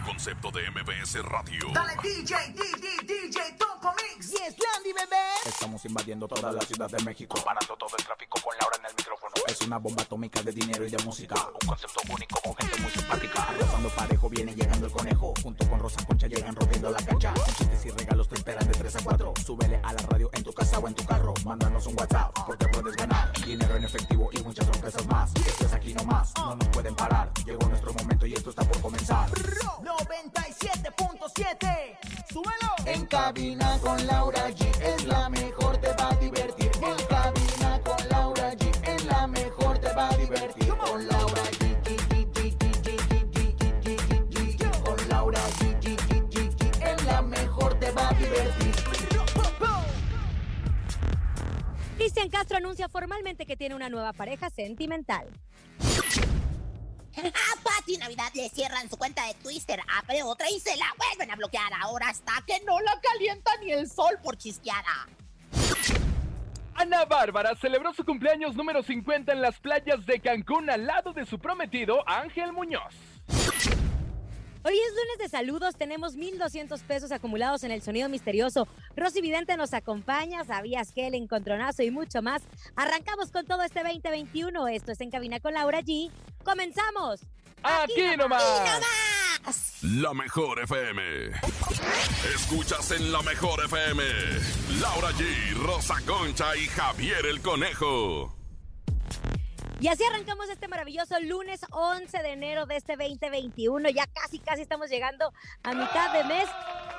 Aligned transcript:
Un 0.00 0.06
concepto 0.06 0.50
de 0.50 0.62
MBS 0.70 1.22
Radio. 1.24 1.68
Dale 1.74 1.92
DJ, 2.02 2.34
DJ, 2.54 3.04
DJ, 3.04 3.52
Topo 3.58 3.92
Mix. 3.96 4.30
Yes, 4.30 4.56
Landy, 4.56 4.92
bebé. 4.94 5.20
Estamos 5.44 5.84
invadiendo 5.84 6.26
toda 6.26 6.52
la 6.52 6.62
ciudad 6.62 6.88
de 6.90 7.04
México, 7.04 7.38
parando 7.44 7.76
todo 7.76 7.90
el 7.98 8.04
tráfico 8.04 8.40
con 8.40 8.54
Laura 8.58 8.78
en 8.78 8.86
el 8.86 8.92
micrófono. 8.96 9.34
Es 9.46 9.60
una 9.60 9.76
bomba 9.78 10.02
atómica 10.02 10.42
de 10.42 10.52
dinero 10.52 10.86
y 10.86 10.90
de 10.90 11.04
música. 11.04 11.34
Un 11.60 11.68
concepto 11.68 12.00
único 12.08 12.40
con 12.40 12.56
gente 12.56 12.80
muy 12.80 12.90
simpática. 12.90 13.46
Rozando 13.58 13.88
parejo 13.90 14.30
viene 14.30 14.54
llegando 14.54 14.86
el 14.86 14.92
conejo. 14.92 15.34
Junto 15.42 15.68
con 15.68 15.80
Rosa 15.80 16.06
Concha 16.06 16.28
llegan 16.28 16.56
rompiendo 16.56 16.90
la 16.90 17.04
cancha. 17.04 17.34
Con 17.34 17.54
chistes 17.54 17.84
y 17.84 17.90
regalos 17.90 18.26
te 18.28 18.36
esperan 18.36 18.66
de 18.66 18.78
3 18.78 18.96
a 18.96 19.04
4. 19.04 19.34
Súbele 19.44 19.80
a 19.82 19.92
la 19.92 20.02
radio 20.08 20.30
en 20.32 20.42
tu 20.42 20.52
casa 20.54 20.78
o 20.78 20.88
en 20.88 20.94
tu 20.94 21.04
carro. 21.04 21.34
Mándanos 21.44 21.86
un 21.86 21.94
WhatsApp 21.98 22.32
porque 22.46 22.66
puedes 22.68 22.96
ganar. 22.96 23.32
Dinero 23.44 23.76
en 23.76 23.84
efectivo 23.84 24.30
y 24.32 24.42
muchas 24.42 24.64
sorpresas 24.64 25.06
más. 25.08 25.34
Esto 25.34 25.66
es 25.66 25.72
aquí 25.74 25.92
nomás, 25.92 26.32
no 26.36 26.54
nos 26.54 26.68
pueden 26.68 26.94
parar. 26.94 27.30
Llegó 27.44 27.68
nuestro 27.68 27.92
momento 27.92 28.24
y 28.24 28.32
esto 28.32 28.48
está 28.48 28.64
por 28.64 28.80
comenzar. 28.80 29.28
97.7. 30.10 31.98
Súbelo. 32.32 32.74
En 32.84 33.06
cabina 33.06 33.78
con 33.80 34.04
Laura 34.08 34.50
G 34.50 34.66
es 34.82 35.04
la 35.04 35.28
mejor, 35.28 35.78
te 35.78 35.92
va 35.92 36.10
a 36.10 36.16
divertir. 36.16 36.68
En 36.82 37.06
cabina 37.06 37.80
con 37.84 38.08
Laura 38.08 38.52
G 38.54 38.88
es 38.88 39.04
la 39.04 39.28
mejor, 39.28 39.78
te 39.78 39.92
va 39.92 40.08
a 40.08 40.16
divertir. 40.16 40.68
Con 40.68 41.06
Laura 41.06 41.42
G. 41.42 41.76
Con 44.84 45.08
Laura 45.08 45.40
G. 45.60 45.96
Es 46.82 47.04
la 47.04 47.22
mejor, 47.22 47.78
te 47.78 47.90
va 47.92 48.08
a 48.08 48.14
divertir. 48.14 48.74
Cristian 51.96 52.30
Castro 52.30 52.56
anuncia 52.56 52.88
formalmente 52.88 53.46
que 53.46 53.56
tiene 53.56 53.76
una 53.76 53.88
nueva 53.88 54.12
pareja 54.12 54.50
sentimental. 54.50 55.28
Pati 57.90 57.98
Navidad 57.98 58.30
le 58.34 58.48
cierran 58.50 58.88
su 58.88 58.96
cuenta 58.96 59.26
de 59.26 59.34
Twitter, 59.34 59.80
abre 59.98 60.22
otra 60.22 60.48
y 60.48 60.60
se 60.60 60.76
la 60.76 60.86
vuelven 60.96 61.30
a 61.30 61.36
bloquear. 61.36 61.72
Ahora 61.80 62.08
hasta 62.08 62.32
que 62.46 62.60
no 62.64 62.78
la 62.80 63.00
calienta 63.00 63.50
ni 63.60 63.72
el 63.72 63.90
sol 63.90 64.18
por 64.22 64.36
chisqueada. 64.36 65.08
Ana 66.74 67.04
Bárbara 67.04 67.54
celebró 67.56 67.92
su 67.92 68.04
cumpleaños 68.04 68.54
número 68.54 68.82
50 68.82 69.32
en 69.32 69.42
las 69.42 69.58
playas 69.58 70.06
de 70.06 70.20
Cancún 70.20 70.70
al 70.70 70.86
lado 70.86 71.12
de 71.12 71.26
su 71.26 71.38
prometido 71.38 72.08
Ángel 72.08 72.52
Muñoz. 72.52 73.09
Hoy 74.62 74.74
es 74.74 74.90
lunes 74.90 75.18
de 75.18 75.28
saludos, 75.28 75.74
tenemos 75.74 76.16
1,200 76.16 76.82
pesos 76.82 77.12
acumulados 77.12 77.64
en 77.64 77.70
el 77.70 77.80
sonido 77.80 78.10
misterioso. 78.10 78.68
Rosy 78.94 79.22
Vidente 79.22 79.56
nos 79.56 79.72
acompaña, 79.72 80.44
sabías 80.44 80.92
que 80.92 81.06
el 81.06 81.14
encontronazo 81.14 81.82
y 81.82 81.90
mucho 81.90 82.20
más. 82.20 82.42
Arrancamos 82.76 83.30
con 83.30 83.46
todo 83.46 83.62
este 83.62 83.82
2021. 83.82 84.68
Esto 84.68 84.92
es 84.92 85.00
En 85.00 85.10
Cabina 85.10 85.40
con 85.40 85.54
Laura 85.54 85.80
G. 85.80 86.10
¡Comenzamos! 86.44 87.20
Aquí, 87.62 88.16
nomás. 88.18 89.82
La 89.82 90.12
mejor 90.12 90.60
FM. 90.60 91.30
Escuchas 92.34 92.90
en 92.90 93.12
la 93.12 93.22
mejor 93.22 93.64
FM. 93.64 94.02
Laura 94.80 95.10
G, 95.12 95.54
Rosa 95.54 95.96
Concha 96.06 96.54
y 96.56 96.66
Javier 96.66 97.24
el 97.26 97.40
Conejo. 97.40 98.39
Y 99.80 99.88
así 99.88 100.04
arrancamos 100.04 100.50
este 100.50 100.68
maravilloso 100.68 101.18
lunes 101.20 101.62
11 101.70 102.18
de 102.22 102.32
enero 102.32 102.66
de 102.66 102.76
este 102.76 102.96
2021. 102.96 103.88
Ya 103.88 104.06
casi, 104.08 104.38
casi 104.38 104.60
estamos 104.60 104.90
llegando 104.90 105.32
a 105.62 105.72
mitad 105.72 106.12
de 106.12 106.22
mes, 106.24 106.46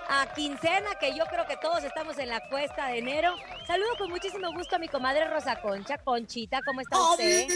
a 0.09 0.33
quincena, 0.33 0.89
que 0.99 1.15
yo 1.15 1.23
creo 1.25 1.45
que 1.45 1.57
todos 1.57 1.83
estamos 1.83 2.17
en 2.17 2.29
la 2.29 2.41
cuesta 2.49 2.87
de 2.87 2.97
enero. 2.97 3.35
Saludo 3.67 3.89
con 3.99 4.09
muchísimo 4.09 4.51
gusto 4.53 4.77
a 4.77 4.79
mi 4.79 4.87
comadre 4.87 5.27
Rosa 5.27 5.61
Concha. 5.61 5.99
Conchita, 5.99 6.59
¿cómo 6.65 6.81
está 6.81 6.97
¡Oh, 6.99 7.11
usted? 7.11 7.47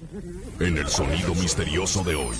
En 0.60 0.78
el 0.78 0.88
sonido 0.88 1.34
misterioso 1.34 2.02
de 2.04 2.14
hoy. 2.14 2.36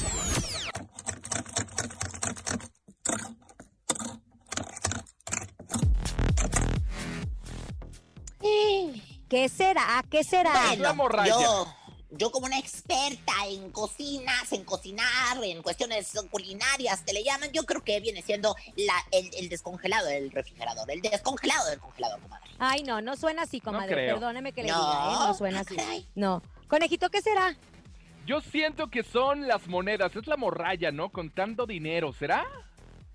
¿Qué 9.28 9.48
será? 9.48 10.04
¿Qué 10.10 10.24
será? 10.24 10.52
Bueno, 10.68 10.82
la 10.82 10.92
morralla. 10.92 11.30
yo, 11.40 11.72
yo 12.10 12.30
como 12.32 12.46
una 12.46 12.58
experta 12.58 13.32
en 13.48 13.70
cocinas, 13.70 14.52
en 14.52 14.64
cocinar, 14.64 15.42
en 15.44 15.62
cuestiones 15.62 16.12
culinarias, 16.30 17.04
te 17.04 17.12
le 17.12 17.22
llaman, 17.22 17.50
yo 17.52 17.64
creo 17.64 17.84
que 17.84 18.00
viene 18.00 18.22
siendo 18.22 18.56
la, 18.76 18.94
el, 19.12 19.30
el 19.36 19.48
descongelado 19.48 20.08
del 20.08 20.32
refrigerador, 20.32 20.90
el 20.90 21.00
descongelado 21.00 21.68
del 21.70 21.78
congelador, 21.78 22.20
comadre. 22.20 22.50
Ay, 22.58 22.82
no, 22.82 23.00
no 23.00 23.14
suena 23.16 23.42
así, 23.42 23.60
comadre. 23.60 23.92
creo. 23.94 24.14
Perdóneme 24.16 24.52
que 24.52 24.64
le 24.64 24.70
No. 24.70 24.78
diga, 24.78 24.92
¿eh? 25.12 25.16
No 25.28 25.34
suena 25.34 25.60
así. 25.60 25.76
Caray. 25.76 26.08
No. 26.16 26.42
Conejito, 26.66 27.08
¿qué 27.10 27.22
será? 27.22 27.56
Yo 28.26 28.40
siento 28.40 28.88
que 28.90 29.02
son 29.04 29.46
las 29.46 29.66
monedas, 29.68 30.14
es 30.16 30.26
la 30.26 30.36
morralla, 30.36 30.90
¿no? 30.92 31.10
Contando 31.10 31.66
dinero, 31.66 32.12
¿será? 32.12 32.46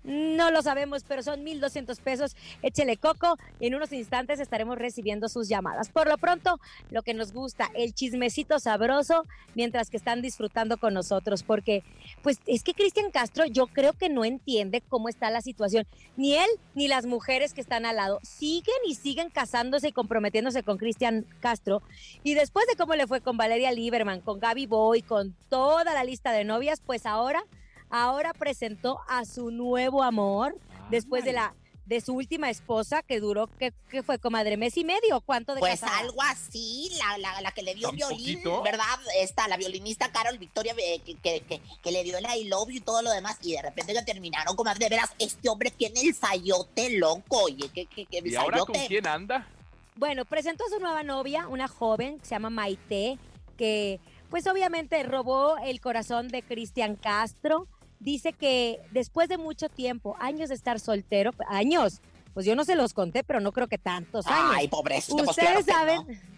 No 0.06 0.52
lo 0.52 0.62
sabemos, 0.62 1.02
pero 1.02 1.22
son 1.24 1.42
1,200 1.42 1.98
pesos. 1.98 2.36
Échele 2.62 2.96
coco 2.96 3.36
en 3.58 3.74
unos 3.74 3.92
instantes 3.92 4.38
estaremos 4.38 4.78
recibiendo 4.78 5.28
sus 5.28 5.48
llamadas. 5.48 5.88
Por 5.88 6.06
lo 6.08 6.16
pronto, 6.16 6.60
lo 6.90 7.02
que 7.02 7.12
nos 7.12 7.32
gusta, 7.32 7.70
el 7.74 7.92
chismecito 7.92 8.60
sabroso, 8.60 9.24
mientras 9.56 9.90
que 9.90 9.96
están 9.96 10.22
disfrutando 10.22 10.76
con 10.76 10.94
nosotros, 10.94 11.42
porque 11.42 11.82
pues 12.22 12.38
es 12.46 12.62
que 12.62 12.74
Cristian 12.74 13.10
Castro 13.10 13.46
yo 13.46 13.66
creo 13.66 13.94
que 13.94 14.08
no 14.08 14.24
entiende 14.24 14.80
cómo 14.80 15.08
está 15.08 15.28
la 15.30 15.40
situación. 15.40 15.88
Ni 16.16 16.34
él 16.34 16.48
ni 16.76 16.86
las 16.86 17.04
mujeres 17.04 17.52
que 17.52 17.60
están 17.60 17.84
al 17.84 17.96
lado 17.96 18.20
siguen 18.22 18.76
y 18.86 18.94
siguen 18.94 19.28
casándose 19.28 19.88
y 19.88 19.92
comprometiéndose 19.92 20.62
con 20.62 20.78
Cristian 20.78 21.26
Castro. 21.40 21.82
Y 22.22 22.34
después 22.34 22.66
de 22.68 22.76
cómo 22.76 22.94
le 22.94 23.08
fue 23.08 23.20
con 23.20 23.36
Valeria 23.36 23.72
Lieberman, 23.72 24.20
con 24.20 24.38
Gaby 24.38 24.66
Boy, 24.66 25.02
con 25.02 25.34
toda 25.48 25.92
la 25.94 26.04
lista 26.04 26.30
de 26.30 26.44
novias, 26.44 26.80
pues 26.84 27.06
ahora 27.06 27.44
ahora 27.90 28.32
presentó 28.34 29.00
a 29.08 29.24
su 29.24 29.50
nuevo 29.50 30.02
amor 30.02 30.56
después 30.90 31.24
de 31.24 31.32
la 31.32 31.54
de 31.86 32.00
su 32.00 32.14
última 32.14 32.50
esposa 32.50 33.00
que 33.04 33.20
duró 33.20 33.46
que, 33.46 33.72
que 33.90 34.02
fue 34.02 34.18
comadre 34.18 34.56
mes 34.56 34.76
y 34.76 34.82
medio 34.82 35.20
cuánto 35.20 35.54
de 35.54 35.60
Pues 35.60 35.78
casada? 35.82 35.98
algo 36.00 36.20
así, 36.20 36.90
la, 36.98 37.16
la, 37.18 37.40
la 37.40 37.52
que 37.52 37.62
le 37.62 37.76
dio 37.76 37.86
¿Tan 37.90 37.94
violín, 37.96 38.40
poquito? 38.42 38.62
¿verdad? 38.64 38.84
Esta, 39.20 39.46
la 39.46 39.56
violinista 39.56 40.10
Carol 40.10 40.36
Victoria, 40.36 40.74
eh, 40.78 41.00
que, 41.06 41.14
que, 41.14 41.42
que- 41.42 41.60
que 41.80 41.90
le 41.92 42.02
dio 42.02 42.18
el 42.18 42.24
I 42.26 42.42
love 42.48 42.70
you 42.70 42.78
y 42.78 42.80
todo 42.80 43.02
lo 43.02 43.10
demás, 43.12 43.38
y 43.40 43.52
de 43.52 43.62
repente 43.62 43.94
que 43.94 44.02
terminaron, 44.02 44.56
comadre, 44.56 44.80
de 44.80 44.88
veras, 44.88 45.10
este 45.20 45.48
hombre 45.48 45.70
tiene 45.70 46.00
el 46.00 46.12
sayote 46.12 46.90
loco, 46.98 47.44
oye, 47.44 47.68
que, 47.68 47.86
que, 47.86 48.04
que 48.04 48.20
¿Y 48.24 48.34
ahora 48.34 48.58
con 48.64 48.74
quién 48.88 49.06
anda? 49.06 49.46
Bueno, 49.94 50.24
presentó 50.24 50.64
a 50.64 50.68
su 50.68 50.80
nueva 50.80 51.04
novia, 51.04 51.46
una 51.46 51.68
joven 51.68 52.18
que 52.18 52.24
se 52.26 52.30
llama 52.34 52.50
Maite, 52.50 53.16
que 53.56 54.00
pues 54.28 54.44
obviamente 54.48 55.00
robó 55.04 55.56
el 55.58 55.80
corazón 55.80 56.26
de 56.30 56.42
Cristian 56.42 56.96
Castro. 56.96 57.68
Dice 58.00 58.32
que 58.32 58.80
después 58.92 59.28
de 59.28 59.38
mucho 59.38 59.68
tiempo, 59.68 60.16
años 60.20 60.48
de 60.50 60.54
estar 60.54 60.78
soltero, 60.80 61.32
años, 61.48 62.00
pues 62.34 62.44
yo 62.44 62.54
no 62.54 62.64
se 62.64 62.76
los 62.76 62.92
conté, 62.92 63.24
pero 63.24 63.40
no 63.40 63.52
creo 63.52 63.66
que 63.66 63.78
tantos 63.78 64.26
años. 64.26 64.52
Ay, 64.54 64.68
pobrecito, 64.68 65.24
pues 65.24 65.36
claro 65.36 65.60
Ustedes 65.60 65.74
saben. 65.74 66.35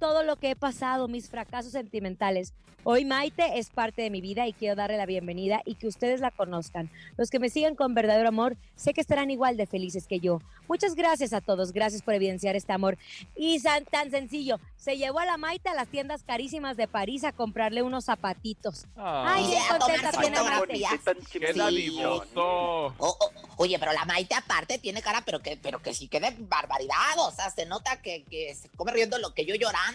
Todo 0.00 0.22
lo 0.24 0.36
que 0.36 0.50
he 0.50 0.56
pasado, 0.56 1.06
mis 1.06 1.28
fracasos 1.28 1.72
sentimentales. 1.72 2.54
Hoy 2.82 3.04
Maite 3.04 3.58
es 3.58 3.68
parte 3.68 4.00
de 4.00 4.08
mi 4.08 4.22
vida 4.22 4.46
y 4.46 4.54
quiero 4.54 4.74
darle 4.74 4.96
la 4.96 5.04
bienvenida 5.04 5.60
y 5.66 5.74
que 5.74 5.86
ustedes 5.86 6.20
la 6.20 6.30
conozcan. 6.30 6.90
Los 7.18 7.28
que 7.28 7.38
me 7.38 7.50
siguen 7.50 7.74
con 7.76 7.92
verdadero 7.92 8.26
amor, 8.30 8.56
sé 8.74 8.94
que 8.94 9.02
estarán 9.02 9.30
igual 9.30 9.58
de 9.58 9.66
felices 9.66 10.06
que 10.06 10.18
yo. 10.18 10.40
Muchas 10.66 10.94
gracias 10.94 11.34
a 11.34 11.42
todos, 11.42 11.72
gracias 11.72 12.00
por 12.00 12.14
evidenciar 12.14 12.56
este 12.56 12.72
amor. 12.72 12.96
Y 13.36 13.58
san- 13.58 13.84
tan 13.84 14.10
sencillo, 14.10 14.58
se 14.78 14.96
llevó 14.96 15.18
a 15.18 15.26
la 15.26 15.36
Maite 15.36 15.68
a 15.68 15.74
las 15.74 15.88
tiendas 15.88 16.22
carísimas 16.22 16.78
de 16.78 16.88
París 16.88 17.22
a 17.24 17.32
comprarle 17.32 17.82
unos 17.82 18.06
zapatitos. 18.06 18.86
Ay, 18.96 19.44
Y 19.44 19.48
bien 19.48 19.62
a 19.70 19.78
contenta 19.78 20.10
tiene. 20.12 20.40
Maite. 20.40 20.82
¡Qué 21.38 21.52
Sí. 21.52 21.58
dadivoso! 21.58 22.42
O- 22.42 22.94
o- 22.98 23.30
oye, 23.58 23.78
pero 23.78 23.92
la 23.92 24.06
Maite 24.06 24.34
aparte 24.34 24.78
tiene 24.78 25.02
cara, 25.02 25.22
pero 25.26 25.40
que, 25.40 25.58
pero 25.58 25.82
que 25.82 25.92
sí 25.92 26.08
que 26.08 26.18
de 26.18 26.34
barbaridad. 26.38 26.94
O 27.18 27.30
sea, 27.30 27.50
se 27.50 27.66
nota 27.66 28.00
que, 28.00 28.22
que 28.24 28.54
se 28.54 28.70
come 28.70 28.92
riendo 28.92 29.18
lo 29.18 29.34
que 29.34 29.44
yo 29.44 29.54
llorando. 29.54 29.89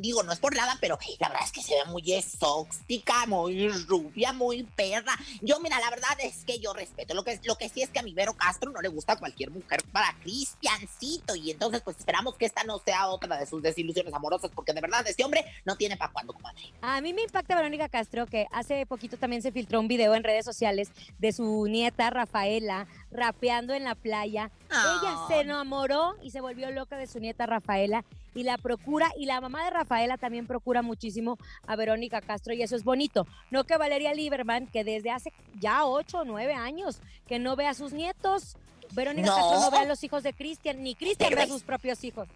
Digo, 0.00 0.22
no 0.22 0.32
es 0.32 0.38
por 0.38 0.54
nada, 0.54 0.76
pero 0.80 0.98
la 1.18 1.28
verdad 1.28 1.44
es 1.44 1.52
que 1.52 1.62
se 1.62 1.74
ve 1.74 1.84
muy 1.86 2.12
exótica, 2.12 3.26
muy 3.26 3.68
rubia, 3.68 4.32
muy 4.32 4.62
perra. 4.62 5.18
Yo, 5.40 5.60
mira, 5.60 5.78
la 5.80 5.90
verdad 5.90 6.16
es 6.22 6.44
que 6.44 6.58
yo 6.58 6.72
respeto. 6.72 7.14
Lo 7.14 7.24
que, 7.24 7.40
lo 7.44 7.56
que 7.56 7.68
sí 7.68 7.82
es 7.82 7.90
que 7.90 7.98
a 7.98 8.02
mi 8.02 8.14
Vero 8.14 8.34
Castro 8.34 8.70
no 8.70 8.80
le 8.80 8.88
gusta 8.88 9.16
cualquier 9.16 9.50
mujer 9.50 9.82
para 9.92 10.14
Cristiancito. 10.20 11.34
Y 11.34 11.50
entonces, 11.50 11.82
pues 11.82 11.98
esperamos 11.98 12.36
que 12.36 12.46
esta 12.46 12.64
no 12.64 12.78
sea 12.78 13.08
otra 13.08 13.38
de 13.38 13.46
sus 13.46 13.62
desilusiones 13.62 14.12
amorosas, 14.12 14.50
porque 14.54 14.72
de 14.72 14.80
verdad 14.80 15.06
este 15.06 15.24
hombre 15.24 15.44
no 15.64 15.76
tiene 15.76 15.96
para 15.96 16.12
cuándo, 16.12 16.32
comadre. 16.32 16.72
A 16.80 17.00
mí 17.00 17.12
me 17.12 17.22
impacta 17.22 17.56
Verónica 17.56 17.88
Castro 17.88 18.26
que 18.26 18.46
hace 18.52 18.86
poquito 18.86 19.16
también 19.16 19.42
se 19.42 19.52
filtró 19.52 19.80
un 19.80 19.88
video 19.88 20.14
en 20.14 20.24
redes 20.24 20.44
sociales 20.44 20.90
de 21.18 21.32
su 21.32 21.66
nieta 21.66 22.10
Rafaela 22.10 22.86
rapeando 23.10 23.74
en 23.74 23.84
la 23.84 23.94
playa. 23.94 24.50
Ella 24.70 25.16
se 25.28 25.40
enamoró 25.40 26.16
y 26.22 26.30
se 26.30 26.40
volvió 26.40 26.70
loca 26.70 26.96
de 26.96 27.06
su 27.06 27.20
nieta 27.20 27.46
Rafaela 27.46 28.04
y 28.34 28.42
la 28.42 28.58
procura 28.58 29.10
y 29.16 29.26
la 29.26 29.40
mamá 29.40 29.64
de 29.64 29.70
Rafaela 29.70 30.18
también 30.18 30.46
procura 30.46 30.82
muchísimo 30.82 31.38
a 31.66 31.76
Verónica 31.76 32.20
Castro 32.20 32.52
y 32.54 32.62
eso 32.62 32.76
es 32.76 32.84
bonito. 32.84 33.26
No 33.50 33.64
que 33.64 33.76
Valeria 33.76 34.14
Lieberman 34.14 34.66
que 34.66 34.84
desde 34.84 35.10
hace 35.10 35.32
ya 35.58 35.84
ocho 35.86 36.18
o 36.18 36.24
nueve 36.24 36.54
años 36.54 37.00
que 37.26 37.38
no 37.38 37.56
ve 37.56 37.66
a 37.66 37.74
sus 37.74 37.92
nietos. 37.92 38.56
Verónica 38.92 39.28
No. 39.28 39.36
Castro 39.36 39.60
no 39.60 39.70
ve 39.70 39.78
a 39.78 39.84
los 39.84 40.02
hijos 40.04 40.22
de 40.22 40.32
Cristian, 40.32 40.82
ni 40.82 40.94
Cristian 40.94 41.34
ve 41.34 41.42
a 41.42 41.46
sus 41.46 41.62
propios 41.62 42.02
hijos. 42.04 42.28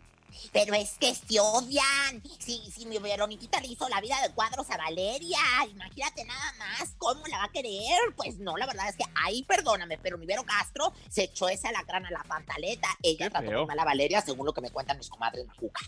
Pero 0.53 0.75
es 0.75 0.93
que 0.99 1.15
se 1.15 1.41
odian. 1.41 2.23
Si, 2.39 2.59
si 2.71 2.87
mi 2.87 2.99
Veroniquita 2.99 3.61
le 3.61 3.69
hizo 3.69 3.89
la 3.89 4.01
vida 4.01 4.21
de 4.23 4.33
cuadros 4.35 4.71
a 4.71 4.77
Valeria, 4.77 5.39
imagínate 5.71 6.25
nada 6.25 6.53
más 6.59 6.95
cómo 6.99 7.27
la 7.27 7.39
va 7.39 7.45
a 7.45 7.53
querer. 7.53 7.99
Pues 8.17 8.39
no, 8.39 8.57
la 8.57 8.67
verdad 8.67 8.89
es 8.89 8.97
que 8.97 9.05
ahí, 9.15 9.43
perdóname, 9.45 9.99
pero 9.99 10.19
mi 10.19 10.27
Vero 10.27 10.45
Castro 10.45 10.93
se 11.09 11.25
echó 11.25 11.49
esa 11.49 11.73
lacrana 11.73 12.09
a 12.09 12.13
la 12.13 12.25
pantaleta. 12.25 12.89
Ella 13.03 13.27
Qué 13.27 13.31
trató 13.31 13.51
muy 13.53 13.67
mal 13.67 13.79
a 13.79 13.85
Valeria, 13.85 14.21
según 14.21 14.47
lo 14.47 14.53
que 14.53 14.61
me 14.61 14.71
cuentan 14.71 14.99
mis 14.99 15.09
comadres 15.09 15.47
majucas. 15.47 15.87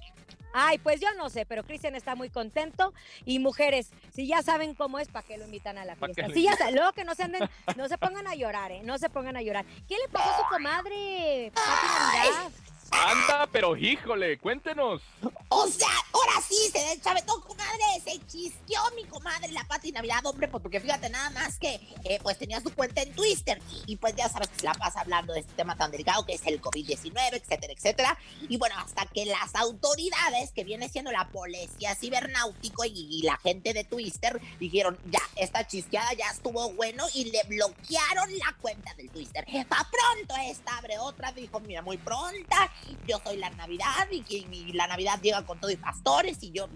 Ay, 0.57 0.79
pues 0.79 1.01
yo 1.01 1.09
no 1.17 1.31
sé, 1.31 1.45
pero 1.47 1.65
Cristian 1.65 1.97
está 1.97 2.15
muy 2.15 2.31
contento. 2.31 2.95
Y 3.25 3.41
mujeres, 3.41 3.91
si 4.15 4.29
ya 4.29 4.41
saben 4.41 4.75
cómo 4.75 5.01
es, 5.01 5.09
¿para 5.09 5.27
qué 5.27 5.37
lo 5.37 5.45
invitan 5.47 5.79
a 5.79 5.85
la 5.85 5.97
¿Pa' 5.97 6.07
qué 6.07 6.15
fiesta? 6.15 6.33
Sí, 6.35 6.43
ya 6.45 6.57
sa- 6.57 6.71
luego 6.71 6.93
que 6.93 7.03
no 7.03 7.17
se 7.17 7.25
anden, 7.25 7.51
no 7.77 7.89
se 7.89 7.99
pongan 7.99 8.29
a 8.29 8.37
llorar, 8.37 8.71
¿eh? 8.71 8.81
No 8.85 8.97
se 8.99 9.11
pongan 9.11 9.37
a 9.37 9.43
llorar. 9.43 9.65
¿Qué 9.89 9.97
le 9.99 10.09
pasó 10.13 10.31
a 10.31 10.37
su 10.39 10.45
comadre? 10.49 11.51
Pati 11.55 11.87
Navidad? 11.89 12.53
Anda, 12.91 13.49
pero 13.51 13.77
híjole, 13.77 14.39
cuéntenos. 14.39 15.03
O 15.49 15.69
sea, 15.69 15.89
ahora 16.13 16.41
sí 16.47 16.57
se 16.73 16.79
de 16.79 17.01
chavetón, 17.01 17.41
comadre. 17.43 17.85
Se 18.05 18.19
chisqueó 18.27 18.81
mi 18.97 19.05
comadre 19.05 19.53
la 19.53 19.65
Pati 19.65 19.93
Navidad, 19.93 20.25
hombre, 20.27 20.49
pues 20.49 20.63
porque 20.63 20.81
fíjate 20.81 21.09
nada 21.11 21.31
más 21.31 21.59
que 21.59 21.81
eh, 22.05 22.19
pues 22.23 22.39
tenía 22.39 22.61
su 22.61 22.73
cuenta 22.75 23.03
en 23.03 23.15
Twitter 23.15 23.61
y 23.87 23.97
pues 23.97 24.15
ya 24.17 24.29
sabes 24.29 24.49
que 24.49 24.61
se 24.61 24.67
la 24.67 24.75
pasa 24.75 25.01
hablando 25.01 25.33
de 25.33 25.41
este 25.41 25.53
tema 25.55 25.77
tan 25.77 25.91
delicado 25.91 26.25
que 26.27 26.35
es 26.35 26.47
el 26.47 26.61
COVID-19, 26.61 27.13
etcétera, 27.33 27.73
etcétera. 27.73 28.19
Y 28.49 28.57
bueno, 28.57 28.77
hasta 28.79 29.07
que 29.07 29.25
las 29.27 29.55
autoridades, 29.55 30.53
que 30.53 30.65
viene 30.65 30.89
siendo 30.89 31.13
la 31.13 31.29
policía 31.29 31.95
cibernáutico 31.95 32.85
y, 32.85 32.93
y 33.11 33.23
la 33.23 33.37
gente 33.39 33.73
de 33.73 33.85
Twitter, 33.85 34.41
dijeron, 34.59 34.99
ya, 35.07 35.21
esta 35.37 35.67
chisqueada 35.67 36.13
ya 36.15 36.31
estuvo 36.31 36.73
bueno 36.73 37.05
y 37.15 37.31
le 37.31 37.43
bloquearon 37.45 38.37
la 38.39 38.55
cuenta 38.61 38.95
del 38.95 39.11
Twitter. 39.11 39.45
Pa' 39.69 39.89
pronto 39.91 40.35
esta 40.49 40.79
abre 40.79 40.99
otra, 40.99 41.33
dijo, 41.33 41.61
mira, 41.61 41.83
muy 41.83 41.97
pronta, 41.97 42.71
yo 43.07 43.21
soy 43.25 43.37
la 43.37 43.51
Navidad 43.51 44.07
y, 44.11 44.23
que- 44.23 44.39
y 44.51 44.73
la 44.73 44.87
Navidad 44.87 45.21
llega 45.23 45.45
con 45.45 45.61
todo 45.61 45.71
y 45.71 45.77
pastores 45.77 46.39
y 46.43 46.53
yo, 46.53 46.69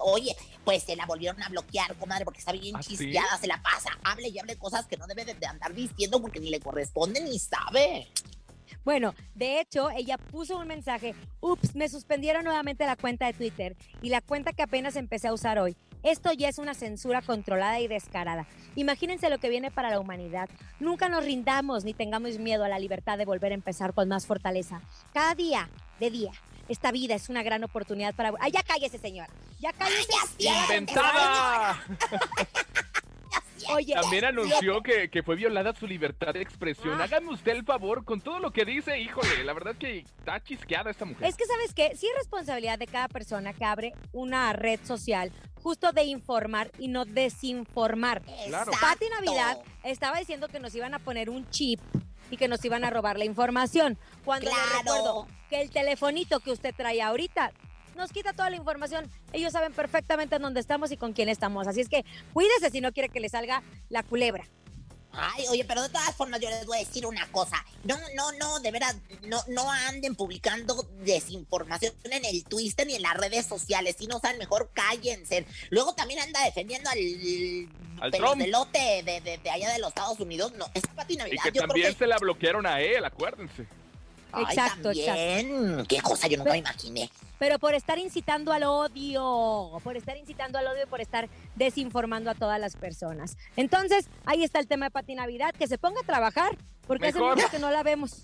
oye, 0.00 0.34
pues 0.64 0.82
se 0.82 0.96
la 0.96 1.06
volvieron 1.06 1.42
a 1.42 1.48
bloquear, 1.48 1.96
comadre, 1.96 2.24
porque 2.24 2.40
está 2.40 2.52
bien 2.52 2.76
¿Ah, 2.76 2.82
sí? 2.82 2.96
chisqueada, 2.96 3.38
se 3.38 3.46
la 3.46 3.60
pasa, 3.62 3.90
hable 4.04 4.28
y 4.28 4.38
hable 4.38 4.56
cosas 4.56 4.86
que 4.86 4.96
no 4.96 5.06
debe 5.06 5.24
de, 5.24 5.34
de 5.34 5.46
andar 5.46 5.74
diciendo 5.74 6.20
porque 6.20 6.40
ni 6.40 6.50
le 6.50 6.60
corresponde 6.60 7.20
ni 7.20 7.38
sabe. 7.38 8.08
Bueno, 8.84 9.14
de 9.34 9.60
hecho, 9.60 9.90
ella 9.90 10.18
puso 10.18 10.58
un 10.58 10.66
mensaje, 10.68 11.14
ups, 11.40 11.74
me 11.74 11.88
suspendieron 11.88 12.44
nuevamente 12.44 12.84
la 12.86 12.96
cuenta 12.96 13.26
de 13.26 13.32
Twitter 13.32 13.76
y 14.02 14.08
la 14.10 14.20
cuenta 14.20 14.52
que 14.52 14.62
apenas 14.62 14.96
empecé 14.96 15.28
a 15.28 15.32
usar 15.32 15.58
hoy. 15.58 15.76
Esto 16.02 16.32
ya 16.32 16.48
es 16.48 16.58
una 16.58 16.74
censura 16.74 17.22
controlada 17.22 17.80
y 17.80 17.88
descarada. 17.88 18.46
Imagínense 18.76 19.30
lo 19.30 19.38
que 19.38 19.48
viene 19.48 19.70
para 19.70 19.90
la 19.90 20.00
humanidad. 20.00 20.48
Nunca 20.80 21.08
nos 21.08 21.24
rindamos 21.24 21.84
ni 21.84 21.94
tengamos 21.94 22.38
miedo 22.38 22.64
a 22.64 22.68
la 22.68 22.78
libertad 22.78 23.18
de 23.18 23.24
volver 23.24 23.52
a 23.52 23.56
empezar 23.56 23.94
con 23.94 24.08
más 24.08 24.26
fortaleza. 24.26 24.80
Cada 25.12 25.34
día, 25.34 25.68
de 25.98 26.10
día, 26.10 26.32
esta 26.68 26.92
vida 26.92 27.14
es 27.14 27.28
una 27.28 27.42
gran 27.42 27.64
oportunidad 27.64 28.14
para... 28.14 28.32
¡Ay, 28.40 28.52
ya 28.52 28.62
cállese, 28.62 28.98
señora! 28.98 29.30
¡Ya 29.58 29.72
cállese! 29.72 30.12
¡Inventada! 30.38 31.82
Oye, 33.74 33.94
También 33.94 34.24
anunció 34.24 34.82
que, 34.82 35.10
que 35.10 35.22
fue 35.22 35.36
violada 35.36 35.74
su 35.74 35.86
libertad 35.86 36.32
de 36.32 36.40
expresión. 36.42 37.00
Ah. 37.00 37.04
Hágame 37.04 37.30
usted 37.30 37.52
el 37.52 37.64
favor 37.64 38.04
con 38.04 38.20
todo 38.20 38.38
lo 38.38 38.50
que 38.52 38.64
dice, 38.64 38.98
híjole, 38.98 39.44
la 39.44 39.52
verdad 39.52 39.72
es 39.74 39.78
que 39.78 39.98
está 39.98 40.42
chisqueada 40.42 40.90
esta 40.90 41.04
mujer. 41.04 41.26
Es 41.26 41.36
que, 41.36 41.44
¿sabes 41.46 41.74
qué? 41.74 41.96
Sí 41.96 42.06
es 42.06 42.14
responsabilidad 42.16 42.78
de 42.78 42.86
cada 42.86 43.08
persona 43.08 43.52
que 43.52 43.64
abre 43.64 43.92
una 44.12 44.52
red 44.52 44.80
social 44.84 45.32
justo 45.62 45.92
de 45.92 46.04
informar 46.04 46.70
y 46.78 46.88
no 46.88 47.04
desinformar. 47.04 48.22
Claro. 48.46 48.72
Pati. 48.80 49.06
Navidad 49.08 49.58
estaba 49.82 50.18
diciendo 50.18 50.48
que 50.48 50.60
nos 50.60 50.74
iban 50.74 50.94
a 50.94 50.98
poner 50.98 51.30
un 51.30 51.48
chip 51.50 51.80
y 52.30 52.36
que 52.36 52.46
nos 52.48 52.64
iban 52.64 52.84
a 52.84 52.90
robar 52.90 53.18
la 53.18 53.24
información. 53.24 53.98
Cuando 54.24 54.50
le 54.50 54.56
Claro. 54.56 54.78
recuerdo 54.78 55.26
que 55.48 55.60
el 55.62 55.70
telefonito 55.70 56.40
que 56.40 56.52
usted 56.52 56.74
trae 56.76 57.00
ahorita 57.02 57.52
nos 57.98 58.10
quita 58.12 58.32
toda 58.32 58.48
la 58.48 58.56
información. 58.56 59.10
Ellos 59.32 59.52
saben 59.52 59.72
perfectamente 59.74 60.36
en 60.36 60.42
dónde 60.42 60.60
estamos 60.60 60.90
y 60.92 60.96
con 60.96 61.12
quién 61.12 61.28
estamos. 61.28 61.66
Así 61.66 61.80
es 61.82 61.88
que 61.90 62.04
cuídese 62.32 62.70
si 62.70 62.80
no 62.80 62.92
quiere 62.92 63.10
que 63.10 63.20
le 63.20 63.28
salga 63.28 63.62
la 63.90 64.02
culebra. 64.02 64.46
Ay, 65.10 65.46
oye, 65.50 65.64
pero 65.64 65.82
de 65.82 65.88
todas 65.88 66.14
formas 66.14 66.38
yo 66.38 66.48
les 66.48 66.64
voy 66.66 66.76
a 66.76 66.80
decir 66.80 67.04
una 67.06 67.26
cosa. 67.32 67.64
No, 67.82 67.96
no, 68.14 68.30
no, 68.32 68.60
de 68.60 68.70
veras, 68.70 68.94
no, 69.26 69.42
no 69.48 69.70
anden 69.70 70.14
publicando 70.14 70.86
desinformación 71.00 71.92
en 72.04 72.24
el 72.24 72.44
Twitter 72.44 72.86
ni 72.86 72.94
en 72.94 73.02
las 73.02 73.14
redes 73.16 73.46
sociales. 73.46 73.96
Si 73.98 74.06
no 74.06 74.20
saben, 74.20 74.38
mejor 74.38 74.70
cállense. 74.72 75.44
Luego 75.70 75.94
también 75.94 76.20
anda 76.20 76.44
defendiendo 76.44 76.88
al, 76.90 76.98
Al 78.00 78.10
pelotelote 78.12 79.02
de, 79.02 79.20
de, 79.22 79.38
de 79.38 79.50
allá 79.50 79.72
de 79.72 79.78
los 79.80 79.88
Estados 79.88 80.20
Unidos. 80.20 80.52
No, 80.56 80.66
es 80.74 80.82
Pati 80.94 81.14
Y 81.14 81.16
Navidad. 81.16 81.42
que 81.42 81.52
yo 81.52 81.62
también 81.62 81.86
creo 81.86 81.94
que... 81.94 81.98
se 81.98 82.06
la 82.06 82.18
bloquearon 82.18 82.66
a 82.66 82.80
él, 82.80 83.04
acuérdense. 83.04 83.66
Ay, 84.32 84.44
Exacto, 84.48 84.92
también. 84.92 85.86
Qué 85.86 86.00
cosa 86.00 86.28
yo 86.28 86.36
nunca 86.38 86.52
me 86.52 86.58
imaginé. 86.58 87.10
pero 87.38 87.58
por 87.58 87.74
estar 87.74 87.98
incitando 87.98 88.52
al 88.52 88.64
odio, 88.64 89.80
por 89.82 89.96
estar 89.96 90.16
incitando 90.16 90.58
al 90.58 90.66
odio 90.66 90.84
y 90.84 90.86
por 90.86 91.00
estar 91.00 91.28
desinformando 91.56 92.30
a 92.30 92.34
todas 92.34 92.60
las 92.60 92.76
personas. 92.76 93.36
Entonces, 93.56 94.06
ahí 94.26 94.44
está 94.44 94.58
el 94.58 94.66
tema 94.66 94.86
de 94.86 94.90
Pati 94.90 95.14
Navidad, 95.14 95.54
que 95.56 95.66
se 95.66 95.78
ponga 95.78 96.00
a 96.00 96.04
trabajar, 96.04 96.56
porque 96.86 97.08
hace 97.08 97.20
mucho 97.20 97.48
que 97.50 97.58
no 97.58 97.70
la 97.70 97.82
vemos. 97.82 98.22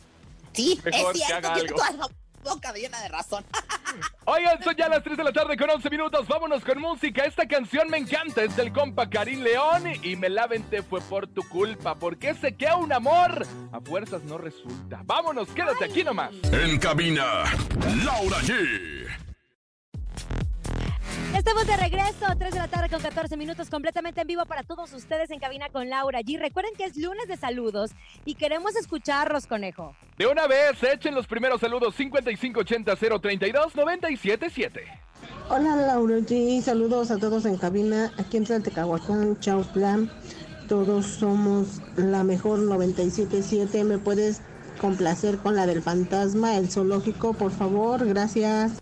Sí, 0.52 0.80
Mejor 0.84 1.16
es 1.16 1.22
cierto, 1.24 1.48
haga 1.48 1.54
tiene 1.54 1.70
algo. 1.88 2.08
Boca 2.44 2.72
llena 2.72 3.00
de 3.00 3.08
razón. 3.08 3.44
Oigan, 4.26 4.62
son 4.62 4.76
ya 4.76 4.88
las 4.88 5.02
3 5.02 5.16
de 5.16 5.24
la 5.24 5.32
tarde 5.32 5.56
con 5.56 5.68
11 5.68 5.90
minutos. 5.90 6.28
Vámonos 6.28 6.64
con 6.64 6.80
música. 6.80 7.24
Esta 7.24 7.46
canción 7.46 7.88
me 7.88 7.98
encanta. 7.98 8.42
Es 8.42 8.56
del 8.56 8.72
compa 8.72 9.10
Karim 9.10 9.40
León 9.40 9.84
y 10.02 10.16
me 10.16 10.28
la 10.28 10.46
venté 10.46 10.82
fue 10.82 11.00
por 11.00 11.26
tu 11.26 11.42
culpa. 11.48 11.94
Porque 11.96 12.34
sé 12.34 12.54
que 12.54 12.68
un 12.72 12.92
amor 12.92 13.46
a 13.72 13.80
fuerzas 13.80 14.22
no 14.24 14.38
resulta. 14.38 15.00
Vámonos, 15.04 15.48
quédate 15.48 15.84
aquí 15.86 16.04
nomás. 16.04 16.32
En 16.52 16.78
cabina, 16.78 17.44
Laura 18.04 18.38
G. 18.38 18.93
Estamos 21.46 21.66
de 21.66 21.76
regreso, 21.76 22.24
3 22.38 22.54
de 22.54 22.58
la 22.58 22.68
tarde 22.68 22.88
con 22.88 23.02
14 23.02 23.36
minutos, 23.36 23.68
completamente 23.68 24.22
en 24.22 24.26
vivo 24.26 24.46
para 24.46 24.62
todos 24.62 24.90
ustedes 24.94 25.30
en 25.30 25.38
cabina 25.38 25.68
con 25.68 25.90
Laura 25.90 26.22
G. 26.22 26.38
Recuerden 26.38 26.72
que 26.74 26.86
es 26.86 26.96
lunes 26.96 27.28
de 27.28 27.36
saludos 27.36 27.90
y 28.24 28.36
queremos 28.36 28.74
escucharlos, 28.76 29.46
conejo. 29.46 29.94
De 30.16 30.26
una 30.26 30.46
vez, 30.46 30.82
echen 30.82 31.14
los 31.14 31.26
primeros 31.26 31.60
saludos 31.60 31.94
5580-032-977. 31.98 34.84
Hola 35.50 35.76
Laura 35.76 36.16
G, 36.16 36.62
saludos 36.62 37.10
a 37.10 37.18
todos 37.18 37.44
en 37.44 37.58
cabina, 37.58 38.10
aquí 38.16 38.38
en 38.38 38.46
Tlaltecahuacán, 38.46 39.38
Chautla. 39.38 39.98
Todos 40.66 41.04
somos 41.04 41.82
la 41.96 42.24
mejor 42.24 42.60
977. 42.60 43.84
¿Me 43.84 43.98
puedes 43.98 44.40
complacer 44.80 45.36
con 45.36 45.56
la 45.56 45.66
del 45.66 45.82
fantasma, 45.82 46.56
el 46.56 46.70
zoológico, 46.70 47.34
por 47.34 47.52
favor? 47.52 48.06
Gracias. 48.06 48.80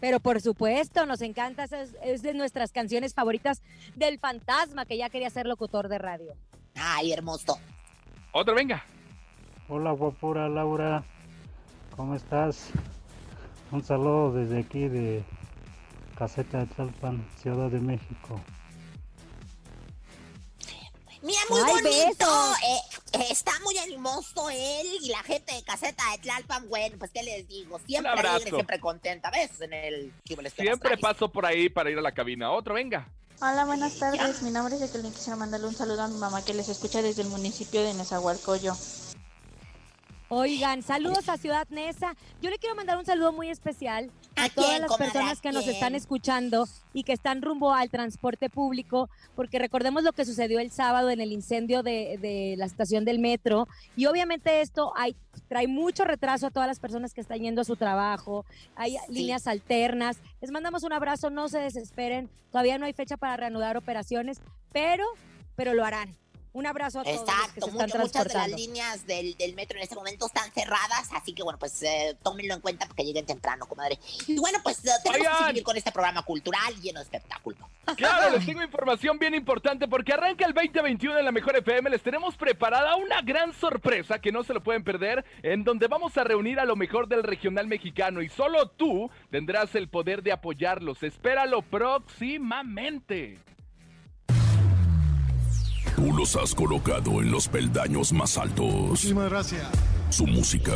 Pero 0.00 0.20
por 0.20 0.40
supuesto, 0.40 1.04
nos 1.06 1.20
encanta, 1.20 1.64
es, 1.64 1.96
es 2.02 2.22
de 2.22 2.34
nuestras 2.34 2.72
canciones 2.72 3.14
favoritas 3.14 3.62
del 3.94 4.18
fantasma 4.18 4.86
que 4.86 4.96
ya 4.96 5.10
quería 5.10 5.30
ser 5.30 5.46
locutor 5.46 5.88
de 5.88 5.98
radio. 5.98 6.34
Ay, 6.74 7.12
hermoso. 7.12 7.58
Otro, 8.32 8.54
venga. 8.54 8.84
Hola 9.68 9.92
guapura 9.92 10.48
Laura, 10.48 11.04
¿cómo 11.96 12.16
estás? 12.16 12.70
Un 13.70 13.84
saludo 13.84 14.32
desde 14.32 14.58
aquí 14.58 14.88
de 14.88 15.22
Caseta 16.16 16.58
de 16.58 16.66
Tlalpan, 16.66 17.24
Ciudad 17.36 17.70
de 17.70 17.78
México. 17.78 18.40
Mira, 21.22 21.40
muy 21.50 21.60
Ay, 21.60 21.72
bonito. 21.82 22.54
eh, 22.64 22.80
eh, 23.12 23.26
está 23.30 23.52
muy 23.62 23.76
animoso 23.78 24.48
él 24.48 24.86
y 25.02 25.08
la 25.08 25.22
gente 25.22 25.54
de 25.54 25.62
caseta 25.62 26.02
de 26.12 26.18
Tlalpan. 26.18 26.68
Bueno, 26.68 26.96
pues, 26.98 27.10
¿qué 27.10 27.22
les 27.22 27.46
digo? 27.46 27.78
Siempre 27.86 28.10
alegre, 28.12 28.50
siempre 28.50 28.80
contenta. 28.80 29.30
¿Ves? 29.30 29.60
En 29.60 29.72
el... 29.72 30.12
¿qué 30.24 30.36
les 30.36 30.54
queda 30.54 30.64
Siempre 30.64 30.96
paso 30.96 31.30
por 31.30 31.44
ahí 31.44 31.68
para 31.68 31.90
ir 31.90 31.98
a 31.98 32.02
la 32.02 32.12
cabina. 32.12 32.50
Otro, 32.52 32.74
venga. 32.74 33.06
Hola, 33.42 33.64
buenas 33.64 33.98
tardes. 33.98 34.42
Mi 34.42 34.50
nombre 34.50 34.74
es 34.74 34.80
Jacqueline. 34.80 35.12
Quisiera 35.12 35.36
mandarle 35.36 35.66
un 35.66 35.74
saludo 35.74 36.02
a 36.02 36.08
mi 36.08 36.18
mamá 36.18 36.44
que 36.44 36.54
les 36.54 36.68
escucha 36.68 37.02
desde 37.02 37.22
el 37.22 37.28
municipio 37.28 37.82
de 37.82 37.92
Nezahualcóyotl. 37.94 38.78
Oigan, 40.40 40.82
saludos 40.84 41.28
a 41.28 41.36
Ciudad 41.36 41.66
Neza. 41.70 42.14
Yo 42.40 42.50
le 42.50 42.58
quiero 42.58 42.76
mandar 42.76 42.96
un 42.96 43.04
saludo 43.04 43.32
muy 43.32 43.50
especial 43.50 44.12
a 44.36 44.44
¿A 44.44 44.48
todas 44.48 44.70
quién, 44.70 44.82
las 44.82 44.90
comadre? 44.92 45.12
personas 45.12 45.38
¿A 45.38 45.42
que 45.42 45.50
nos 45.50 45.66
están 45.66 45.96
escuchando 45.96 46.68
y 46.94 47.02
que 47.02 47.12
están 47.12 47.42
rumbo 47.42 47.74
al 47.74 47.90
transporte 47.90 48.48
público, 48.48 49.10
porque 49.34 49.58
recordemos 49.58 50.04
lo 50.04 50.12
que 50.12 50.24
sucedió 50.24 50.60
el 50.60 50.70
sábado 50.70 51.10
en 51.10 51.20
el 51.20 51.32
incendio 51.32 51.82
de, 51.82 52.16
de 52.22 52.54
la 52.58 52.66
estación 52.66 53.04
del 53.04 53.18
metro. 53.18 53.66
Y 53.96 54.06
obviamente 54.06 54.60
esto 54.60 54.92
hay, 54.96 55.16
trae 55.48 55.66
mucho 55.66 56.04
retraso 56.04 56.46
a 56.46 56.50
todas 56.52 56.68
las 56.68 56.78
personas 56.78 57.12
que 57.12 57.22
están 57.22 57.40
yendo 57.40 57.62
a 57.62 57.64
su 57.64 57.74
trabajo. 57.74 58.44
Hay 58.76 58.92
Sí. 59.08 59.12
líneas 59.12 59.48
alternas. 59.48 60.18
Les 60.40 60.52
mandamos 60.52 60.84
un 60.84 60.92
abrazo, 60.92 61.30
no 61.30 61.48
se 61.48 61.58
desesperen. 61.58 62.30
Todavía 62.52 62.78
no 62.78 62.86
hay 62.86 62.92
fecha 62.92 63.16
para 63.16 63.36
reanudar 63.36 63.76
operaciones, 63.76 64.40
pero, 64.72 65.04
pero 65.56 65.74
lo 65.74 65.84
harán. 65.84 66.14
Un 66.52 66.66
abrazo 66.66 66.98
a 67.00 67.04
todos 67.04 67.14
los 67.16 67.24
que 67.24 67.30
Exacto, 67.32 67.60
se 67.66 67.70
están 67.70 67.86
mucho- 67.88 67.98
muchas 68.00 68.24
de 68.26 68.34
las 68.34 68.48
líneas 68.50 69.06
del, 69.06 69.36
del 69.36 69.54
metro 69.54 69.76
en 69.78 69.84
este 69.84 69.94
momento 69.94 70.26
están 70.26 70.50
cerradas, 70.50 71.08
así 71.14 71.32
que 71.32 71.44
bueno, 71.44 71.58
pues 71.60 71.80
eh, 71.84 72.16
tómenlo 72.24 72.54
en 72.54 72.60
cuenta 72.60 72.86
porque 72.86 73.04
lleguen 73.04 73.24
temprano, 73.24 73.66
comadre. 73.66 73.98
Y 74.26 74.36
bueno, 74.38 74.58
pues 74.64 74.84
eh, 74.84 74.90
tenemos 75.04 75.26
que 75.28 75.32
Oigan. 75.32 75.46
seguir 75.48 75.62
con 75.62 75.76
este 75.76 75.92
programa 75.92 76.22
cultural 76.24 76.74
lleno 76.80 76.98
de 76.98 77.04
espectáculo. 77.04 77.56
Claro, 77.96 78.30
les 78.36 78.44
tengo 78.46 78.62
información 78.62 79.18
bien 79.18 79.34
importante 79.34 79.86
porque 79.86 80.12
arranca 80.12 80.44
el 80.44 80.52
2021 80.52 81.18
en 81.18 81.24
la 81.24 81.32
Mejor 81.32 81.56
FM. 81.56 81.88
Les 81.90 82.02
tenemos 82.02 82.36
preparada 82.36 82.96
una 82.96 83.20
gran 83.22 83.52
sorpresa 83.52 84.18
que 84.20 84.32
no 84.32 84.42
se 84.42 84.52
lo 84.54 84.60
pueden 84.60 84.82
perder, 84.82 85.24
en 85.42 85.62
donde 85.64 85.86
vamos 85.86 86.16
a 86.16 86.24
reunir 86.24 86.58
a 86.58 86.64
lo 86.64 86.74
mejor 86.76 87.06
del 87.08 87.22
regional 87.22 87.66
mexicano 87.68 88.22
y 88.22 88.28
solo 88.28 88.68
tú 88.70 89.08
tendrás 89.30 89.74
el 89.76 89.88
poder 89.88 90.22
de 90.22 90.32
apoyarlos. 90.32 91.02
Espéralo 91.04 91.62
próximamente. 91.62 93.38
Tú 95.96 96.12
los 96.12 96.36
has 96.36 96.54
colocado 96.54 97.20
en 97.20 97.30
los 97.30 97.48
peldaños 97.48 98.12
más 98.12 98.38
altos. 98.38 98.66
Muchísimas 98.66 99.30
gracias. 99.30 99.66
Su 100.10 100.26
música, 100.26 100.72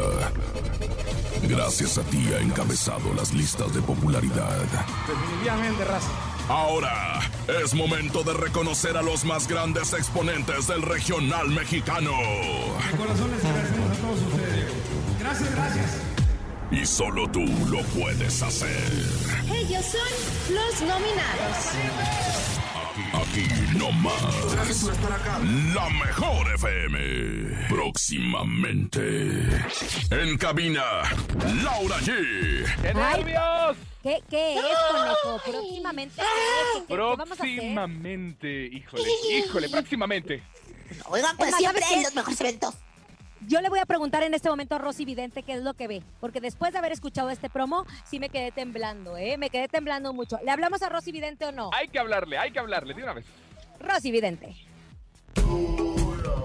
gracias 1.49 1.99
a 1.99 2.03
ti, 2.03 2.29
ha 2.33 2.41
encabezado 2.41 3.13
las 3.15 3.33
listas 3.35 3.75
de 3.75 3.83
popularidad. 3.83 4.63
Definitivamente, 5.09 5.85
raza. 5.85 6.11
Ahora 6.49 7.21
es 7.63 7.75
momento 7.75 8.23
de 8.23 8.35
reconocer 8.35 8.97
a 8.97 9.03
los 9.03 9.25
más 9.25 9.49
grandes 9.49 9.93
exponentes 9.93 10.67
del 10.67 10.83
regional 10.83 11.49
mexicano. 11.49 12.13
De 12.91 12.97
corazón 12.99 13.31
les 13.31 13.45
agradecemos 13.45 13.91
a 13.91 14.01
todos 14.01 14.21
ustedes. 14.21 14.73
Gracias, 15.19 15.51
gracias. 15.55 15.91
Y 16.71 16.87
solo 16.87 17.29
tú 17.31 17.45
lo 17.69 17.83
puedes 17.99 18.43
hacer. 18.43 18.93
Ellos 19.53 19.85
son 19.85 20.55
los 20.55 20.81
nominados. 20.81 22.74
Aquí 23.23 23.47
no 23.79 23.91
más. 23.93 24.23
La 25.75 25.89
mejor 25.91 26.53
FM. 26.55 27.67
Próximamente. 27.69 29.41
En 30.11 30.37
cabina, 30.39 30.83
Laura 31.63 31.97
G. 31.99 32.65
¡Qué 32.83 32.95
nervios! 32.95 33.77
¿Qué, 34.03 34.23
qué 34.29 34.55
es, 34.57 34.63
conejo? 34.91 35.41
Próximamente. 35.45 36.17
¿qué? 36.17 36.23
¿Qué- 36.81 36.87
qué 36.89 36.97
vamos 36.97 37.31
a 37.31 37.35
hacer? 37.35 37.57
Próximamente, 37.57 38.67
híjole, 38.67 39.03
híjole, 39.33 39.69
próximamente. 39.69 40.43
Oigan, 41.07 41.37
pues 41.37 41.55
siempre 41.57 41.83
en 41.93 42.03
los 42.03 42.15
mejores 42.15 42.41
eventos. 42.41 42.75
Yo 43.47 43.61
le 43.61 43.69
voy 43.69 43.79
a 43.79 43.85
preguntar 43.87 44.23
en 44.23 44.33
este 44.35 44.49
momento 44.49 44.75
a 44.75 44.79
Rosy 44.79 45.05
Vidente 45.05 45.43
qué 45.43 45.55
es 45.55 45.63
lo 45.63 45.75
que 45.75 45.87
ve, 45.87 46.03
porque 46.21 46.41
después 46.41 46.73
de 46.73 46.79
haber 46.79 46.93
escuchado 46.93 47.31
este 47.31 47.51
promo, 47.51 47.85
sí 48.05 48.19
me 48.19 48.29
quedé 48.31 48.53
temblando, 48.53 49.17
¿eh? 49.17 49.37
Me 49.39 49.51
quedé 49.51 49.69
temblando 49.69 50.13
mucho. 50.13 50.39
¿Le 50.45 50.51
hablamos 50.51 50.83
a 50.83 50.89
Rosy 50.89 51.13
Vidente 51.13 51.45
o 51.47 51.53
no? 51.53 51.71
Hay 51.75 51.89
que 51.89 51.99
hablarle, 51.99 52.39
hay 52.39 52.53
que 52.53 52.59
hablarle 52.59 52.95
de 52.95 53.03
una 53.03 53.13
vez. 53.13 53.27
Rosy 53.81 54.11
Vidente. 54.11 54.55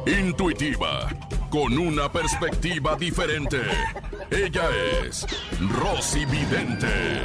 Intuitiva, 0.06 1.08
con 1.50 1.78
una 1.78 2.12
perspectiva 2.12 2.96
diferente. 2.96 3.62
Ella 4.32 4.70
es 5.04 5.26
Rosy 5.80 6.26
Vidente. 6.26 7.22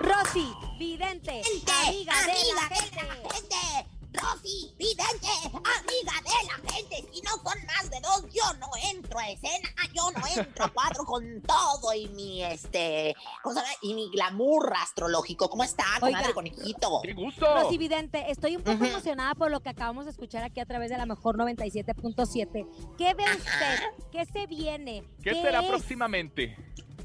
Rosy 0.00 0.48
Vidente, 0.78 1.42
amiga 1.86 2.14
de 2.22 2.54
la 2.54 2.68
de 2.68 2.74
gente. 2.74 2.96
la 2.96 3.30
gente. 3.30 3.93
Rosy, 4.14 4.72
vidente, 4.78 5.28
amiga 5.44 6.12
de 6.22 6.46
la 6.46 6.72
gente. 6.72 7.04
Si 7.12 7.20
no 7.22 7.30
son 7.32 7.66
más 7.66 7.90
de 7.90 8.00
dos, 8.00 8.22
yo 8.32 8.54
no 8.60 8.68
entro 8.90 9.18
a 9.18 9.30
escena, 9.30 9.68
yo 9.92 10.10
no 10.12 10.26
entro 10.26 10.64
a 10.64 10.68
cuadro 10.68 11.04
con 11.04 11.42
todo 11.42 11.92
y 11.92 12.08
mi, 12.10 12.44
este, 12.44 13.16
¿cómo 13.42 13.54
se 13.54 13.60
llama? 13.60 13.74
Y 13.82 13.94
mi 13.94 14.10
glamour 14.10 14.72
astrológico. 14.76 15.48
¿Cómo 15.50 15.64
está, 15.64 15.84
comadre 15.98 16.32
conejito? 16.32 17.00
¡Qué 17.02 17.12
gusto! 17.12 17.46
Rosy 17.54 17.76
Vidente, 17.76 18.30
estoy 18.30 18.56
un 18.56 18.62
poco 18.62 18.84
emocionada 18.84 19.34
por 19.34 19.50
lo 19.50 19.60
que 19.60 19.70
acabamos 19.70 20.04
de 20.04 20.12
escuchar 20.12 20.44
aquí 20.44 20.60
a 20.60 20.66
través 20.66 20.90
de 20.90 20.98
la 20.98 21.06
mejor 21.06 21.36
97.7. 21.36 22.96
¿Qué 22.96 23.14
ve 23.14 23.24
usted? 23.24 23.80
¿Qué 24.12 24.24
se 24.26 24.46
viene? 24.46 25.04
¿Qué 25.22 25.34
será 25.34 25.60
es? 25.60 25.68
próximamente? 25.68 26.56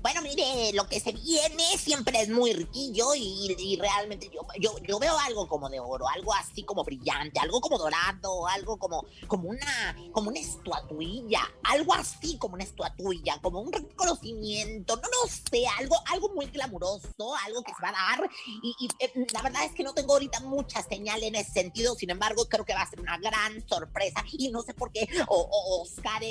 Bueno, 0.01 0.21
mire, 0.21 0.71
lo 0.73 0.87
que 0.87 1.01
se 1.01 1.11
viene 1.11 1.77
siempre 1.77 2.21
es 2.21 2.29
muy 2.29 2.53
riquillo 2.53 3.13
y, 3.15 3.77
realmente 3.81 4.29
yo, 4.33 4.41
yo, 4.57 4.77
yo 4.87 4.97
veo 4.97 5.17
algo 5.19 5.45
como 5.49 5.69
de 5.69 5.81
oro, 5.81 6.07
algo 6.07 6.33
así 6.33 6.63
como 6.63 6.85
brillante, 6.85 7.37
algo 7.41 7.59
como 7.59 7.77
dorado, 7.77 8.47
algo 8.47 8.77
como, 8.77 9.05
como 9.27 9.49
una, 9.49 9.97
como 10.13 10.29
una 10.29 10.39
estatuilla, 10.39 11.41
algo 11.63 11.93
así 11.93 12.37
como 12.37 12.53
una 12.55 12.63
estatuilla, 12.63 13.39
como 13.41 13.59
un 13.59 13.73
reconocimiento, 13.73 14.95
no 14.95 15.01
lo 15.01 15.27
sé, 15.29 15.65
algo, 15.77 15.97
algo 16.05 16.29
muy 16.29 16.45
glamuroso, 16.45 17.35
algo 17.45 17.61
que 17.63 17.73
se 17.73 17.81
va 17.81 17.89
a 17.89 17.91
dar. 18.17 18.29
Y, 18.63 18.73
y, 18.79 18.87
eh, 18.99 19.11
la 19.33 19.41
verdad 19.41 19.65
es 19.65 19.73
que 19.73 19.83
no 19.83 19.93
tengo 19.93 20.13
ahorita 20.13 20.39
mucha 20.39 20.81
señal 20.81 21.21
en 21.23 21.35
ese 21.35 21.51
sentido, 21.51 21.95
sin 21.95 22.09
embargo, 22.09 22.45
creo 22.47 22.63
que 22.63 22.73
va 22.73 22.83
a 22.83 22.89
ser 22.89 23.01
una 23.01 23.17
gran 23.17 23.67
sorpresa. 23.67 24.23
Y 24.31 24.49
no 24.49 24.61
sé 24.61 24.73
por 24.73 24.93
qué, 24.93 25.09
o, 25.27 25.35
o- 25.51 25.81
Oscars, 25.81 26.23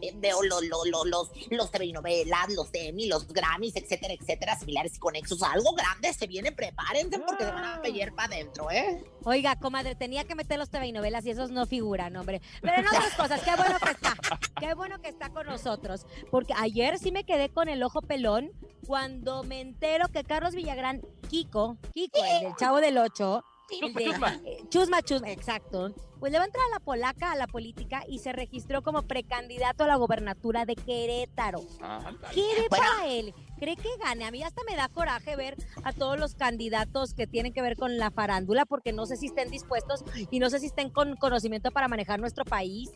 eh, 0.00 0.12
veo 0.16 0.42
lo- 0.42 0.60
lo- 0.60 0.84
lo- 0.86 1.04
los, 1.04 1.28
los 1.50 1.70
telenovelas, 1.70 2.48
los 2.50 2.68
Emmy, 2.72 3.11
los 3.12 3.26
Grammys, 3.28 3.76
etcétera, 3.76 4.14
etcétera, 4.14 4.58
similares 4.58 4.96
y 4.96 4.98
conexos. 4.98 5.42
Algo 5.42 5.72
grande 5.74 6.12
se 6.12 6.26
viene, 6.26 6.50
prepárense 6.52 7.18
porque 7.20 7.44
se 7.44 7.50
van 7.52 7.64
a 7.64 7.82
pellar 7.82 8.14
para 8.14 8.34
adentro, 8.34 8.70
¿eh? 8.70 9.04
Oiga, 9.24 9.56
comadre, 9.56 9.94
tenía 9.94 10.24
que 10.24 10.34
meter 10.34 10.58
los 10.58 10.70
TV 10.70 10.86
y 10.88 10.92
novelas 10.92 11.24
y 11.26 11.30
esos 11.30 11.50
no 11.50 11.66
figuran, 11.66 12.16
hombre. 12.16 12.40
Pero 12.60 12.78
en 12.80 12.86
otras 12.88 13.14
cosas, 13.14 13.40
qué 13.42 13.54
bueno 13.56 13.78
que 13.78 13.90
está. 13.90 14.14
Qué 14.58 14.74
bueno 14.74 15.00
que 15.00 15.08
está 15.08 15.30
con 15.30 15.46
nosotros. 15.46 16.06
Porque 16.30 16.54
ayer 16.56 16.98
sí 16.98 17.12
me 17.12 17.24
quedé 17.24 17.48
con 17.48 17.68
el 17.68 17.82
ojo 17.82 18.00
pelón 18.02 18.50
cuando 18.86 19.42
me 19.44 19.60
entero 19.60 20.08
que 20.08 20.24
Carlos 20.24 20.54
Villagrán, 20.54 21.02
Kiko, 21.28 21.76
Kiko, 21.92 22.18
el 22.24 22.40
del 22.44 22.56
Chavo 22.56 22.80
del 22.80 22.98
Ocho, 22.98 23.44
Chusma, 23.70 24.00
de- 24.00 24.04
chusma. 24.06 24.40
eh, 24.44 24.58
chusma, 24.68 25.02
chusma, 25.02 25.30
exacto. 25.30 25.94
Pues 26.22 26.30
le 26.30 26.38
va 26.38 26.44
a 26.44 26.46
entrar 26.46 26.64
a 26.68 26.74
la 26.74 26.78
polaca 26.78 27.32
a 27.32 27.34
la 27.34 27.48
política 27.48 28.04
y 28.06 28.20
se 28.20 28.30
registró 28.30 28.80
como 28.82 29.02
precandidato 29.02 29.82
a 29.82 29.88
la 29.88 29.96
gobernatura 29.96 30.64
de 30.64 30.76
Querétaro. 30.76 31.62
Ándale. 31.80 32.32
¿Qué 32.32 32.44
Bueno. 32.70 32.84
para 32.86 33.08
él? 33.08 33.34
¿Cree 33.58 33.74
que 33.74 33.88
gane? 34.00 34.24
A 34.24 34.30
mí 34.30 34.40
hasta 34.40 34.62
me 34.70 34.76
da 34.76 34.88
coraje 34.88 35.34
ver 35.34 35.56
a 35.82 35.92
todos 35.92 36.20
los 36.20 36.36
candidatos 36.36 37.14
que 37.14 37.26
tienen 37.26 37.52
que 37.52 37.60
ver 37.60 37.76
con 37.76 37.96
la 37.96 38.12
farándula 38.12 38.66
porque 38.66 38.92
no 38.92 39.04
sé 39.04 39.16
si 39.16 39.26
estén 39.26 39.50
dispuestos 39.50 40.04
y 40.30 40.38
no 40.38 40.48
sé 40.48 40.60
si 40.60 40.66
estén 40.66 40.90
con 40.90 41.16
conocimiento 41.16 41.72
para 41.72 41.88
manejar 41.88 42.20
nuestro 42.20 42.44
país. 42.44 42.92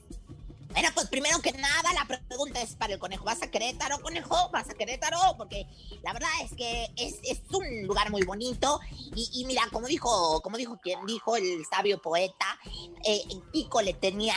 Bueno, 0.77 0.91
pues 0.93 1.07
primero 1.09 1.41
que 1.41 1.53
nada, 1.53 1.91
la 1.95 2.05
pregunta 2.29 2.61
es 2.61 2.77
para 2.77 2.93
el 2.93 2.99
conejo. 2.99 3.25
¿Vas 3.25 3.41
a 3.41 3.51
Querétaro, 3.51 3.99
conejo? 4.03 4.51
¿Vas 4.51 4.69
a 4.69 4.75
Querétaro? 4.75 5.17
Porque 5.39 5.67
la 6.03 6.13
verdad 6.13 6.29
es 6.45 6.53
que 6.53 6.85
es, 6.97 7.15
es 7.23 7.41
un 7.51 7.87
lugar 7.87 8.11
muy 8.11 8.23
bonito. 8.25 8.79
Y, 9.15 9.31
y 9.33 9.47
mira, 9.47 9.63
como 9.73 9.87
dijo, 9.87 10.43
como 10.43 10.59
dijo 10.59 10.79
quien 10.83 11.07
dijo, 11.07 11.35
el 11.37 11.65
sabio 11.65 12.03
poeta, 12.03 12.59
eh, 13.07 13.23
Kiko 13.55 13.81
le 13.81 13.95
tenía 13.95 14.35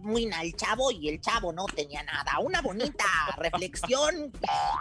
muy 0.00 0.24
al 0.32 0.56
chavo 0.56 0.90
y 0.90 1.10
el 1.10 1.20
chavo 1.20 1.52
no 1.52 1.66
tenía 1.66 2.02
nada. 2.02 2.38
Una 2.38 2.62
bonita 2.62 3.04
reflexión 3.36 4.32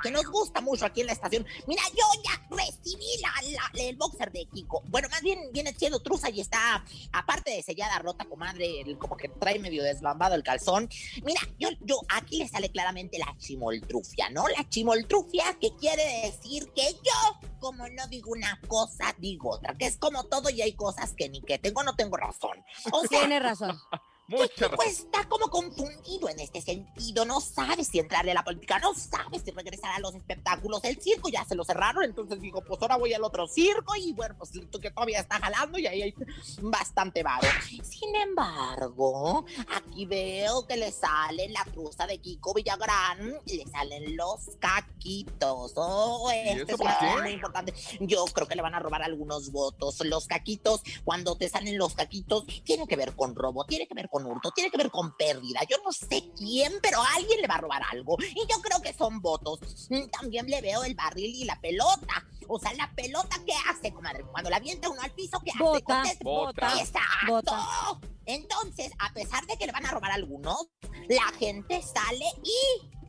que 0.01 0.10
nos 0.10 0.25
gusta 0.27 0.62
mucho 0.62 0.86
aquí 0.86 1.01
en 1.01 1.07
la 1.07 1.13
estación. 1.13 1.45
Mira, 1.67 1.83
yo 1.89 2.05
ya 2.24 2.48
recibí 2.55 3.05
la, 3.22 3.33
la- 3.51 3.83
el 3.83 3.98
boxer 3.98 4.31
de 4.31 4.45
Kiko. 4.45 4.81
Bueno, 4.88 5.10
más 5.10 5.22
bien 5.22 5.38
viene 5.51 5.75
siendo 5.77 6.00
truza 6.00 6.29
y 6.29 6.39
está, 6.39 6.81
aparte 7.12 7.51
de 7.51 7.62
sellada 7.62 8.00
rota, 8.00 8.24
comadre, 8.24 8.86
como 8.98 9.17
que 9.17 9.27
trae 9.27 9.60
medio 9.60 9.83
desbambado 9.83 10.36
el 10.36 10.43
calzón. 10.43 10.89
Mira, 11.24 11.42
yo, 11.60 11.70
yo, 11.82 12.00
aquí 12.10 12.38
le 12.38 12.48
sale 12.48 12.70
claramente 12.70 13.18
la 13.18 13.36
chimoltrufia, 13.38 14.30
¿no? 14.30 14.48
La 14.48 14.68
chimoltrufia 14.70 15.58
que 15.60 15.76
quiere 15.76 16.04
decir 16.26 16.72
que 16.76 16.94
yo, 16.94 17.50
como 17.60 17.88
no 17.90 18.08
digo 18.08 18.32
una 18.32 18.60
cosa, 18.68 19.16
digo 19.20 19.52
otra, 19.52 19.76
que 19.78 19.86
es 19.86 19.98
como 19.98 20.26
todo 20.26 20.50
y 20.50 20.62
hay 20.62 20.74
cosas 20.74 21.14
que 21.16 21.30
ni 21.30 21.42
que 21.42 21.58
tengo, 21.60 21.84
no 21.84 21.96
tengo 21.96 22.18
razón. 22.18 22.64
O 22.92 23.02
sea, 23.08 23.20
Tiene 23.20 23.40
razón. 23.40 23.78
Mucha 24.28 24.48
Kiko 24.70 24.70
razón. 24.70 24.88
está 24.88 25.28
como 25.28 25.48
confundido 25.50 26.30
en 26.30 26.40
este 26.40 26.62
sentido, 26.62 26.83
no 27.25 27.41
sabe 27.41 27.83
si 27.83 28.00
entrarle 28.00 28.31
a 28.31 28.36
la 28.36 28.43
política, 28.43 28.79
no 28.79 28.93
sabe 28.93 29.39
si 29.39 29.51
regresar 29.51 29.91
a 29.95 30.00
los 30.00 30.15
espectáculos, 30.15 30.83
el 30.83 31.01
circo 31.01 31.29
ya 31.29 31.43
se 31.43 31.55
lo 31.55 31.63
cerraron, 31.63 32.03
entonces 32.03 32.39
digo, 32.39 32.62
pues 32.62 32.81
ahora 32.81 32.98
voy 32.98 33.13
al 33.13 33.24
otro 33.24 33.48
circo 33.48 33.95
y 33.95 34.13
bueno, 34.13 34.36
pues 34.38 34.51
que 34.81 34.91
todavía 34.91 35.19
está 35.19 35.39
jalando 35.39 35.77
y 35.79 35.88
ahí 35.88 36.01
hay 36.01 36.13
bastante 36.62 37.24
varo. 37.24 37.48
Sin 37.83 38.15
embargo, 38.15 39.45
aquí 39.75 40.05
veo 40.05 40.65
que 40.67 40.77
le 40.77 40.91
sale 40.91 41.50
la 41.50 41.63
truza 41.65 42.07
de 42.07 42.19
Kiko 42.19 42.53
Villagrán, 42.53 43.36
le 43.45 43.65
salen 43.67 44.15
los 44.15 44.51
caquitos, 44.60 45.74
oh, 45.75 46.29
esto 46.31 46.75
eso 46.75 46.83
es 47.15 47.22
muy 47.22 47.31
importante. 47.31 47.74
Yo 48.00 48.25
creo 48.25 48.48
que 48.48 48.55
le 48.55 48.62
van 48.62 48.75
a 48.75 48.79
robar 48.79 49.01
algunos 49.03 49.51
votos. 49.51 50.03
Los 50.05 50.27
caquitos, 50.27 50.81
cuando 51.03 51.36
te 51.36 51.50
salen 51.50 51.77
los 51.77 51.93
caquitos, 51.93 52.45
tiene 52.63 52.88
que 52.88 52.95
ver 52.95 53.15
con 53.15 53.36
robo, 53.36 53.65
tiene 53.65 53.88
que 53.88 53.93
ver 53.93 54.10
con 54.10 54.25
hurto, 54.25 54.51
tiene 54.51 54.69
que 54.69 54.77
ver 54.77 54.91
con 54.91 55.15
pérdida. 55.15 55.62
Yo 55.69 55.77
no 55.83 55.91
sé 55.91 56.31
quién, 56.36 56.74
pero 56.81 56.93
alguien 57.02 57.42
le 57.42 57.48
va 57.48 57.56
a 57.56 57.62
robar 57.62 57.82
algo. 57.92 58.18
Y 58.22 58.42
yo 58.50 58.62
creo 58.62 58.82
que 58.82 58.94
son 58.94 59.22
votos. 59.22 59.60
También 60.12 60.48
le 60.48 60.62
veo 60.62 60.84
el 60.84 60.96
barril 60.96 61.34
y 61.36 61.46
la 61.46 61.60
pelota. 61.60 62.26
O 62.48 62.60
sea, 62.60 62.74
la 62.74 62.92
pelota, 62.96 63.38
¿qué 63.46 63.54
hace, 63.70 63.94
comadre? 63.94 64.24
Cuando 64.32 64.50
la 64.50 64.58
avienta 64.58 64.90
uno 64.90 65.02
al 65.02 65.12
piso, 65.12 65.40
¿qué 65.44 65.52
hace? 65.52 65.60
Bota, 65.60 65.96
Conteste. 65.96 66.24
Bota. 66.24 66.74
¡Exacto! 66.80 67.28
Bota. 67.28 68.10
Entonces, 68.26 68.92
a 69.00 69.14
pesar 69.14 69.46
de 69.48 69.58
que 69.58 69.66
le 69.66 69.72
van 69.72 69.86
a 69.86 69.92
robar 69.92 70.12
algunos, 70.12 70.68
la 71.10 71.26
gente 71.38 71.82
sale 71.82 72.26
y 72.44 73.02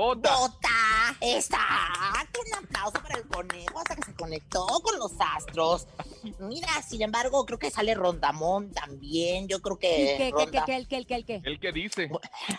Bota. 0.00 0.34
¡Bota! 0.34 0.68
¡Exacto! 1.20 2.40
Un 2.46 2.64
aplauso 2.64 3.02
para 3.02 3.18
el 3.18 3.26
conejo 3.28 3.78
hasta 3.80 3.96
que 3.96 4.02
se 4.04 4.14
conectó 4.14 4.66
con 4.82 4.98
los 4.98 5.12
astros. 5.18 5.86
Mira, 6.38 6.68
sin 6.88 7.02
embargo, 7.02 7.44
creo 7.44 7.58
que 7.58 7.70
sale 7.70 7.94
Rondamón 7.94 8.72
también. 8.72 9.46
Yo 9.46 9.60
creo 9.60 9.76
¿Y 9.76 9.80
que 9.80 9.88
qué, 9.88 10.16
qué, 10.16 10.24
qué, 10.24 10.30
Ronda- 10.30 10.64
qué, 10.64 10.76
el 10.76 10.88
qué, 10.88 10.96
el 10.96 11.06
qué, 11.06 11.14
el 11.16 11.24
qué? 11.26 11.40
El 11.44 11.60
que 11.60 11.72
dice. 11.72 12.10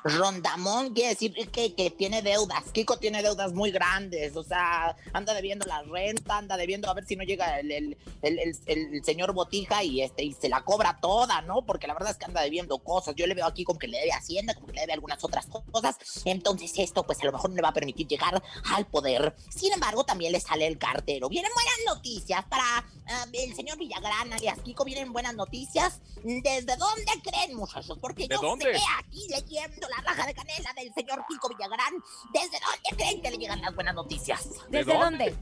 Rondamón 0.03 0.93
quiere 0.93 1.09
decir 1.09 1.33
que, 1.51 1.73
que 1.73 1.89
tiene 1.89 2.21
deudas. 2.21 2.63
Kiko 2.71 2.97
tiene 2.97 3.23
deudas 3.23 3.53
muy 3.53 3.71
grandes. 3.71 4.35
O 4.35 4.43
sea, 4.43 4.95
anda 5.13 5.33
debiendo 5.33 5.65
la 5.65 5.81
renta, 5.81 6.37
anda 6.37 6.57
debiendo 6.57 6.91
a 6.91 6.93
ver 6.93 7.05
si 7.05 7.15
no 7.15 7.23
llega 7.23 7.59
el, 7.59 7.71
el, 7.71 7.97
el- 8.21 8.39
el- 8.39 8.59
el 8.67 9.03
señor 9.03 9.33
Botija 9.33 9.83
y 9.83 10.01
este 10.01 10.23
y 10.23 10.33
se 10.33 10.47
la 10.47 10.61
cobra 10.63 10.99
toda, 11.01 11.41
¿no? 11.41 11.63
Porque 11.65 11.87
la 11.87 11.93
verdad 11.95 12.11
es 12.11 12.17
que 12.17 12.25
anda 12.25 12.41
debiendo 12.41 12.77
cosas. 12.79 13.15
Yo 13.15 13.25
le 13.25 13.33
veo 13.33 13.47
aquí 13.47 13.63
como 13.63 13.79
que 13.79 13.87
le 13.87 13.97
debe 13.97 14.11
Hacienda, 14.11 14.53
como 14.53 14.67
que 14.67 14.73
le 14.73 14.81
debe 14.81 14.93
algunas 14.93 15.23
otras 15.23 15.47
cosas. 15.47 15.97
Entonces, 16.25 16.73
esto, 16.77 17.03
pues 17.03 17.19
a 17.21 17.25
lo 17.25 17.30
mejor 17.31 17.49
no 17.49 17.55
le 17.55 17.61
va 17.61 17.69
a 17.69 17.73
permitir 17.73 18.07
llegar 18.07 18.41
al 18.73 18.85
poder. 18.87 19.35
Sin 19.49 19.71
embargo, 19.73 20.03
también 20.03 20.31
le 20.31 20.39
sale 20.39 20.67
el 20.67 20.77
cartero. 20.77 21.29
Vienen 21.29 21.51
buenas 21.53 21.95
noticias 21.95 22.43
para 22.45 22.63
ah, 23.07 23.25
el 23.31 23.55
señor 23.55 23.77
Villagrán, 23.77 24.33
alias 24.33 24.59
Kiko. 24.59 24.83
Vienen 24.85 25.13
buenas 25.13 25.35
noticias. 25.35 26.01
¿Desde 26.23 26.75
dónde 26.75 27.11
creen, 27.23 27.55
muchachos? 27.55 27.97
Porque 27.99 28.27
¿De 28.27 28.35
yo 28.35 28.41
dónde? 28.41 28.73
sé 28.73 28.81
aquí 28.99 29.27
leyendo 29.29 29.87
la 29.89 30.01
raja 30.03 30.27
de 30.27 30.33
canela 30.33 30.73
del 30.73 30.93
señor 30.93 31.25
Kiko 31.27 31.49
Villagrán. 31.49 31.93
¿Desde 32.33 32.59
dónde 32.59 33.03
creen 33.03 33.21
que 33.21 33.31
le 33.31 33.37
llegan 33.37 33.61
las 33.61 33.73
buenas 33.73 33.95
noticias? 33.95 34.49
¿Desde 34.69 34.97
dónde? 34.97 35.35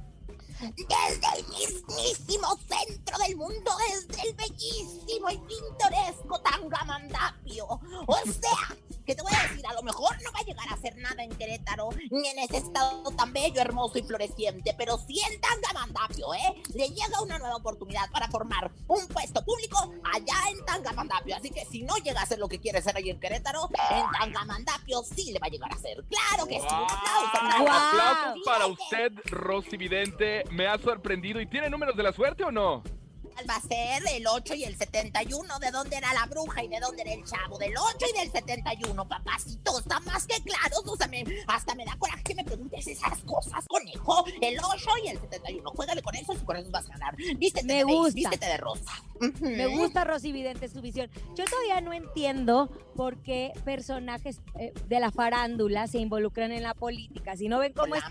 Desde 0.60 1.40
el 1.40 1.48
mismísimo 1.48 2.58
centro 2.68 3.18
del 3.18 3.38
mundo, 3.38 3.72
desde 3.88 4.30
el 4.30 4.36
bellísimo 4.36 5.30
y 5.30 5.38
pintoresco 5.38 6.42
Tangamandapio. 6.42 7.66
O 8.08 8.18
sea, 8.26 8.78
que 9.06 9.16
te 9.16 9.22
voy 9.22 9.32
a 9.34 9.48
decir, 9.48 9.66
a 9.66 9.74
lo 9.74 9.84
mejor 9.84 10.22
no 10.22 10.32
va 10.32 10.40
a 10.40 10.44
llegar 10.44 10.68
a 10.70 10.74
hacer 10.74 10.96
nada 10.98 11.24
en 11.24 11.30
Querétaro, 11.32 11.90
ni 12.12 12.28
en 12.28 12.40
ese 12.40 12.58
estado 12.58 13.10
tan 13.12 13.32
bello, 13.34 13.62
hermoso 13.62 13.98
y 13.98 14.04
floreciente, 14.04 14.76
pero 14.78 14.98
sí 14.98 15.20
en 15.32 15.40
Tangamandapio, 15.40 16.34
¿eh? 16.34 16.62
Le 16.76 16.90
llega 16.90 17.22
una 17.22 17.40
nueva 17.40 17.56
oportunidad 17.56 18.12
para 18.12 18.28
formar 18.28 18.72
un 18.88 19.08
puesto 19.08 19.44
público 19.44 19.94
allá 20.14 20.50
en 20.52 20.64
Tangamandapio. 20.66 21.36
Así 21.36 21.50
que 21.52 21.66
si 21.66 21.84
no 21.84 21.96
llega 21.98 22.22
a 22.22 22.26
ser 22.26 22.38
lo 22.38 22.50
que 22.50 22.60
quiere 22.60 22.82
ser 22.82 22.98
ahí 22.98 23.10
en 23.10 23.20
Querétaro, 23.20 23.70
en 23.92 24.06
Tangamandapio 24.12 25.04
sí 25.04 25.32
le 25.32 25.40
va 25.40 25.48
a 25.48 25.50
llegar 25.50 25.74
a 25.74 25.78
ser. 25.78 26.04
¡Claro 26.04 26.46
que 26.46 26.60
sí! 26.60 26.68
Un 26.70 26.90
aplauso, 26.90 27.72
aplauso. 27.72 28.42
Para 28.46 28.68
usted, 28.68 29.14
Rosy 29.26 29.78
Vidente. 29.78 30.44
Me 30.52 30.68
ha 30.68 30.78
sorprendido. 30.78 31.40
¿Y 31.42 31.46
tiene 31.48 31.70
números 31.70 31.96
de 31.96 32.04
la 32.04 32.12
suerte 32.14 32.44
o 32.44 32.52
no? 32.52 32.84
va 33.50 33.56
a 33.56 33.62
ser 33.62 34.04
el 34.16 34.28
8 34.28 34.54
y 34.56 34.66
el 34.66 34.76
71. 34.76 35.60
¿De 35.60 35.72
dónde 35.72 35.96
era 35.96 36.14
la 36.14 36.26
bruja 36.26 36.62
y 36.62 36.68
de 36.68 36.78
dónde 36.82 37.04
era 37.04 37.14
el 37.14 37.24
chavo? 37.24 37.58
Del 37.58 37.72
8 37.78 38.06
y 38.14 38.20
del 38.20 38.30
71, 38.30 39.08
papacito. 39.08 39.80
Está 39.80 40.02
más 40.02 40.28
que 40.28 40.42
claro. 40.44 40.76
O 40.86 40.98
sea, 40.98 41.08
me- 41.08 41.24
hasta 41.48 41.74
me 41.74 41.86
da 41.86 41.96
coraje 41.98 42.22
que 42.22 42.36
me 42.36 42.44
preguntes 42.44 42.86
esas 42.86 43.18
cosas, 43.20 43.66
conejo. 43.70 44.26
El 44.42 44.58
8 44.62 44.90
y 45.06 45.08
el 45.08 45.20
71. 45.22 45.70
Juégale 45.72 46.02
con 46.02 46.16
esos 46.16 46.36
y 46.42 46.44
con 46.46 46.58
esos 46.58 46.70
vas 46.70 46.86
a 46.88 46.90
ganar. 46.90 47.16
Vístete 47.38 47.66
Me 47.66 47.76
de 47.76 47.84
gusta. 47.84 48.14
vístete 48.14 48.46
de 48.46 48.58
rosa. 48.58 48.92
Me 49.40 49.68
gusta 49.68 50.04
Rosy 50.04 50.34
Vidente 50.34 50.68
su 50.68 50.82
visión. 50.82 51.10
Yo 51.38 51.46
todavía 51.46 51.80
no 51.80 51.94
entiendo 51.94 52.68
por 52.98 53.22
qué 53.24 53.54
personajes 53.64 54.42
eh, 54.60 54.74
de 54.88 55.00
la 55.00 55.12
farándula 55.12 55.88
se 55.88 56.00
involucran 56.00 56.52
en 56.52 56.64
la 56.64 56.74
política. 56.74 57.38
Si 57.38 57.48
no 57.48 57.60
ven 57.60 57.72
cómo 57.72 57.96
hambre. 57.96 58.10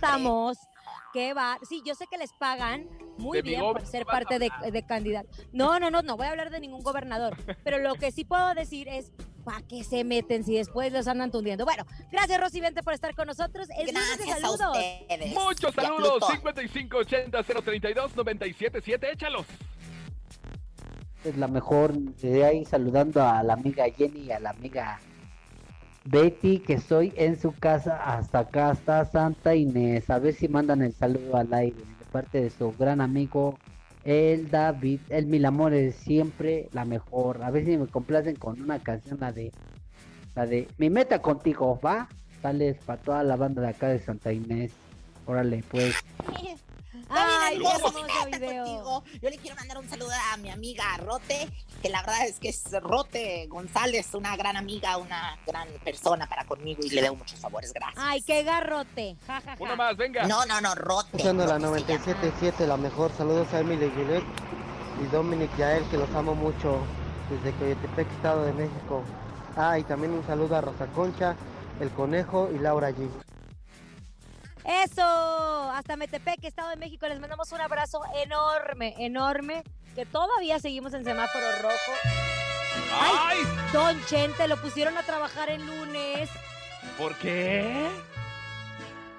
Que 1.13 1.35
va. 1.35 1.59
Sí, 1.69 1.83
yo 1.85 1.95
sé 1.95 2.07
que 2.07 2.19
les 2.19 2.33
pagan 2.33 2.89
muy 3.19 3.43
bien 3.43 3.61
por 3.61 3.85
ser 3.87 4.05
parte 4.07 4.39
de, 4.39 4.51
de 4.71 4.87
candidato. 4.87 5.29
No, 5.53 5.79
no, 5.81 5.91
no, 5.91 6.03
no 6.03 6.17
voy 6.17 6.27
a 6.27 6.31
hablar 6.31 6.51
de 6.51 6.61
ningún 6.61 6.83
gobernador. 6.83 7.37
Pero 7.65 7.79
lo 7.79 7.95
que 7.95 8.13
sí 8.13 8.25
puedo 8.25 8.55
decir 8.55 8.89
es. 8.89 9.13
¿Para 9.45 9.63
qué 9.63 9.83
se 9.83 10.05
meten 10.05 10.45
si 10.45 10.57
después 10.57 10.93
los 10.93 11.09
andan 11.09 11.31
tundiendo? 11.31 11.65
Bueno, 11.65 11.87
gracias 12.13 12.39
Rosy 12.39 12.61
Vidente 12.61 12.83
por 12.83 12.93
estar 12.93 13.15
con 13.15 13.29
nosotros. 13.29 13.67
Es 13.71 13.87
lunes 13.87 14.19
de 14.19 14.27
Gracias 14.27 14.37
a 14.37 14.41
saludos. 14.41 14.77
ustedes. 14.77 15.33
Muchos 15.35 15.75
saludos. 15.75 16.19
Plutón. 16.19 16.31
5580 16.69 17.43
032 17.45 18.17
977. 18.17 19.11
Échalos. 19.11 19.47
es 21.25 21.37
la 21.39 21.49
mejor. 21.49 21.95
De 21.95 22.45
ahí 22.45 22.67
saludando 22.67 23.23
a 23.27 23.43
la 23.43 23.55
amiga 23.55 23.87
Jenny 23.97 24.21
y 24.25 24.33
a 24.33 24.41
la 24.41 24.51
amiga 24.51 25.01
Betty, 26.11 26.61
que 26.61 26.75
estoy 26.75 27.13
en 27.17 27.39
su 27.39 27.53
casa. 27.53 27.97
Hasta 28.03 28.41
acá 28.41 28.73
está 28.73 29.05
Santa 29.05 29.55
Inés. 29.55 30.09
A 30.09 30.19
ver 30.19 30.35
si 30.35 30.49
mandan 30.49 30.81
el 30.83 30.95
saludo 30.95 31.37
al 31.37 31.53
aire 31.53 31.77
de 31.77 32.05
parte 32.11 32.41
de 32.41 32.51
su 32.51 32.73
gran 32.79 33.03
amigo. 33.03 33.59
El 34.05 34.51
David, 34.51 35.01
el 35.11 35.27
Mil 35.27 35.45
Amores, 35.45 35.97
siempre 35.97 36.69
la 36.73 36.87
mejor. 36.87 37.43
A 37.43 37.51
ver 37.51 37.67
si 37.67 37.77
me 37.77 37.87
complacen 37.87 38.37
con 38.37 38.61
una 38.61 38.79
canción, 38.79 39.21
la 39.21 39.33
de, 39.33 39.53
la 40.35 40.47
de 40.47 40.67
Mi 40.79 40.89
meta 40.89 41.21
contigo, 41.21 41.79
¿va? 41.85 42.09
Sales 42.41 42.79
para 42.87 43.03
toda 43.03 43.23
la 43.25 43.37
banda 43.37 43.61
de 43.61 43.69
acá 43.69 43.89
de 43.89 43.99
Santa 43.99 44.33
Inés. 44.33 44.73
Órale, 45.27 45.63
pues. 45.71 45.95
Ay, 47.11 47.59
video. 47.59 48.65
contigo. 48.65 49.05
Yo 49.23 49.31
le 49.31 49.39
quiero 49.39 49.57
mandar 49.57 49.79
un 49.79 49.89
saludo 49.89 50.11
a 50.33 50.37
mi 50.37 50.51
amiga 50.51 50.85
Rote, 50.99 51.49
que 51.83 51.89
la 51.89 52.01
verdad 52.03 52.27
es 52.27 52.39
que 52.39 52.49
es 52.49 52.65
Rote 52.83 53.47
González, 53.49 54.15
una 54.15 54.37
gran 54.37 54.57
amiga, 54.57 54.97
una 54.97 55.39
gran 55.47 55.69
persona 55.85 56.27
para 56.27 56.45
conmigo 56.45 56.81
y 56.83 56.91
le 56.91 57.03
debo 57.03 57.17
muchos 57.17 57.39
favores, 57.41 57.73
gracias. 57.73 58.05
Ay, 58.05 58.23
qué 58.23 58.43
garrote. 58.43 59.17
Ja, 59.27 59.41
ja, 59.41 59.53
ja. 59.53 59.57
Uno 59.59 59.77
más, 59.77 59.97
venga. 59.97 60.27
No, 60.27 60.45
no, 60.47 60.61
no, 60.61 60.75
Rote. 60.75 61.09
Escuchando 61.17 61.47
la 61.47 61.59
Rote 61.59 61.81
se 61.87 61.99
llama. 61.99 62.21
97.7, 62.41 62.67
la 62.67 62.77
mejor. 62.77 63.13
Saludos 63.17 63.53
a 63.53 63.61
Emily 63.61 63.91
Gillette 63.91 64.25
y 65.03 65.07
Dominic 65.07 65.57
Yael, 65.57 65.89
que 65.91 65.97
los 65.97 66.11
amo 66.15 66.35
mucho 66.35 66.81
desde 67.31 67.57
Coyotepec, 67.59 68.11
Estado 68.13 68.45
de 68.45 68.53
México. 68.53 69.03
Ah, 69.57 69.79
y 69.79 69.85
también 69.85 70.13
un 70.13 70.25
saludo 70.27 70.57
a 70.57 70.61
Rosa 70.61 70.87
Concha, 70.95 71.35
El 71.81 71.91
Conejo 71.91 72.51
y 72.55 72.59
Laura 72.59 72.91
G. 72.91 73.09
Eso, 74.69 75.03
hasta 75.73 75.97
Metepec, 75.97 76.45
Estado 76.45 76.69
de 76.69 76.77
México, 76.77 77.09
les 77.09 77.19
mandamos 77.19 77.51
un 77.53 77.61
abrazo 77.63 78.03
enorme, 78.23 78.95
enorme, 78.99 79.65
que 79.95 80.05
todavía 80.05 80.59
seguimos 80.59 80.93
en 80.93 81.05
semáforo 81.05 81.47
rojo. 81.63 81.93
¡Ay! 83.01 83.39
Don 83.73 84.05
Chente, 84.05 84.47
lo 84.47 84.59
pusieron 84.59 84.99
a 84.99 85.03
trabajar 85.05 85.49
el 85.49 85.67
lunes. 85.67 86.29
¿Por 86.99 87.15
qué? 87.17 87.89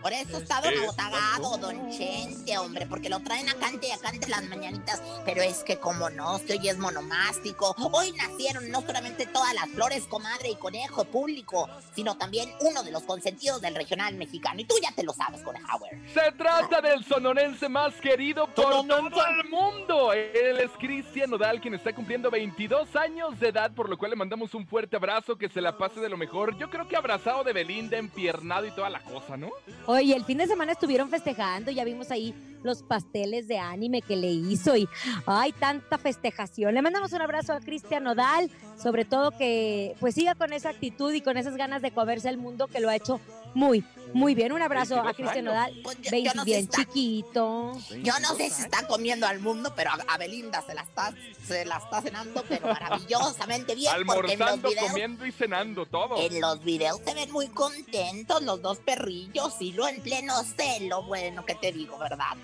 Por 0.01 0.13
eso 0.13 0.38
está 0.38 0.62
don 0.62 0.73
Es- 0.73 0.79
Agotagado, 0.79 1.57
don 1.57 1.89
Chente, 1.91 2.57
hombre, 2.57 2.85
porque 2.88 3.09
lo 3.09 3.19
traen 3.19 3.49
a 3.49 3.55
cante 3.55 3.88
y 3.88 3.91
a 3.91 3.97
cante 3.97 4.27
las 4.29 4.43
mañanitas. 4.45 5.01
Pero 5.25 5.41
es 5.41 5.63
que 5.63 5.77
como 5.79 6.09
no, 6.09 6.39
que 6.45 6.53
hoy 6.53 6.69
es 6.69 6.77
monomástico. 6.77 7.75
Hoy 7.91 8.12
nacieron 8.13 8.69
no 8.69 8.81
solamente 8.81 9.25
todas 9.27 9.53
las 9.53 9.67
flores, 9.69 10.05
comadre 10.05 10.49
y 10.49 10.55
conejo 10.55 11.05
público, 11.05 11.69
sino 11.95 12.17
también 12.17 12.49
uno 12.62 12.83
de 12.83 12.91
los 12.91 13.03
consentidos 13.03 13.62
del 13.62 13.75
regional 13.75 14.15
mexicano. 14.15 14.62
Y 14.62 14.65
tú 14.65 14.75
ya 14.81 14.91
te 14.93 15.03
lo 15.03 15.13
sabes, 15.13 15.41
Conejauer. 15.41 15.91
Se 16.13 16.31
trata 16.33 16.81
del 16.81 17.03
sonorense 17.03 17.67
más 17.69 17.93
querido 17.95 18.47
por 18.47 18.85
todo 18.88 19.25
el 19.41 19.49
mundo. 19.49 20.13
Él 20.13 20.59
es 20.59 20.71
Cristian 20.79 21.29
Nodal, 21.29 21.59
quien 21.59 21.73
está 21.73 21.93
cumpliendo 21.93 22.29
22 22.31 22.95
años 22.95 23.39
de 23.39 23.49
edad, 23.49 23.71
por 23.71 23.89
lo 23.89 23.97
cual 23.97 24.12
le 24.12 24.17
mandamos 24.17 24.53
un 24.53 24.65
fuerte 24.67 24.95
abrazo, 24.95 25.38
que 25.38 25.49
se 25.49 25.62
la 25.62 25.77
pase 25.77 25.99
de 25.99 26.09
lo 26.09 26.17
mejor. 26.17 26.57
Yo 26.57 26.69
creo 26.69 26.88
que 26.88 26.95
abrazado 26.95 27.43
de 27.43 27.53
Belinda, 27.53 27.97
empiernado 27.97 28.65
y 28.65 28.71
toda 28.71 28.89
la 28.89 28.99
cosa, 29.01 29.35
¿no? 29.38 29.49
Oye, 29.91 30.15
el 30.15 30.23
fin 30.23 30.38
de 30.38 30.45
semana 30.45 30.73
estuvieron 30.73 31.10
festejando, 31.10 31.71
ya 31.71 31.84
vimos 31.84 32.12
ahí 32.12 32.36
los 32.62 32.84
pasteles 32.84 33.47
de 33.47 33.58
anime 33.58 34.04
que 34.04 34.15
le 34.15 34.28
hizo 34.28 34.78
y 34.78 34.88
ay, 35.25 35.52
tanta 35.52 35.97
festejación. 35.97 36.75
Le 36.75 36.84
mandamos 36.84 37.12
un 37.13 37.23
abrazo 37.23 37.54
a 37.54 37.60
Cristian 37.60 38.04
Nodal, 38.04 38.52
sobre 38.78 39.04
todo 39.04 39.32
que 39.32 39.95
pues 39.99 40.13
siga 40.13 40.36
con 40.36 40.54
esa 40.54 40.69
actitud 40.69 41.12
y 41.12 41.21
con 41.21 41.38
esas 41.38 41.58
ganas 41.58 41.82
de 41.82 41.89
comerse 41.89 42.30
el 42.30 42.38
mundo 42.38 42.67
que 42.67 42.80
lo 42.80 42.88
ha 42.88 42.95
hecho 42.95 43.19
muy, 43.53 43.83
muy 44.13 44.33
bien. 44.35 44.51
Un 44.51 44.62
abrazo 44.62 44.95
a 44.95 45.03
22 45.03 45.15
Cristian. 45.31 45.45
Nodal, 45.45 45.79
Pues 45.83 45.97
yo- 46.01 46.12
20 46.12 46.29
yo 46.29 46.33
no 46.35 46.41
sé 46.43 46.45
bien 46.45 46.59
está- 46.62 46.77
chiquito. 46.85 47.73
Yo 48.03 48.13
no 48.21 48.35
sé 48.35 48.49
si 48.49 48.62
está 48.63 48.88
comiendo 48.88 49.27
al 49.27 49.39
mundo, 49.39 49.73
pero 49.75 49.91
a, 49.91 49.97
a 50.13 50.17
Belinda 50.17 50.62
se 50.62 50.73
la 50.73 50.81
está, 50.81 51.13
se 51.45 51.65
la 51.65 51.77
está 51.77 52.01
cenando, 52.01 52.43
pero 52.47 52.67
maravillosamente 52.67 53.75
bien. 53.75 53.91
porque 54.05 54.33
en 54.33 54.39
los 54.39 54.47
Almorzando, 54.49 54.69
videos 54.69 54.88
comiendo 54.89 55.25
y 55.25 55.31
cenando, 55.31 55.85
todo. 55.85 56.17
En 56.17 56.41
los 56.41 56.63
videos 56.63 56.99
se 57.05 57.13
ven 57.13 57.31
muy 57.31 57.47
contentos 57.49 58.41
los 58.43 58.62
dos 58.62 58.79
perrillos 58.79 59.55
y 59.59 59.73
lo 59.73 59.88
en 59.88 60.01
pleno 60.01 60.33
celo, 60.43 61.03
bueno, 61.03 61.45
¿qué 61.45 61.55
te 61.55 61.71
digo, 61.71 61.97
verdad? 61.97 62.38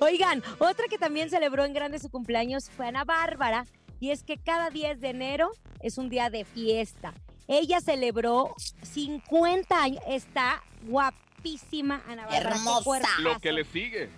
Oigan, 0.00 0.42
otra 0.58 0.86
que 0.88 0.98
también 0.98 1.30
celebró 1.30 1.64
en 1.64 1.72
grande 1.72 1.98
su 1.98 2.10
cumpleaños 2.10 2.70
fue 2.70 2.86
Ana 2.88 3.04
Bárbara, 3.04 3.66
y 3.98 4.10
es 4.10 4.22
que 4.22 4.38
cada 4.38 4.70
10 4.70 5.00
de 5.00 5.10
enero 5.10 5.50
es 5.80 5.98
un 5.98 6.08
día 6.08 6.30
de 6.30 6.44
fiesta. 6.46 7.12
Ella 7.50 7.80
celebró 7.80 8.54
50 8.82 9.82
años, 9.82 10.00
está 10.06 10.62
guapísima 10.86 12.00
Ana 12.06 12.28
Hermosa. 12.30 13.08
Lo 13.18 13.40
que 13.40 13.50
le 13.50 13.64
sigue. 13.64 14.08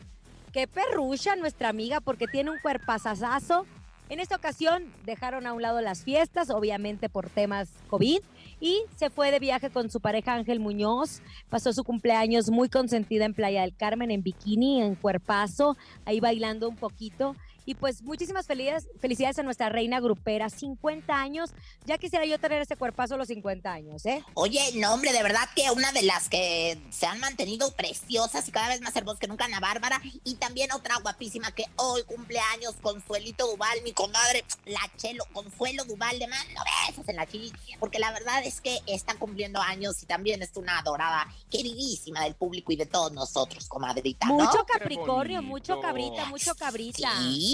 Qué 0.53 0.68
perrucha 0.68 1.35
nuestra 1.35 1.71
amiga 1.71 2.03
porque 2.03 2.27
tiene 2.27 2.51
un 2.51 2.59
cuerpazazazo. 2.59 3.64
En 4.11 4.21
esta 4.21 4.37
ocasión 4.37 4.92
dejaron 5.07 5.47
a 5.47 5.55
un 5.55 5.62
lado 5.62 5.81
las 5.81 6.05
fiestas, 6.05 6.51
obviamente 6.51 7.09
por 7.09 7.31
temas 7.31 7.71
COVID, 7.88 8.21
y 8.61 8.83
se 8.97 9.09
fue 9.09 9.31
de 9.31 9.38
viaje 9.38 9.71
con 9.71 9.90
su 9.90 10.01
pareja 10.01 10.35
Ángel 10.35 10.61
Muñoz. 10.61 11.23
Pasó 11.49 11.73
su 11.73 11.85
cumpleaños 11.85 12.51
muy 12.51 12.68
consentida 12.68 13.25
en 13.25 13.33
Playa 13.33 13.62
del 13.62 13.75
Carmen, 13.75 14.11
en 14.11 14.23
bikini, 14.23 14.83
en 14.83 14.95
cuerpazo, 14.95 15.79
ahí 16.05 16.21
bailando 16.21 16.68
un 16.68 16.77
poquito. 16.77 17.35
Y 17.64 17.75
pues 17.75 18.03
muchísimas 18.03 18.46
felicidades, 18.46 18.88
felicidades 19.01 19.38
a 19.38 19.42
nuestra 19.42 19.68
reina 19.68 20.01
grupera, 20.01 20.51
50 20.51 21.14
años. 21.14 21.51
Ya 21.87 21.98
quisiera 21.98 22.25
yo 22.25 22.38
tener 22.38 22.62
ese 22.62 22.77
cuerpazo 22.77 23.14
a 23.14 23.18
los 23.18 23.29
50 23.29 23.72
años, 23.72 24.05
¿eh? 24.07 24.25
Oye, 24.35 24.72
no, 24.77 24.94
hombre, 24.94 25.12
de 25.12 25.22
verdad 25.22 25.48
que 25.55 25.70
una 25.70 25.92
de 25.92 26.03
las 26.03 26.29
que 26.29 26.81
se 26.90 27.07
han 27.07 27.20
mantenido 27.20 27.70
preciosas 27.72 28.46
y 28.48 28.53
cada 28.53 28.68
vez 28.68 28.81
más 28.81 28.94
hermosas 28.96 29.20
que 29.20 29.29
nunca, 29.29 29.44
Ana 29.44 29.61
Bárbara. 29.61 30.01
Y 30.25 30.35
también 30.37 30.72
otra 30.72 30.96
guapísima 30.96 31.53
que 31.53 31.64
hoy 31.77 32.03
cumpleaños, 32.05 32.75
Consuelito 32.83 33.46
Duval, 33.46 33.83
mi 33.85 33.92
comadre, 33.92 34.44
la 34.66 34.81
Chelo, 34.96 35.25
Consuelo 35.33 35.85
Duval, 35.85 36.18
le 36.18 36.27
mando 36.27 36.61
besos 36.88 37.09
en 37.09 37.16
la 37.16 37.27
chichi. 37.27 37.53
Porque 37.79 37.98
la 37.98 38.12
verdad 38.12 38.44
es 38.44 38.61
que 38.61 38.81
está 38.87 39.14
cumpliendo 39.14 39.61
años 39.61 40.03
y 40.03 40.07
también 40.07 40.42
es 40.42 40.51
una 40.57 40.79
adorada, 40.79 41.27
queridísima 41.51 42.25
del 42.25 42.35
público 42.35 42.72
y 42.72 42.77
de 42.77 42.87
todos 42.87 43.12
nosotros, 43.12 43.68
comadrita, 43.68 44.27
¿no? 44.27 44.35
Mucho 44.35 44.64
Capricornio, 44.66 45.42
mucho 45.42 45.81
cabrita, 45.81 46.27
mucho 46.27 46.55
cabrita. 46.55 47.11
Sí, 47.18 47.52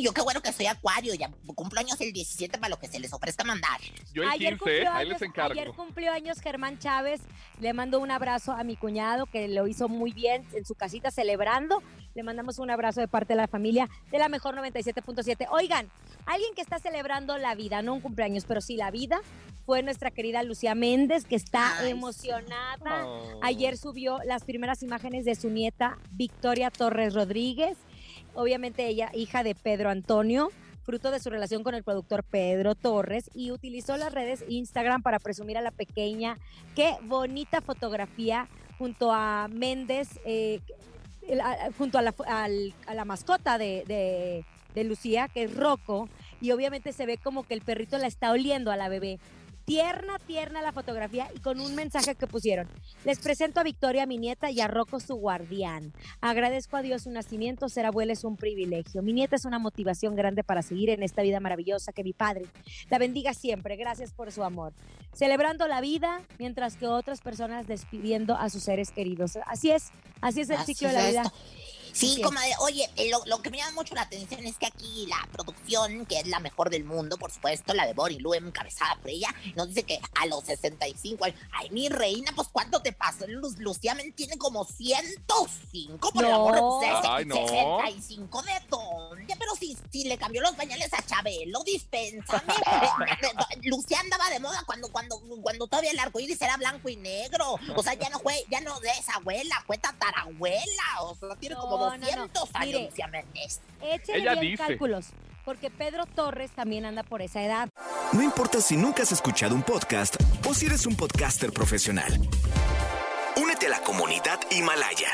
yo 0.00 0.12
qué 0.12 0.22
bueno 0.22 0.40
que 0.40 0.52
soy 0.52 0.66
acuario, 0.66 1.14
ya 1.14 1.30
cumplo 1.54 1.80
años 1.80 2.00
el 2.00 2.12
17 2.12 2.58
para 2.58 2.70
lo 2.70 2.78
que 2.78 2.88
se 2.88 2.98
les 2.98 3.12
ofrezca 3.12 3.44
mandar. 3.44 3.80
Yo 4.12 4.22
el 4.22 4.30
15, 4.30 4.56
cumplió 4.58 4.92
ahí 4.92 5.04
les 5.06 5.14
años- 5.16 5.22
encargo. 5.22 5.52
Ayer 5.52 5.68
cumplió 5.72 6.12
años 6.12 6.40
Germán 6.40 6.78
Chávez. 6.78 7.20
Le 7.60 7.72
mando 7.72 8.00
un 8.00 8.10
abrazo 8.10 8.52
a 8.52 8.64
mi 8.64 8.76
cuñado 8.76 9.26
que 9.26 9.48
lo 9.48 9.66
hizo 9.68 9.88
muy 9.88 10.12
bien 10.12 10.44
en 10.52 10.64
su 10.64 10.74
casita 10.74 11.10
celebrando. 11.10 11.82
Le 12.14 12.22
mandamos 12.22 12.58
un 12.58 12.70
abrazo 12.70 13.00
de 13.00 13.08
parte 13.08 13.32
de 13.34 13.40
la 13.40 13.48
familia 13.48 13.88
de 14.10 14.18
la 14.18 14.28
mejor 14.28 14.54
97.7. 14.56 15.46
Oigan, 15.50 15.90
alguien 16.26 16.54
que 16.54 16.62
está 16.62 16.78
celebrando 16.78 17.36
la 17.38 17.54
vida, 17.54 17.82
no 17.82 17.94
un 17.94 18.00
cumpleaños, 18.00 18.44
pero 18.46 18.60
sí 18.60 18.76
la 18.76 18.90
vida, 18.90 19.20
fue 19.66 19.82
nuestra 19.82 20.10
querida 20.10 20.42
Lucía 20.42 20.74
Méndez, 20.74 21.24
que 21.24 21.36
está 21.36 21.78
Ay, 21.78 21.86
sí. 21.86 21.90
emocionada. 21.92 23.06
Oh. 23.06 23.40
Ayer 23.42 23.76
subió 23.76 24.18
las 24.26 24.44
primeras 24.44 24.82
imágenes 24.82 25.24
de 25.24 25.34
su 25.34 25.48
nieta 25.50 25.98
Victoria 26.12 26.70
Torres 26.70 27.14
Rodríguez, 27.14 27.76
obviamente 28.34 28.86
ella 28.86 29.10
hija 29.14 29.42
de 29.42 29.54
Pedro 29.54 29.90
Antonio, 29.90 30.50
fruto 30.84 31.10
de 31.10 31.20
su 31.20 31.30
relación 31.30 31.62
con 31.62 31.74
el 31.74 31.82
productor 31.82 32.24
Pedro 32.24 32.74
Torres, 32.74 33.30
y 33.34 33.50
utilizó 33.50 33.96
las 33.96 34.12
redes 34.12 34.44
Instagram 34.48 35.02
para 35.02 35.18
presumir 35.18 35.56
a 35.56 35.62
la 35.62 35.70
pequeña. 35.70 36.38
Qué 36.74 36.96
bonita 37.02 37.60
fotografía 37.60 38.48
junto 38.78 39.12
a 39.12 39.48
Méndez, 39.48 40.20
eh, 40.26 40.60
junto 41.78 41.98
a 41.98 42.02
la, 42.02 42.14
a 42.26 42.94
la 42.94 43.04
mascota 43.04 43.56
de 43.56 44.44
Lucía, 44.74 45.28
que 45.28 45.44
es 45.44 45.56
Rocco, 45.56 46.08
y 46.40 46.50
obviamente 46.50 46.92
se 46.92 47.06
ve 47.06 47.16
como 47.16 47.44
que 47.44 47.54
el 47.54 47.62
perrito 47.62 47.96
la 47.96 48.06
está 48.06 48.30
oliendo 48.30 48.70
a 48.70 48.76
la 48.76 48.90
bebé. 48.90 49.18
Tierna, 49.64 50.18
tierna 50.18 50.60
la 50.60 50.72
fotografía 50.72 51.28
y 51.34 51.40
con 51.40 51.58
un 51.58 51.74
mensaje 51.74 52.14
que 52.14 52.26
pusieron. 52.26 52.68
Les 53.04 53.18
presento 53.18 53.60
a 53.60 53.62
Victoria, 53.62 54.04
mi 54.04 54.18
nieta, 54.18 54.50
y 54.50 54.60
a 54.60 54.68
Rocco, 54.68 55.00
su 55.00 55.14
guardián. 55.14 55.92
Agradezco 56.20 56.76
a 56.76 56.82
Dios 56.82 57.02
su 57.02 57.10
nacimiento, 57.10 57.68
ser 57.68 57.86
abuela 57.86 58.12
es 58.12 58.24
un 58.24 58.36
privilegio. 58.36 59.02
Mi 59.02 59.12
nieta 59.14 59.36
es 59.36 59.46
una 59.46 59.58
motivación 59.58 60.16
grande 60.16 60.44
para 60.44 60.62
seguir 60.62 60.90
en 60.90 61.02
esta 61.02 61.22
vida 61.22 61.40
maravillosa 61.40 61.92
que 61.92 62.04
mi 62.04 62.12
padre 62.12 62.46
la 62.90 62.98
bendiga 62.98 63.32
siempre. 63.32 63.76
Gracias 63.76 64.12
por 64.12 64.32
su 64.32 64.44
amor. 64.44 64.74
Celebrando 65.14 65.66
la 65.66 65.80
vida, 65.80 66.20
mientras 66.38 66.76
que 66.76 66.86
otras 66.86 67.20
personas 67.20 67.66
despidiendo 67.66 68.36
a 68.36 68.50
sus 68.50 68.64
seres 68.64 68.90
queridos. 68.90 69.38
Así 69.46 69.70
es, 69.70 69.92
así 70.20 70.42
es 70.42 70.50
el 70.50 70.56
Así 70.56 70.74
ciclo 70.74 70.88
de 70.88 70.94
la 70.94 71.08
vida. 71.08 71.32
Sí, 71.94 72.20
comadre. 72.22 72.50
Oye, 72.60 72.90
eh, 72.96 73.08
lo, 73.10 73.22
lo 73.26 73.40
que 73.40 73.50
me 73.50 73.58
llama 73.58 73.70
mucho 73.72 73.94
la 73.94 74.02
atención 74.02 74.44
es 74.44 74.56
que 74.58 74.66
aquí 74.66 75.06
la 75.06 75.26
producción, 75.32 76.04
que 76.06 76.18
es 76.18 76.26
la 76.26 76.40
mejor 76.40 76.68
del 76.70 76.84
mundo, 76.84 77.16
por 77.16 77.30
supuesto, 77.30 77.72
la 77.72 77.86
de 77.86 77.92
Bonnie 77.94 78.18
Lu, 78.18 78.34
encabezada 78.34 78.96
por 78.96 79.10
ella, 79.10 79.32
nos 79.54 79.68
dice 79.68 79.84
que 79.84 80.00
a 80.20 80.26
los 80.26 80.44
65 80.44 81.24
años. 81.24 81.38
Ay, 81.52 81.70
mi 81.70 81.88
reina, 81.88 82.32
pues 82.34 82.48
¿cuánto 82.50 82.80
te 82.82 82.92
pasó? 82.92 83.26
Luz, 83.28 83.58
Lucía 83.58 83.94
Men 83.94 84.12
tiene 84.12 84.36
como 84.38 84.64
105, 84.64 86.10
por 86.12 86.24
el 86.24 86.30
No. 86.30 86.36
amor 86.48 86.80
de 86.80 86.86
Dios. 86.86 87.00
Ay, 87.08 87.24
no. 87.26 87.34
65 87.36 88.42
de 88.42 88.52
dónde, 88.68 89.36
pero 89.38 89.54
si, 89.58 89.76
si 89.90 90.04
le 90.04 90.18
cambió 90.18 90.40
los 90.42 90.52
pañales 90.56 90.92
a 90.92 91.02
Chabelo, 91.02 91.62
dispénsame. 91.64 92.54
Eh, 92.64 93.26
eh, 93.26 93.58
Lucía 93.64 94.00
andaba 94.00 94.28
de 94.30 94.40
moda 94.40 94.62
cuando, 94.66 94.90
cuando, 94.90 95.18
cuando 95.42 95.66
todavía 95.66 95.90
el 95.90 95.98
arco 95.98 96.18
iris 96.20 96.40
era 96.40 96.56
blanco 96.56 96.88
y 96.88 96.96
negro. 96.96 97.56
O 97.76 97.82
sea, 97.82 97.94
ya 97.94 98.08
no 98.08 98.18
fue, 98.18 98.44
ya 98.50 98.60
no 98.60 98.74
es 98.82 99.08
abuela, 99.10 99.62
fue 99.66 99.78
tatarabuela. 99.78 100.82
O 101.02 101.14
sea, 101.14 101.36
tiene 101.36 101.54
como 101.56 101.78
No, 101.78 101.83
no, 101.83 101.83
no. 101.90 101.98
200 101.98 102.50
años 102.54 102.66
Mire. 102.66 102.84
Lucía 102.90 103.06
Méndez. 103.08 103.60
Échale 103.82 104.18
Ella 104.18 104.32
bien 104.34 104.52
dice. 104.52 104.66
cálculos, 104.66 105.06
porque 105.44 105.70
Pedro 105.70 106.06
Torres 106.06 106.50
también 106.52 106.84
anda 106.86 107.02
por 107.02 107.22
esa 107.22 107.42
edad. 107.42 107.68
No 108.12 108.22
importa 108.22 108.60
si 108.60 108.76
nunca 108.76 109.02
has 109.02 109.12
escuchado 109.12 109.54
un 109.54 109.62
podcast 109.62 110.16
o 110.48 110.54
si 110.54 110.66
eres 110.66 110.86
un 110.86 110.96
podcaster 110.96 111.52
profesional. 111.52 112.12
Únete 113.36 113.66
a 113.66 113.70
la 113.70 113.80
comunidad 113.80 114.38
Himalaya. 114.50 115.08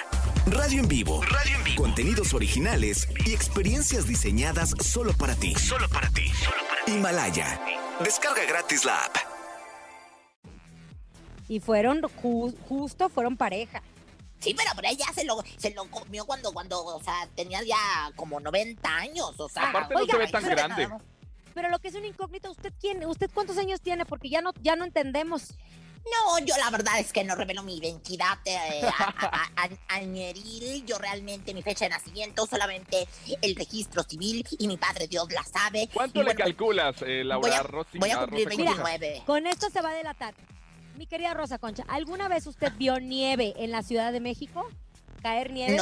Radio 0.46 0.80
en 0.80 0.88
vivo. 0.88 1.22
Radio 1.22 1.56
en 1.56 1.64
vivo. 1.64 1.82
Contenidos 1.82 2.34
originales 2.34 3.08
y 3.26 3.32
experiencias 3.34 4.06
diseñadas 4.06 4.70
solo 4.82 5.12
para 5.14 5.34
ti. 5.34 5.54
Solo 5.54 5.88
para 5.88 6.08
ti. 6.10 6.30
Himalaya. 6.86 7.60
Descarga 8.02 8.44
gratis 8.44 8.84
la 8.84 8.96
app. 9.04 9.16
Y 11.48 11.60
fueron 11.60 12.00
ju- 12.02 12.54
justo, 12.68 13.08
fueron 13.08 13.36
pareja. 13.36 13.82
Sí, 14.40 14.54
pero, 14.54 14.70
pero 14.74 14.88
ella 14.88 15.06
se 15.14 15.24
lo, 15.24 15.42
se 15.58 15.70
lo 15.74 15.88
comió 15.90 16.24
cuando, 16.24 16.52
cuando, 16.52 16.82
o 16.84 17.02
sea, 17.02 17.28
tenía 17.36 17.62
ya 17.62 18.10
como 18.16 18.40
90 18.40 18.88
años, 18.96 19.38
o 19.38 19.48
sea. 19.48 19.68
Aparte 19.70 19.94
no 19.94 20.06
se 20.06 20.16
ve 20.16 20.28
tan 20.28 20.44
grande. 20.44 20.88
Pero 21.54 21.68
lo 21.68 21.78
que 21.78 21.88
es 21.88 21.94
una 21.94 22.06
incógnita, 22.06 22.48
¿usted 22.50 22.72
quién? 22.80 23.04
¿Usted 23.06 23.30
cuántos 23.34 23.58
años 23.58 23.80
tiene? 23.80 24.06
Porque 24.06 24.30
ya 24.30 24.40
no, 24.40 24.52
ya 24.62 24.76
no 24.76 24.84
entendemos. 24.84 25.52
No, 26.02 26.38
yo 26.46 26.56
la 26.56 26.70
verdad 26.70 26.98
es 26.98 27.12
que 27.12 27.24
no 27.24 27.34
revelo 27.34 27.62
mi 27.62 27.76
identidad 27.76 28.38
eh, 28.46 28.80
a- 28.98 29.14
a- 29.54 29.64
a- 29.64 29.94
añeril. 29.96 30.86
Yo 30.86 30.96
realmente 30.96 31.52
mi 31.52 31.60
fecha 31.62 31.84
de 31.84 31.90
nacimiento, 31.90 32.46
solamente 32.46 33.06
el 33.42 33.54
registro 33.54 34.02
civil 34.04 34.46
y 34.58 34.66
mi 34.66 34.78
padre 34.78 35.08
Dios 35.08 35.30
la 35.30 35.44
sabe. 35.44 35.90
¿Cuánto 35.92 36.20
Y 36.20 36.22
le 36.22 36.30
bueno, 36.30 36.38
calculas, 36.44 36.96
eh, 37.02 37.22
Laura 37.24 37.48
voy 37.48 37.56
a- 37.58 37.62
Rossi? 37.64 37.98
voy 37.98 38.10
a 38.10 38.16
a 38.16 38.20
cumplir 38.20 38.46
Rosa 38.48 38.56
29. 38.56 39.10
Concha? 39.16 39.26
Con 39.26 39.46
esto 39.46 39.68
se 39.70 39.82
va 39.82 39.90
a 39.90 39.94
delatar. 39.94 40.34
Mi 41.00 41.06
querida 41.06 41.32
Rosa 41.32 41.56
Concha, 41.58 41.82
¿alguna 41.88 42.28
vez 42.28 42.46
usted 42.46 42.70
vio 42.76 43.00
nieve 43.00 43.54
en 43.56 43.70
la 43.70 43.82
Ciudad 43.82 44.12
de 44.12 44.20
México? 44.20 44.68
¿Caer 45.22 45.50
nieve? 45.50 45.78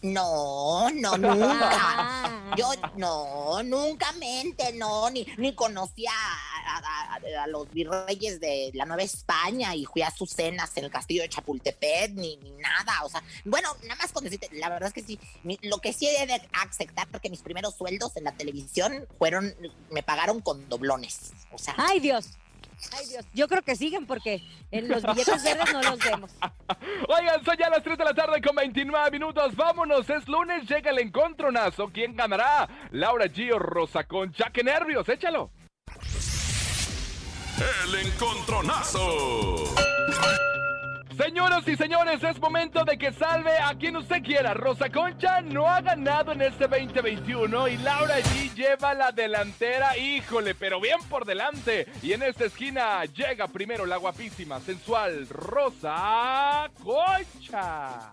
No, 0.00 0.88
no, 0.90 1.18
no, 1.18 1.18
nunca. 1.18 1.68
Ah. 1.70 2.54
Yo 2.56 2.70
no, 2.96 3.62
nunca 3.62 4.10
mente, 4.12 4.72
no, 4.72 5.10
ni, 5.10 5.26
ni 5.36 5.54
conocía 5.54 6.12
a, 6.14 6.78
a- 6.78 7.14
a- 7.14 7.42
a 7.42 7.46
los 7.46 7.70
virreyes 7.72 8.40
de 8.40 8.70
la 8.72 8.86
Nueva 8.86 9.02
España 9.02 9.74
y 9.74 9.84
fui 9.84 10.00
a 10.00 10.10
sus 10.10 10.30
cenas 10.30 10.74
en 10.78 10.84
el 10.84 10.90
castillo 10.90 11.20
de 11.20 11.28
Chapultepec, 11.28 12.12
ni, 12.12 12.38
ni 12.38 12.52
nada, 12.52 13.04
o 13.04 13.10
sea, 13.10 13.22
bueno, 13.44 13.68
nada 13.82 13.96
más 13.96 14.12
con 14.12 14.24
decirte, 14.24 14.48
la 14.52 14.70
verdad 14.70 14.88
es 14.88 14.94
que 14.94 15.02
sí, 15.02 15.20
lo 15.60 15.76
que 15.76 15.92
sí 15.92 16.06
he 16.08 16.26
de 16.26 16.40
aceptar, 16.52 17.06
porque 17.08 17.28
mis 17.28 17.42
primeros 17.42 17.74
sueldos 17.74 18.16
en 18.16 18.24
la 18.24 18.32
televisión 18.32 19.06
fueron, 19.18 19.54
me 19.90 20.02
pagaron 20.02 20.40
con 20.40 20.66
doblones, 20.70 21.32
o 21.52 21.58
sea, 21.58 21.74
Ay, 21.76 22.00
Dios. 22.00 22.30
Ay, 22.92 23.06
Dios. 23.08 23.24
Yo 23.32 23.48
creo 23.48 23.62
que 23.62 23.76
siguen 23.76 24.06
porque 24.06 24.42
en 24.70 24.88
los 24.88 25.02
billetes 25.02 25.42
verdes 25.44 25.72
no 25.72 25.82
los 25.82 25.98
vemos. 25.98 26.30
Oigan, 27.08 27.44
son 27.44 27.56
ya 27.58 27.70
las 27.70 27.82
3 27.82 27.98
de 27.98 28.04
la 28.04 28.14
tarde 28.14 28.40
con 28.40 28.56
29 28.56 29.10
minutos. 29.10 29.54
Vámonos, 29.56 30.08
es 30.10 30.26
lunes, 30.28 30.68
llega 30.68 30.90
el 30.90 30.98
encontronazo. 30.98 31.90
¿Quién 31.92 32.16
ganará? 32.16 32.68
Laura 32.90 33.26
G 33.26 33.52
o 33.52 33.58
Rosa 33.58 34.04
Concha. 34.04 34.50
¡Qué 34.52 34.62
nervios! 34.62 35.08
¡Échalo! 35.08 35.50
El 37.84 38.06
encontronazo. 38.06 39.74
Señoras 41.16 41.66
y 41.68 41.76
señores, 41.76 42.24
es 42.24 42.40
momento 42.40 42.84
de 42.84 42.98
que 42.98 43.12
salve 43.12 43.56
a 43.58 43.74
quien 43.74 43.96
usted 43.96 44.20
quiera. 44.22 44.52
Rosa 44.52 44.90
Concha 44.90 45.42
no 45.42 45.68
ha 45.68 45.80
ganado 45.80 46.32
en 46.32 46.42
este 46.42 46.66
2021 46.66 47.68
y 47.68 47.76
Laura 47.78 48.18
G 48.18 48.52
lleva 48.54 48.94
la 48.94 49.12
delantera, 49.12 49.96
híjole, 49.96 50.56
pero 50.56 50.80
bien 50.80 50.98
por 51.08 51.24
delante. 51.24 51.86
Y 52.02 52.12
en 52.12 52.24
esta 52.24 52.46
esquina 52.46 53.04
llega 53.04 53.46
primero 53.46 53.86
la 53.86 53.96
guapísima, 53.96 54.58
sensual 54.60 55.28
Rosa 55.28 56.68
Concha. 56.82 58.12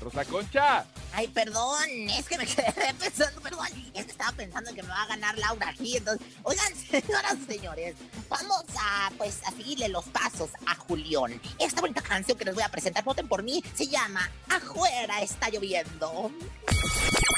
Rosa 0.00 0.24
Concha. 0.26 0.84
Ay, 1.14 1.28
perdón, 1.28 1.82
es 2.08 2.26
que 2.26 2.38
me 2.38 2.46
quedé 2.46 2.72
pensando, 2.98 3.40
perdón, 3.42 3.66
es 3.94 4.04
que 4.06 4.10
estaba 4.10 4.32
pensando 4.32 4.72
que 4.74 4.82
me 4.82 4.88
va 4.88 5.02
a 5.02 5.06
ganar 5.08 5.36
Laura 5.38 5.68
aquí, 5.68 5.96
entonces, 5.96 6.26
oigan, 6.42 6.74
señoras 6.90 7.36
y 7.42 7.52
señores, 7.52 7.96
vamos 8.28 8.64
a, 8.80 9.10
pues, 9.18 9.40
a 9.46 9.50
seguirle 9.50 9.88
los 9.88 10.04
pasos 10.06 10.50
a 10.66 10.74
Julián. 10.74 11.40
Esta 11.58 11.80
bonita 11.80 12.00
canción 12.00 12.38
que 12.38 12.44
les 12.46 12.54
voy 12.54 12.64
a 12.64 12.70
presentar, 12.70 13.04
voten 13.04 13.28
por 13.28 13.42
mí, 13.42 13.62
se 13.74 13.86
llama 13.86 14.28
Afuera 14.48 15.20
está 15.20 15.50
lloviendo. 15.50 16.30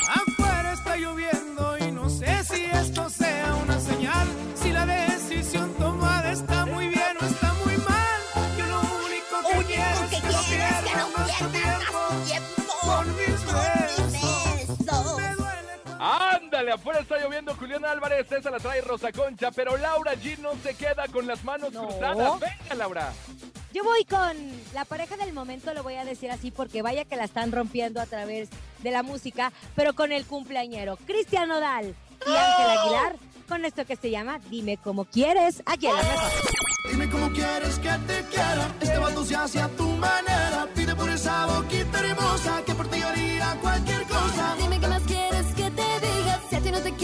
Afuera 0.08 0.72
está 0.72 0.96
lloviendo 0.96 1.78
y 1.78 1.90
no 1.90 2.08
sé 2.08 2.44
si 2.44 2.64
esto 2.64 3.10
sea 3.10 3.54
una 3.56 3.80
señal. 3.80 4.28
Si 4.60 4.70
la 4.70 4.86
decisión 4.86 5.74
tomada 5.74 6.32
está 6.32 6.66
muy 6.66 6.88
bien 6.88 7.16
o 7.20 7.24
está 7.24 7.52
muy 7.64 7.76
mal. 7.78 8.20
Yo 8.58 8.66
lo 8.66 8.80
único 8.80 9.48
que 9.48 9.58
Único 9.58 9.68
quiero 9.68 10.04
es 10.04 10.10
que 10.10 10.20
no 10.20 10.40
es 10.40 10.46
que 10.46 10.56
pierdas 10.56 10.96
no 10.96 11.18
más 11.18 11.38
tu 11.38 11.50
pierdas 11.50 12.53
afuera 16.74 17.00
está 17.00 17.18
lloviendo 17.18 17.54
Julián 17.54 17.84
Álvarez, 17.84 18.30
esa 18.30 18.50
la 18.50 18.58
trae 18.58 18.80
Rosa 18.80 19.12
Concha, 19.12 19.50
pero 19.50 19.76
Laura 19.76 20.14
G 20.14 20.38
no 20.38 20.52
se 20.62 20.74
queda 20.74 21.08
con 21.08 21.26
las 21.26 21.42
manos 21.44 21.70
cruzadas. 21.70 22.40
Venga, 22.40 22.74
Laura. 22.76 23.12
Yo 23.72 23.82
voy 23.82 24.04
con 24.04 24.36
la 24.72 24.84
pareja 24.84 25.16
del 25.16 25.32
momento, 25.32 25.74
lo 25.74 25.82
voy 25.82 25.94
a 25.94 26.04
decir 26.04 26.30
así 26.30 26.50
porque 26.50 26.82
vaya 26.82 27.04
que 27.04 27.16
la 27.16 27.24
están 27.24 27.50
rompiendo 27.50 28.00
a 28.00 28.06
través 28.06 28.48
de 28.82 28.90
la 28.90 29.02
música, 29.02 29.52
pero 29.74 29.94
con 29.94 30.12
el 30.12 30.24
cumpleañero 30.26 30.96
Cristian 31.06 31.48
Nodal 31.48 31.94
y 32.26 32.30
Ángel 32.30 32.78
Aguilar 32.78 33.16
con 33.48 33.64
esto 33.64 33.84
que 33.84 33.96
se 33.96 34.10
llama 34.10 34.38
Dime 34.50 34.76
cómo 34.76 35.04
quieres, 35.04 35.62
aquí 35.66 35.86
en 35.86 35.96
la 35.96 36.02
mejor. 36.02 36.30
Dime 36.90 37.10
cómo 37.10 37.30
quieres 37.30 37.78
que 37.78 37.90
te 38.06 38.22
quiera. 38.28 38.68
Este 38.80 38.98
vato 38.98 39.24
se 39.24 39.36
hace 39.36 39.60
a 39.60 39.68
tu 39.68 39.84
manera. 39.84 40.68
Pide 40.74 40.94
por 40.94 41.10
esa 41.10 41.46
boquita 41.46 42.00
hermosa 42.00 42.62
que 42.64 42.74
por 42.74 42.88
ti 42.88 43.02
haría 43.02 43.56
cualquier 43.60 44.02
cosa. 44.04 44.54
Dime 44.58 44.80
qué 44.80 44.86
más 44.86 45.02
quieres 45.02 45.53
que 46.74 46.90
te 46.90 47.03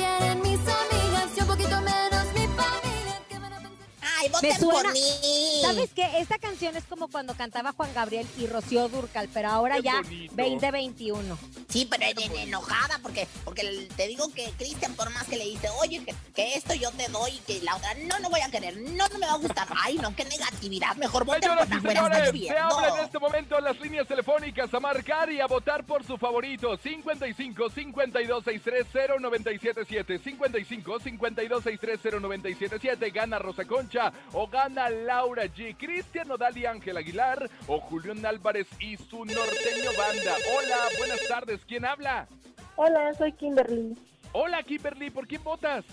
Ay, 4.21 4.29
Me 4.29 4.33
voten 4.35 4.59
suena, 4.61 4.83
por 4.83 4.93
mí. 4.93 5.01
¿sabes 5.63 5.91
qué? 5.95 6.19
Esta 6.19 6.39
canción 6.39 6.77
es 6.77 6.85
como 6.85 7.09
cuando 7.09 7.35
cantaba 7.35 7.73
Juan 7.73 7.93
Gabriel 7.95 8.27
y 8.39 8.47
Rocío 8.47 8.89
Durcal, 8.89 9.29
pero 9.33 9.49
ahora 9.49 9.77
Qué 9.77 9.83
ya 9.83 10.03
bonito. 10.03 10.35
2021. 10.37 11.39
Sí, 11.69 11.87
pero 11.91 12.05
en- 12.05 12.19
en- 12.33 12.37
enojada 12.49 12.99
porque, 13.03 13.27
porque 13.45 13.89
te 13.97 14.07
digo 14.09 14.31
que 14.33 14.51
Cristian, 14.59 14.95
por 14.95 15.11
más 15.11 15.25
que 15.25 15.37
le 15.37 15.45
dice, 15.45 15.69
oye, 15.81 16.05
que, 16.05 16.15
que 16.35 16.55
esto 16.55 16.75
yo 16.75 16.91
te 16.93 17.09
doy 17.09 17.31
y 17.33 17.39
que 17.41 17.63
la 17.63 17.77
otra, 17.77 17.95
no, 17.95 18.19
no 18.19 18.29
voy 18.31 18.41
a 18.41 18.51
querer, 18.51 18.77
no, 18.79 19.09
no 19.09 19.19
me 19.19 19.27
va 19.27 19.33
a 19.33 19.39
gustar. 19.39 19.67
Ay, 19.83 19.97
no, 19.97 20.15
qué 20.15 20.25
negatividad. 20.25 20.97
Mejor 20.97 21.25
voten 21.25 21.41
por 21.43 21.51
Señoras 21.67 21.69
y 21.71 21.75
afuera, 21.79 22.01
señores, 22.25 22.47
se 22.49 22.59
habla 22.59 22.89
en 22.99 23.05
este 23.05 23.19
momento 23.19 23.61
las 23.61 23.81
líneas 23.81 24.07
telefónicas 24.07 24.75
a 24.75 24.81
marcar 24.81 25.31
y 25.33 25.41
a 25.41 25.47
votar 25.47 25.85
por 25.85 26.05
su 26.05 26.19
favorito. 26.19 26.77
55 26.77 27.71
52 27.71 28.45
630 28.45 29.19
977 29.21 30.19
55 30.19 31.01
52 31.01 31.63
630 31.65 32.21
977 32.21 33.11
Gana 33.11 33.39
Rosa 33.39 33.65
Concha 33.65 34.10
o 34.33 34.47
gana 34.47 34.89
Laura 34.91 35.45
G. 35.47 35.77
Cristian 35.77 36.29
Nodal 36.29 36.57
y 36.57 36.67
Ángel 36.67 36.97
Aguilar 36.97 37.49
o 37.67 37.81
Julián 37.81 38.25
Álvarez 38.27 38.67
y 38.79 38.97
su 38.97 39.25
norteño 39.25 39.91
banda. 39.97 40.35
Hola, 40.57 40.77
buenas 40.99 41.21
tardes. 41.29 41.61
¿Quién 41.67 41.85
habla? 41.85 42.27
Hola, 42.77 43.13
soy 43.15 43.33
Kimberly. 43.33 43.97
Hola, 44.33 44.63
Kimberly. 44.63 45.11
¿Por 45.11 45.27
quién 45.27 45.43
votas? 45.45 45.85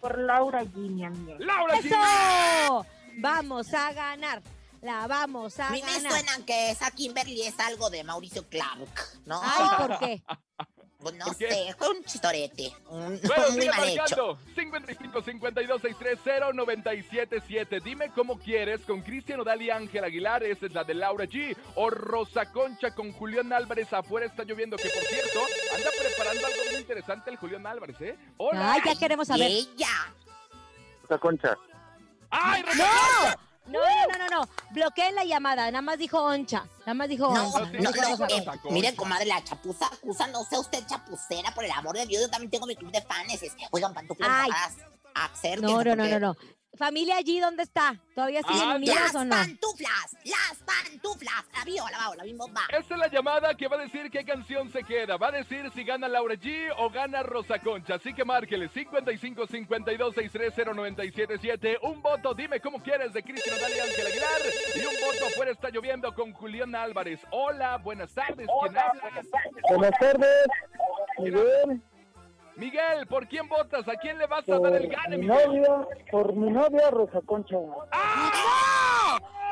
Por 0.00 0.18
Laura 0.18 0.62
G, 0.62 0.74
mi 0.76 1.04
amiga. 1.04 1.36
¡Laura 1.38 1.76
G! 1.78 1.86
¡Eso! 1.86 2.86
Vamos 3.18 3.74
a 3.74 3.92
ganar. 3.92 4.40
La 4.80 5.06
vamos 5.06 5.60
a 5.60 5.68
A 5.68 5.70
mí 5.72 5.82
me 5.82 5.92
ganar. 5.92 6.12
suena 6.12 6.46
que 6.46 6.70
esa 6.70 6.90
Kimberly 6.90 7.42
es 7.42 7.58
algo 7.60 7.90
de 7.90 8.02
Mauricio 8.02 8.48
Clark, 8.48 8.88
¿no? 9.26 9.38
Ay, 9.44 9.68
¿por 9.86 9.98
qué? 9.98 10.22
Pues 11.00 11.14
no 11.14 11.24
¿Por 11.24 11.36
qué? 11.38 11.48
sé, 11.50 11.74
fue 11.78 11.88
un 11.90 12.04
chistorete. 12.04 12.72
Un, 12.90 13.18
Bueno, 13.22 13.44
muy 13.52 13.60
sigue 13.62 13.70
mal 13.70 13.88
hecho. 13.88 13.98
marcando. 14.00 14.38
55 14.54 15.22
52 15.22 15.80
630 15.82 16.52
977. 16.52 17.80
Dime 17.80 18.10
cómo 18.14 18.38
quieres 18.38 18.80
con 18.82 19.00
Cristian 19.00 19.40
Odal 19.40 19.62
y 19.62 19.70
Ángel 19.70 20.04
Aguilar. 20.04 20.42
Esa 20.42 20.66
es 20.66 20.72
la 20.72 20.84
de 20.84 20.94
Laura 20.94 21.24
G. 21.24 21.56
O 21.76 21.88
Rosa 21.90 22.52
Concha 22.52 22.94
con 22.94 23.12
Julián 23.12 23.52
Álvarez. 23.52 23.92
Afuera 23.92 24.26
está 24.26 24.44
lloviendo. 24.44 24.76
Que 24.76 24.90
por 24.90 25.02
cierto, 25.04 25.40
anda 25.74 25.90
preparando 25.98 26.46
algo 26.46 26.58
bien 26.68 26.80
interesante 26.80 27.30
el 27.30 27.36
Julián 27.36 27.66
Álvarez, 27.66 27.96
¿eh? 28.00 28.18
Hola. 28.36 28.72
Ay, 28.74 28.80
ya 28.84 28.94
queremos 28.98 29.26
saber. 29.28 29.50
ella. 29.50 29.88
Rosa 31.02 31.18
Concha. 31.18 31.56
¡Ay, 32.30 32.62
¡No! 32.76 33.49
No, 33.66 33.78
no, 33.78 34.18
no, 34.18 34.28
no, 34.28 34.40
no. 34.40 34.48
Bloqueen 34.70 35.14
la 35.14 35.24
llamada. 35.24 35.70
Nada 35.70 35.82
más 35.82 35.98
dijo 35.98 36.22
oncha. 36.22 36.64
Nada 36.80 36.94
más 36.94 37.08
dijo 37.08 37.32
No, 37.32 37.46
oncha. 37.48 37.60
no, 37.70 37.80
no, 37.80 37.92
Rosa 37.92 38.26
eh, 38.28 38.44
miren, 38.70 38.96
comadre, 38.96 39.26
la 39.26 39.42
chapuza 39.44 39.86
acusa, 39.86 40.26
no 40.28 40.42
sea 40.44 40.58
usted 40.60 40.84
chapucera, 40.86 41.54
por 41.54 41.64
el 41.64 41.70
amor 41.70 41.96
de 41.96 42.06
Dios, 42.06 42.22
yo 42.22 42.30
también 42.30 42.50
tengo 42.50 42.66
mi 42.66 42.74
club 42.74 42.90
de 42.90 43.02
fans. 43.02 43.40
Oigan, 43.70 43.94
pantuflas 43.94 44.28
Ay. 44.30 44.50
acérquense, 45.14 45.60
No, 45.60 45.84
no, 45.84 45.96
no, 45.96 46.02
porque- 46.02 46.18
no, 46.18 46.20
no. 46.20 46.36
Familia 46.78 47.16
allí, 47.16 47.40
¿dónde 47.40 47.64
está? 47.64 47.96
¿Todavía 48.14 48.42
siguen 48.42 48.70
Ah, 48.70 48.76
unidos 48.76 48.96
Las 48.96 49.14
o 49.16 49.24
no? 49.24 49.30
pantuflas, 49.36 50.16
las 50.24 50.62
pantuflas, 50.64 51.44
la 51.52 51.64
vio, 51.64 51.84
la 51.90 52.08
va, 52.08 52.16
la 52.16 52.22
misma 52.24 52.46
va. 52.46 52.62
Esta 52.78 52.94
es 52.94 53.00
la 53.00 53.08
llamada 53.08 53.54
que 53.54 53.66
va 53.68 53.76
a 53.76 53.80
decir 53.80 54.08
qué 54.10 54.24
canción 54.24 54.70
se 54.70 54.82
queda. 54.84 55.16
Va 55.16 55.28
a 55.28 55.32
decir 55.32 55.68
si 55.74 55.82
gana 55.84 56.08
Laura 56.08 56.36
G 56.36 56.72
o 56.78 56.88
gana 56.88 57.22
Rosa 57.24 57.58
Concha. 57.58 57.96
Así 57.96 58.14
que 58.14 58.24
márquele 58.24 58.68
55 58.68 59.46
52 59.48 60.14
630 60.14 60.72
977. 60.72 61.78
Un 61.82 62.00
voto, 62.00 62.34
dime 62.34 62.60
cómo 62.60 62.80
quieres, 62.82 63.12
de 63.12 63.22
Cristian 63.24 63.58
Odal 63.58 63.72
y 63.76 63.80
Ángel 63.80 64.06
Aguilar. 64.06 64.40
Y 64.76 64.80
un 64.80 64.94
voto 65.06 65.26
afuera 65.26 65.50
está 65.50 65.70
lloviendo 65.70 66.14
con 66.14 66.32
Julián 66.32 66.74
Álvarez. 66.76 67.20
Hola, 67.30 67.78
buenas 67.78 68.14
tardes. 68.14 68.46
¿Quién 68.62 68.78
habla? 68.78 69.22
Buenas 69.68 69.98
tardes, 69.98 70.46
Miguel. 71.18 71.82
Miguel, 72.60 73.06
¿por 73.06 73.26
quién 73.26 73.48
votas? 73.48 73.88
¿A 73.88 73.96
quién 73.96 74.18
le 74.18 74.26
vas 74.26 74.46
a 74.46 74.58
dar 74.58 74.74
el 74.74 74.86
gane, 74.86 75.16
mi 75.16 75.26
Miguel? 75.26 75.62
novia, 75.62 75.88
por 76.10 76.34
mi 76.34 76.50
novia 76.50 76.90
Rosa 76.90 77.20
Concha. 77.24 77.56
¡No! 77.56 77.88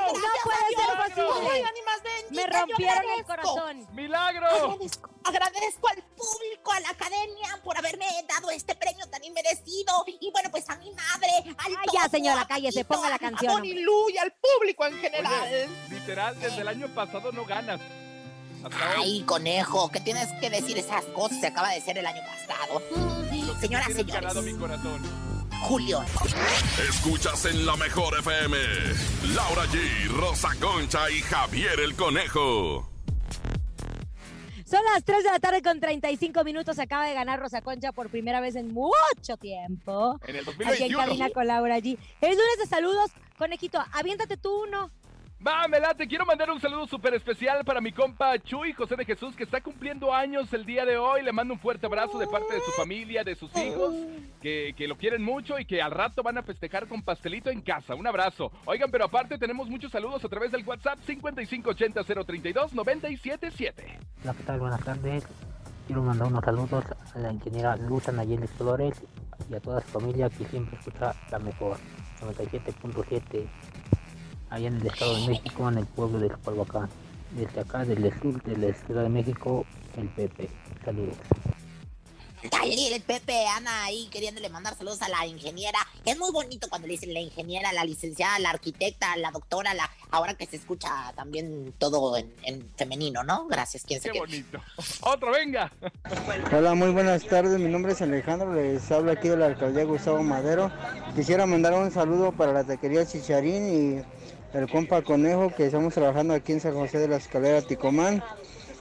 ¡No 0.09 0.29
puede 0.45 0.69
ser 0.77 1.15
posible! 1.15 1.49
Ay, 1.55 2.37
Me 2.37 2.47
rompieron 2.47 3.05
el 3.17 3.25
corazón. 3.25 3.87
¡Milagro! 3.95 4.47
Agradezco, 4.47 5.11
agradezco 5.25 5.89
al 5.89 6.03
público, 6.03 6.71
a 6.73 6.81
la 6.81 6.91
academia, 6.91 7.49
por 7.65 7.79
haberme 7.79 8.05
dado 8.29 8.51
este 8.51 8.75
premio 8.75 9.09
tan 9.09 9.25
inmerecido. 9.25 10.05
Y 10.07 10.31
bueno, 10.31 10.51
pues 10.51 10.69
a 10.69 10.77
mi 10.77 10.91
madre, 10.91 11.29
al 11.47 11.55
Cállate. 11.57 11.91
Ya, 11.95 12.09
señora, 12.11 12.47
cállese, 12.47 12.85
ponga 12.85 13.09
la 13.09 13.19
canción. 13.19 13.55
Tony 13.55 13.73
Lu 13.73 14.11
y 14.11 14.19
al 14.19 14.33
público 14.33 14.85
en 14.85 14.99
general. 14.99 15.45
Oye, 15.45 15.67
literal, 15.89 16.39
desde 16.41 16.61
el 16.61 16.69
año 16.69 16.89
pasado 16.95 17.33
no 17.33 17.47
ganas. 17.47 17.81
Ay, 18.97 19.23
conejo, 19.23 19.91
¿qué 19.91 20.01
tienes 20.01 20.29
que 20.41 20.51
decir 20.51 20.77
esas 20.79 21.05
cosas? 21.07 21.41
Se 21.41 21.47
acaba 21.47 21.71
de 21.71 21.81
ser 21.81 21.99
el 21.99 22.07
año 22.07 22.21
pasado. 22.27 22.83
Ganado 22.91 24.43
mi 24.43 24.51
señores, 24.51 24.55
corazón. 24.59 25.03
Julio. 25.63 26.03
Escuchas 26.89 27.45
en 27.47 27.67
la 27.67 27.77
mejor 27.77 28.19
FM. 28.19 28.57
Laura 29.35 29.65
G, 29.67 30.09
Rosa 30.09 30.51
Concha 30.61 31.11
y 31.11 31.21
Javier 31.21 31.81
el 31.81 31.95
Conejo. 31.95 32.89
Son 34.65 34.81
las 34.93 35.03
3 35.03 35.25
de 35.25 35.31
la 35.31 35.39
tarde 35.39 35.63
con 35.63 35.81
35 35.81 36.45
minutos. 36.45 36.79
Acaba 36.79 37.07
de 37.07 37.15
ganar 37.15 37.41
Rosa 37.41 37.63
Concha 37.63 37.91
por 37.93 38.11
primera 38.11 38.41
vez 38.41 38.55
en 38.55 38.73
mucho 38.73 39.37
tiempo. 39.41 40.21
En 40.27 40.37
el 40.37 40.43
Aquí 40.43 40.51
en 40.51 40.93
2021. 40.93 40.99
cabina 40.99 41.31
con 41.31 41.47
Laura 41.47 41.79
G. 41.79 41.99
Es 42.21 42.31
lunes 42.31 42.59
de 42.59 42.67
saludos. 42.67 43.11
Conejito, 43.39 43.83
aviéntate 43.93 44.37
tú 44.37 44.65
uno. 44.65 44.91
Va, 45.47 45.69
Melate, 45.69 46.09
quiero 46.09 46.27
mandar 46.27 46.51
un 46.51 46.61
saludo 46.61 46.89
súper 46.89 47.15
especial 47.15 47.65
para 47.65 47.81
mi 47.81 47.93
compa 47.93 48.37
Chuy 48.41 48.73
José 48.73 48.97
de 48.97 49.05
Jesús, 49.05 49.37
que 49.37 49.45
está 49.45 49.61
cumpliendo 49.61 50.13
años 50.13 50.53
el 50.53 50.67
día 50.67 50.85
de 50.85 50.99
hoy. 50.99 51.23
Le 51.23 51.31
mando 51.31 51.55
un 51.55 51.61
fuerte 51.61 51.87
abrazo 51.87 52.19
de 52.19 52.27
parte 52.27 52.55
de 52.55 52.61
su 52.61 52.73
familia, 52.73 53.23
de 53.23 53.37
sus 53.37 53.57
hijos, 53.57 53.95
que, 54.43 54.75
que 54.77 54.89
lo 54.89 54.97
quieren 54.97 55.23
mucho 55.23 55.57
y 55.61 55.65
que 55.65 55.81
al 55.81 55.93
rato 55.93 56.25
van 56.25 56.39
a 56.39 56.43
festejar 56.43 56.89
con 56.89 57.03
pastelito 57.03 57.51
en 57.51 57.61
casa. 57.61 57.95
Un 57.95 58.09
abrazo. 58.09 58.51
Oigan, 58.65 58.91
pero 58.91 59.05
aparte 59.05 59.39
tenemos 59.39 59.69
muchos 59.69 59.93
saludos 59.93 60.25
a 60.25 60.29
través 60.29 60.51
del 60.51 60.67
WhatsApp 60.67 60.99
5580-032-977. 61.07 63.73
Hola, 64.25 64.35
¿qué 64.35 64.43
tal? 64.43 64.59
Buenas 64.59 64.83
tardes. 64.83 65.25
Quiero 65.87 66.03
mandar 66.03 66.27
unos 66.27 66.45
saludos 66.45 66.85
a 67.15 67.19
la 67.21 67.33
ingeniera 67.33 67.77
Luza 67.77 68.11
Nayeli 68.11 68.49
Flores 68.49 69.01
y 69.49 69.55
a 69.55 69.61
toda 69.61 69.83
su 69.83 70.01
familia 70.01 70.29
que 70.31 70.45
siempre 70.47 70.77
escucha 70.77 71.15
la 71.31 71.39
mejor 71.39 71.77
97.7 72.23 73.47
allá 74.51 74.69
en 74.69 74.77
el 74.77 74.87
Estado 74.87 75.15
de 75.21 75.27
México, 75.27 75.69
en 75.69 75.79
el 75.79 75.87
pueblo 75.87 76.19
de 76.19 76.29
Zapalhuacán. 76.29 76.89
Desde 77.33 77.61
acá, 77.61 77.85
desde 77.85 78.09
el 78.09 78.21
sur 78.21 78.43
de 78.43 78.57
la 78.57 78.75
Ciudad 78.75 79.03
de 79.03 79.09
México, 79.09 79.67
el 79.97 80.09
Pepe. 80.09 80.49
Saludos. 80.85 81.17
Ay, 82.53 82.93
el 82.93 83.03
Pepe 83.03 83.47
anda 83.49 83.85
ahí 83.85 84.09
queriéndole 84.13 84.49
mandar 84.49 84.77
saludos 84.77 85.03
a 85.03 85.09
la 85.09 85.27
ingeniera. 85.27 85.79
Es 86.05 86.17
muy 86.19 86.31
bonito 86.31 86.69
cuando 86.69 86.87
le 86.87 86.93
dicen 86.93 87.13
la 87.13 87.21
ingeniera, 87.21 87.73
la 87.73 87.85
licenciada, 87.85 88.39
la 88.39 88.51
arquitecta, 88.51 89.17
la 89.17 89.31
doctora, 89.31 89.75
la 89.75 89.91
ahora 90.11 90.35
que 90.35 90.47
se 90.47 90.57
escucha 90.57 91.13
también 91.17 91.75
todo 91.79 92.17
en, 92.17 92.33
en 92.45 92.69
femenino, 92.77 93.25
¿no? 93.25 93.47
Gracias, 93.49 93.85
quién 93.85 94.01
se 94.01 94.11
Qué 94.11 94.19
bonito. 94.21 94.61
Otro, 95.03 95.33
venga. 95.33 95.73
Hola, 96.53 96.75
muy 96.75 96.91
buenas 96.91 97.25
tardes. 97.27 97.59
Mi 97.59 97.69
nombre 97.69 97.93
es 97.93 98.03
Alejandro. 98.03 98.55
Les 98.55 98.91
hablo 98.91 99.11
aquí 99.11 99.29
de 99.29 99.37
la 99.37 99.47
alcaldía 99.47 99.85
Gustavo 99.85 100.23
Madero. 100.23 100.71
Quisiera 101.17 101.45
mandar 101.47 101.75
un 101.75 101.91
saludo 101.91 102.33
para 102.33 102.53
la 102.53 102.65
taquería 102.65 103.05
Chicharín 103.05 103.99
y 103.99 104.03
el 104.53 104.69
compa 104.69 105.03
Conejo, 105.03 105.55
que 105.55 105.67
estamos 105.67 105.95
trabajando 105.95 106.35
aquí 106.35 106.53
en 106.53 106.61
San 106.61 106.75
José 106.75 106.99
de 106.99 107.09
la 107.09 107.17
Escalera 107.17 107.63
Ticomán. 107.63 108.23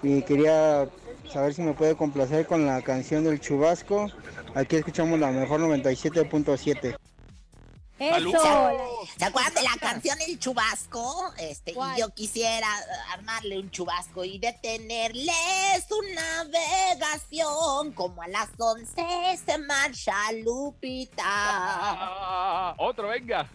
Y 0.03 0.21
quería 0.21 0.88
saber 1.32 1.53
si 1.53 1.62
me 1.62 1.73
puede 1.73 1.95
complacer 1.95 2.45
con 2.45 2.65
la 2.65 2.82
canción 2.82 3.23
del 3.23 3.39
Chubasco. 3.39 4.10
Aquí 4.56 4.75
escuchamos 4.75 5.19
la 5.19 5.32
mejor 5.32 5.60
97.7. 5.62 6.97
Eso. 7.99 8.38
¿Se 9.17 9.25
acuerdan 9.25 9.56
de 9.56 9.63
la 9.63 9.75
canción 9.80 10.15
El 10.27 10.38
Chubasco? 10.38 11.34
Este, 11.39 11.71
y 11.71 11.99
yo 11.99 12.10
quisiera 12.13 12.67
armarle 13.12 13.58
un 13.58 13.71
chubasco 13.71 14.23
y 14.23 14.38
detenerle 14.38 15.34
su 15.88 15.99
navegación. 16.13 17.93
Como 17.93 18.21
a 18.21 18.27
las 18.27 18.49
11 18.56 18.95
se 19.43 19.58
marcha 19.58 20.13
Lupita. 20.43 21.23
Ah, 21.25 22.75
otro, 22.77 23.08
venga. 23.08 23.49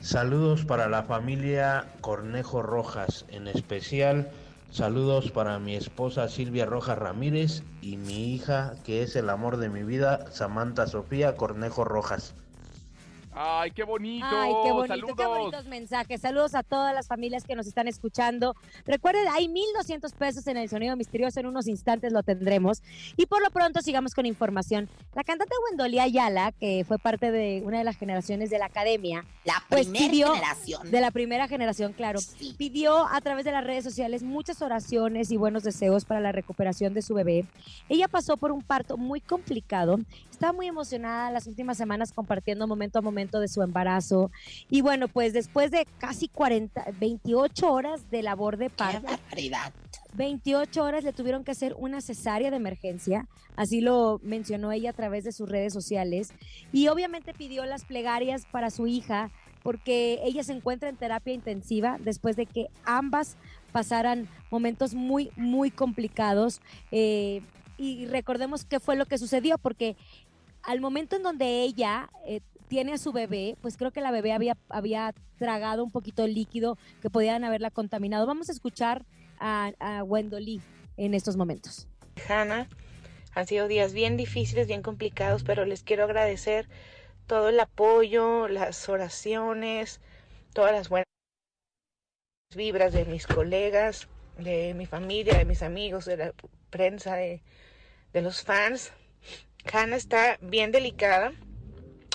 Saludos 0.00 0.64
para 0.64 0.88
la 0.88 1.02
familia 1.02 1.86
Cornejo 2.00 2.62
Rojas, 2.62 3.24
en 3.30 3.48
especial 3.48 4.30
saludos 4.70 5.32
para 5.32 5.58
mi 5.58 5.74
esposa 5.74 6.28
Silvia 6.28 6.66
Rojas 6.66 6.96
Ramírez 6.96 7.64
y 7.82 7.96
mi 7.96 8.32
hija, 8.32 8.74
que 8.84 9.02
es 9.02 9.16
el 9.16 9.28
amor 9.28 9.56
de 9.56 9.68
mi 9.68 9.82
vida, 9.82 10.30
Samantha 10.30 10.86
Sofía 10.86 11.36
Cornejo 11.36 11.84
Rojas. 11.84 12.34
Ay, 13.40 13.70
qué 13.70 13.84
bonito. 13.84 14.26
Ay, 14.28 14.52
qué 14.64 14.72
bonito, 14.72 14.94
Saludos. 14.94 15.16
qué 15.16 15.26
bonitos 15.26 15.64
mensajes. 15.66 16.20
Saludos 16.20 16.56
a 16.56 16.64
todas 16.64 16.92
las 16.92 17.06
familias 17.06 17.44
que 17.44 17.54
nos 17.54 17.68
están 17.68 17.86
escuchando. 17.86 18.56
Recuerden, 18.84 19.26
hay 19.32 19.46
1,200 19.46 20.12
pesos 20.14 20.44
en 20.48 20.56
el 20.56 20.68
sonido 20.68 20.96
misterioso. 20.96 21.38
En 21.38 21.46
unos 21.46 21.68
instantes 21.68 22.12
lo 22.12 22.24
tendremos. 22.24 22.82
Y 23.16 23.26
por 23.26 23.40
lo 23.40 23.50
pronto, 23.50 23.80
sigamos 23.80 24.14
con 24.14 24.26
información. 24.26 24.88
La 25.14 25.22
cantante 25.22 25.54
Wendolia 25.70 26.02
Ayala, 26.02 26.50
que 26.50 26.84
fue 26.86 26.98
parte 26.98 27.30
de 27.30 27.62
una 27.64 27.78
de 27.78 27.84
las 27.84 27.96
generaciones 27.96 28.50
de 28.50 28.58
la 28.58 28.66
academia, 28.66 29.24
La 29.44 29.62
pues 29.68 29.86
primera 29.86 30.10
pidió- 30.10 30.32
generación. 30.34 30.90
de 30.90 31.00
la 31.00 31.10
primera 31.12 31.46
generación, 31.46 31.92
claro, 31.92 32.18
pidió 32.56 33.06
a 33.06 33.20
través 33.20 33.44
de 33.44 33.52
las 33.52 33.62
redes 33.62 33.84
sociales 33.84 34.24
muchas 34.24 34.62
oraciones 34.62 35.30
y 35.30 35.36
buenos 35.36 35.62
deseos 35.62 36.04
para 36.04 36.20
la 36.20 36.32
recuperación 36.32 36.92
de 36.92 37.02
su 37.02 37.14
bebé. 37.14 37.44
Ella 37.88 38.08
pasó 38.08 38.36
por 38.36 38.50
un 38.50 38.62
parto 38.62 38.96
muy 38.96 39.20
complicado, 39.20 40.00
estaba 40.30 40.52
muy 40.52 40.66
emocionada 40.66 41.30
las 41.30 41.46
últimas 41.46 41.76
semanas 41.76 42.12
compartiendo 42.12 42.66
momento 42.66 42.98
a 42.98 43.02
momento 43.02 43.27
de 43.36 43.48
su 43.48 43.62
embarazo 43.62 44.30
y 44.70 44.80
bueno, 44.80 45.08
pues 45.08 45.32
después 45.34 45.70
de 45.70 45.86
casi 45.98 46.28
40, 46.28 46.86
28 46.98 47.72
horas 47.72 48.10
de 48.10 48.22
labor 48.22 48.56
de 48.56 48.70
parto, 48.70 49.02
barbaridad. 49.02 49.72
28 50.14 50.82
horas 50.82 51.04
le 51.04 51.12
tuvieron 51.12 51.44
que 51.44 51.50
hacer 51.50 51.74
una 51.76 52.00
cesárea 52.00 52.50
de 52.50 52.56
emergencia, 52.56 53.28
así 53.56 53.82
lo 53.82 54.20
mencionó 54.22 54.72
ella 54.72 54.90
a 54.90 54.94
través 54.94 55.24
de 55.24 55.32
sus 55.32 55.48
redes 55.48 55.72
sociales, 55.72 56.30
y 56.72 56.88
obviamente 56.88 57.34
pidió 57.34 57.66
las 57.66 57.84
plegarias 57.84 58.46
para 58.50 58.70
su 58.70 58.86
hija 58.86 59.30
porque 59.62 60.20
ella 60.24 60.44
se 60.44 60.52
encuentra 60.52 60.88
en 60.88 60.96
terapia 60.96 61.34
intensiva 61.34 61.98
después 62.00 62.36
de 62.36 62.46
que 62.46 62.68
ambas 62.84 63.36
pasaran 63.72 64.28
momentos 64.50 64.94
muy, 64.94 65.30
muy 65.36 65.70
complicados. 65.70 66.62
eh, 66.90 67.42
y 67.78 68.06
recordemos 68.06 68.64
qué 68.64 68.80
fue 68.80 68.96
lo 68.96 69.06
que 69.06 69.18
sucedió, 69.18 69.56
porque 69.56 69.96
al 70.62 70.80
momento 70.80 71.16
en 71.16 71.22
donde 71.22 71.62
ella 71.62 72.10
eh, 72.26 72.40
tiene 72.68 72.92
a 72.92 72.98
su 72.98 73.12
bebé, 73.12 73.56
pues 73.60 73.76
creo 73.76 73.90
que 73.90 74.00
la 74.00 74.10
bebé 74.10 74.32
había, 74.32 74.56
había 74.68 75.14
tragado 75.38 75.84
un 75.84 75.90
poquito 75.90 76.22
de 76.22 76.28
líquido 76.28 76.78
que 77.00 77.10
podían 77.10 77.44
haberla 77.44 77.70
contaminado. 77.70 78.26
Vamos 78.26 78.48
a 78.48 78.52
escuchar 78.52 79.04
a, 79.40 79.72
a 79.80 80.04
Wendolí 80.04 80.60
en 80.96 81.14
estos 81.14 81.36
momentos. 81.36 81.88
Hanna. 82.28 82.68
Han 83.34 83.46
sido 83.46 83.68
días 83.68 83.92
bien 83.92 84.16
difíciles, 84.16 84.66
bien 84.66 84.82
complicados, 84.82 85.44
pero 85.44 85.64
les 85.64 85.82
quiero 85.82 86.04
agradecer 86.04 86.68
todo 87.26 87.50
el 87.50 87.60
apoyo, 87.60 88.48
las 88.48 88.88
oraciones, 88.88 90.00
todas 90.52 90.72
las 90.72 90.88
buenas 90.88 91.06
vibras 92.56 92.92
de 92.92 93.04
mis 93.04 93.26
colegas, 93.26 94.08
de 94.38 94.74
mi 94.74 94.86
familia, 94.86 95.36
de 95.36 95.44
mis 95.44 95.62
amigos, 95.62 96.04
de 96.06 96.16
la 96.16 96.34
prensa, 96.70 97.14
de, 97.16 97.42
de 98.12 98.22
los 98.22 98.42
fans. 98.42 98.92
Hannah 99.72 99.96
está 99.96 100.38
bien 100.40 100.72
delicada. 100.72 101.32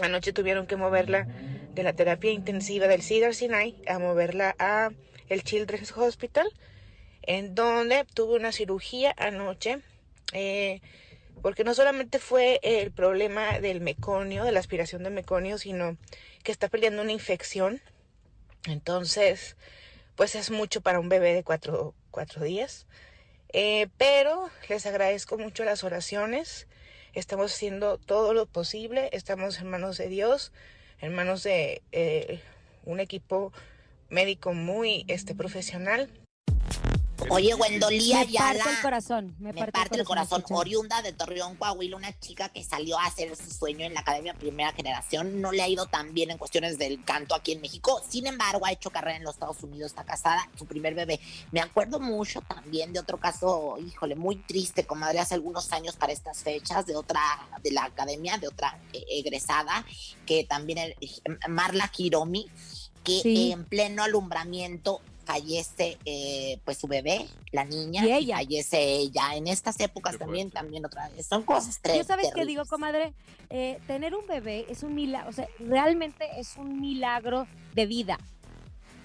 Anoche 0.02 0.34
tuvieron 0.34 0.66
que 0.68 0.76
moverla 0.76 1.28
de 1.74 1.84
la 1.84 1.94
terapia 1.94 2.32
intensiva 2.32 2.88
del 2.88 3.02
Cedar 3.02 3.34
Sinai 3.34 3.76
a 3.88 4.00
moverla 4.00 4.56
a 4.60 4.92
el 5.30 5.44
Children's 5.44 5.92
Hospital, 5.92 6.48
en 7.22 7.56
donde 7.56 8.06
tuvo 8.14 8.36
una 8.36 8.52
cirugía 8.52 9.14
anoche, 9.18 9.80
eh, 10.34 10.82
porque 11.42 11.64
no 11.64 11.74
solamente 11.74 12.20
fue 12.20 12.60
el 12.64 12.92
problema 12.92 13.60
del 13.60 13.82
meconio, 13.82 14.44
de 14.44 14.52
la 14.52 14.60
aspiración 14.60 15.04
de 15.04 15.10
meconio, 15.10 15.58
sino 15.58 15.98
que 16.44 16.52
está 16.52 16.70
peleando 16.70 17.02
una 17.02 17.12
infección. 17.12 17.82
Entonces, 18.66 19.58
pues 20.16 20.36
es 20.36 20.52
mucho 20.52 20.82
para 20.82 21.00
un 21.00 21.10
bebé 21.10 21.34
de 21.34 21.44
cuatro, 21.44 21.96
cuatro 22.12 22.44
días. 22.44 22.88
Eh, 23.52 23.88
pero 23.98 24.50
les 24.70 24.86
agradezco 24.86 25.38
mucho 25.38 25.64
las 25.64 25.84
oraciones. 25.84 26.68
Estamos 27.14 27.54
haciendo 27.54 28.00
todo 28.00 28.34
lo 28.34 28.48
posible. 28.48 29.10
Estamos 29.12 29.60
en 29.60 29.70
manos 29.70 29.98
de 29.98 30.08
Dios, 30.08 30.52
en 31.00 31.14
manos 31.14 31.44
de 31.44 31.84
eh, 31.92 32.42
un 32.86 33.00
equipo 33.00 33.54
médico 34.10 34.54
muy 34.54 35.06
este, 35.08 35.36
profesional. 35.36 36.10
Oye, 37.30 37.54
Gwendolía 37.54 38.18
Me 38.18 38.22
Ayala. 38.24 38.64
parte 38.64 38.76
el 38.76 38.82
corazón, 38.82 39.36
me, 39.40 39.54
Me 39.54 39.68
parte 39.72 39.98
el 39.98 40.04
corazón. 40.04 40.44
Oriunda 40.50 41.02
de 41.02 41.14
Torreón, 41.14 41.56
Coahuila, 41.56 41.96
una 41.96 42.20
chica 42.20 42.50
que 42.50 42.64
salió 42.64 43.00
a 43.00 43.06
hacer 43.06 43.34
su 43.36 43.50
sueño 43.50 43.86
en 43.86 43.94
la 43.94 44.02
Academia 44.02 44.34
Primera 44.34 44.74
Generación. 44.74 45.40
No 45.40 45.52
le 45.52 45.62
ha 45.62 45.68
ido 45.70 45.86
tan 45.86 46.14
bien 46.14 46.32
en 46.32 46.38
cuestiones 46.38 46.78
del 46.78 47.04
canto 47.06 47.34
aquí 47.34 47.54
en 47.54 47.62
México. 47.62 48.02
Sin 48.10 48.28
embargo, 48.28 48.66
ha 48.66 48.72
hecho 48.72 48.90
carrera 48.90 49.18
en 49.18 49.24
los 49.24 49.36
Estados 49.36 49.64
Unidos, 49.64 49.92
está 49.92 50.04
casada, 50.04 50.50
su 50.58 50.66
primer 50.66 50.96
bebé. 50.96 51.20
Me 51.52 51.62
acuerdo 51.62 52.00
mucho 52.00 52.42
también 52.42 52.92
de 52.92 53.00
otro 53.00 53.18
caso, 53.20 53.78
híjole, 53.80 54.16
muy 54.16 54.36
triste, 54.36 54.86
comadre, 54.86 55.20
hace 55.20 55.36
algunos 55.36 55.72
años 55.72 55.96
para 55.96 56.12
estas 56.12 56.40
fechas, 56.40 56.86
de 56.86 56.96
otra, 56.96 57.22
de 57.64 57.72
la 57.72 57.86
Academia, 57.86 58.38
de 58.38 58.48
otra 58.50 58.78
eh, 58.92 59.04
egresada, 59.10 59.86
que 60.26 60.44
también, 60.44 60.78
el- 60.80 60.96
Marla 61.48 61.88
Kiromi, 61.88 62.50
que 63.04 63.20
Sí. 63.22 63.52
en 63.52 63.66
pleno 63.66 64.04
alumbramiento 64.04 65.02
fallece 65.26 65.98
eh, 66.06 66.60
pues 66.66 66.78
su 66.78 66.88
bebé, 66.88 67.28
la 67.52 67.64
niña, 67.66 68.06
Y 68.06 68.12
ella. 68.12 68.38
fallece 68.38 68.82
ella. 68.96 69.36
En 69.36 69.48
estas 69.48 69.80
épocas 69.80 70.18
también, 70.18 70.52
también 70.52 70.86
otra 70.86 71.10
vez. 71.10 71.26
Son 71.28 71.44
cosas 71.44 71.82
tre- 71.82 71.98
Yo 71.98 72.04
sabes 72.04 72.26
qué 72.26 72.32
terribles. 72.32 72.48
digo, 72.48 72.66
comadre, 72.66 73.14
Eh, 73.56 73.78
tener 73.86 74.16
un 74.16 74.26
bebé 74.26 74.66
es 74.70 74.82
un 74.82 74.96
milagro, 74.96 75.30
o 75.30 75.34
sea, 75.34 75.48
realmente 75.60 76.26
es 76.40 76.58
un 76.58 76.82
milagro 76.82 77.46
de 77.76 77.86
vida. 77.86 78.18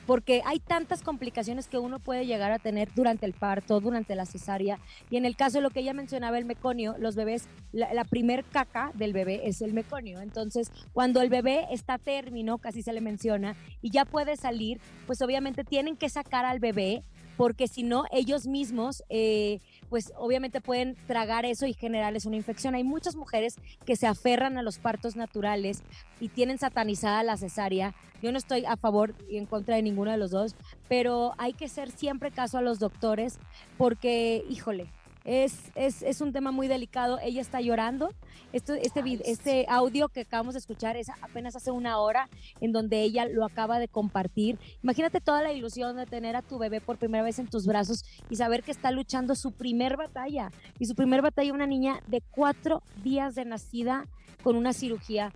Porque 0.08 0.40
hay 0.46 0.58
tantas 0.58 1.02
complicaciones 1.02 1.68
que 1.68 1.76
uno 1.76 1.98
puede 1.98 2.24
llegar 2.24 2.50
a 2.50 2.58
tener 2.58 2.88
durante 2.94 3.26
el 3.26 3.34
parto, 3.34 3.78
durante 3.78 4.14
la 4.14 4.24
cesárea. 4.24 4.78
Y 5.10 5.18
en 5.18 5.26
el 5.26 5.36
caso 5.36 5.58
de 5.58 5.62
lo 5.62 5.68
que 5.68 5.80
ella 5.80 5.92
mencionaba, 5.92 6.38
el 6.38 6.46
meconio, 6.46 6.96
los 6.98 7.14
bebés, 7.14 7.46
la, 7.72 8.06
primer 8.06 8.46
caca 8.46 8.90
del 8.94 9.12
bebé 9.12 9.42
es 9.44 9.60
el 9.60 9.74
meconio. 9.74 10.22
Entonces, 10.22 10.72
cuando 10.94 11.20
el 11.20 11.28
bebé 11.28 11.66
está 11.72 11.98
término, 11.98 12.56
casi 12.56 12.80
se 12.80 12.94
le 12.94 13.02
menciona, 13.02 13.54
y 13.82 13.90
ya 13.90 14.06
puede 14.06 14.38
salir, 14.38 14.80
pues 15.06 15.20
obviamente 15.20 15.62
tienen 15.62 15.94
que 15.94 16.08
sacar 16.08 16.46
al 16.46 16.58
bebé 16.58 17.02
porque 17.38 17.68
si 17.68 17.84
no, 17.84 18.04
ellos 18.10 18.48
mismos, 18.48 19.04
eh, 19.08 19.60
pues 19.88 20.12
obviamente 20.16 20.60
pueden 20.60 20.96
tragar 21.06 21.46
eso 21.46 21.66
y 21.66 21.72
generarles 21.72 22.26
una 22.26 22.34
infección. 22.34 22.74
Hay 22.74 22.82
muchas 22.82 23.14
mujeres 23.14 23.54
que 23.86 23.94
se 23.94 24.08
aferran 24.08 24.58
a 24.58 24.62
los 24.62 24.78
partos 24.78 25.14
naturales 25.14 25.84
y 26.20 26.30
tienen 26.30 26.58
satanizada 26.58 27.22
la 27.22 27.36
cesárea. 27.36 27.94
Yo 28.20 28.32
no 28.32 28.38
estoy 28.38 28.64
a 28.66 28.76
favor 28.76 29.14
y 29.30 29.36
en 29.36 29.46
contra 29.46 29.76
de 29.76 29.82
ninguno 29.82 30.10
de 30.10 30.16
los 30.16 30.32
dos, 30.32 30.56
pero 30.88 31.34
hay 31.38 31.52
que 31.52 31.66
hacer 31.66 31.92
siempre 31.92 32.32
caso 32.32 32.58
a 32.58 32.62
los 32.62 32.80
doctores 32.80 33.38
porque, 33.78 34.44
híjole, 34.50 34.88
es, 35.28 35.70
es, 35.74 36.02
es 36.02 36.22
un 36.22 36.32
tema 36.32 36.52
muy 36.52 36.68
delicado. 36.68 37.18
Ella 37.22 37.42
está 37.42 37.60
llorando. 37.60 38.14
Esto, 38.54 38.72
este, 38.72 39.02
este 39.30 39.66
audio 39.68 40.08
que 40.08 40.22
acabamos 40.22 40.54
de 40.54 40.60
escuchar 40.60 40.96
es 40.96 41.10
apenas 41.20 41.54
hace 41.54 41.70
una 41.70 41.98
hora 41.98 42.30
en 42.62 42.72
donde 42.72 43.02
ella 43.02 43.26
lo 43.26 43.44
acaba 43.44 43.78
de 43.78 43.88
compartir. 43.88 44.58
Imagínate 44.82 45.20
toda 45.20 45.42
la 45.42 45.52
ilusión 45.52 45.96
de 45.96 46.06
tener 46.06 46.34
a 46.34 46.40
tu 46.40 46.58
bebé 46.58 46.80
por 46.80 46.96
primera 46.96 47.22
vez 47.22 47.38
en 47.38 47.46
tus 47.46 47.66
brazos 47.66 48.06
y 48.30 48.36
saber 48.36 48.62
que 48.62 48.70
está 48.70 48.90
luchando 48.90 49.34
su 49.34 49.52
primer 49.52 49.98
batalla. 49.98 50.50
Y 50.78 50.86
su 50.86 50.94
primer 50.94 51.20
batalla, 51.20 51.52
una 51.52 51.66
niña 51.66 52.00
de 52.06 52.22
cuatro 52.30 52.82
días 53.04 53.34
de 53.34 53.44
nacida 53.44 54.06
con 54.42 54.56
una 54.56 54.72
cirugía. 54.72 55.30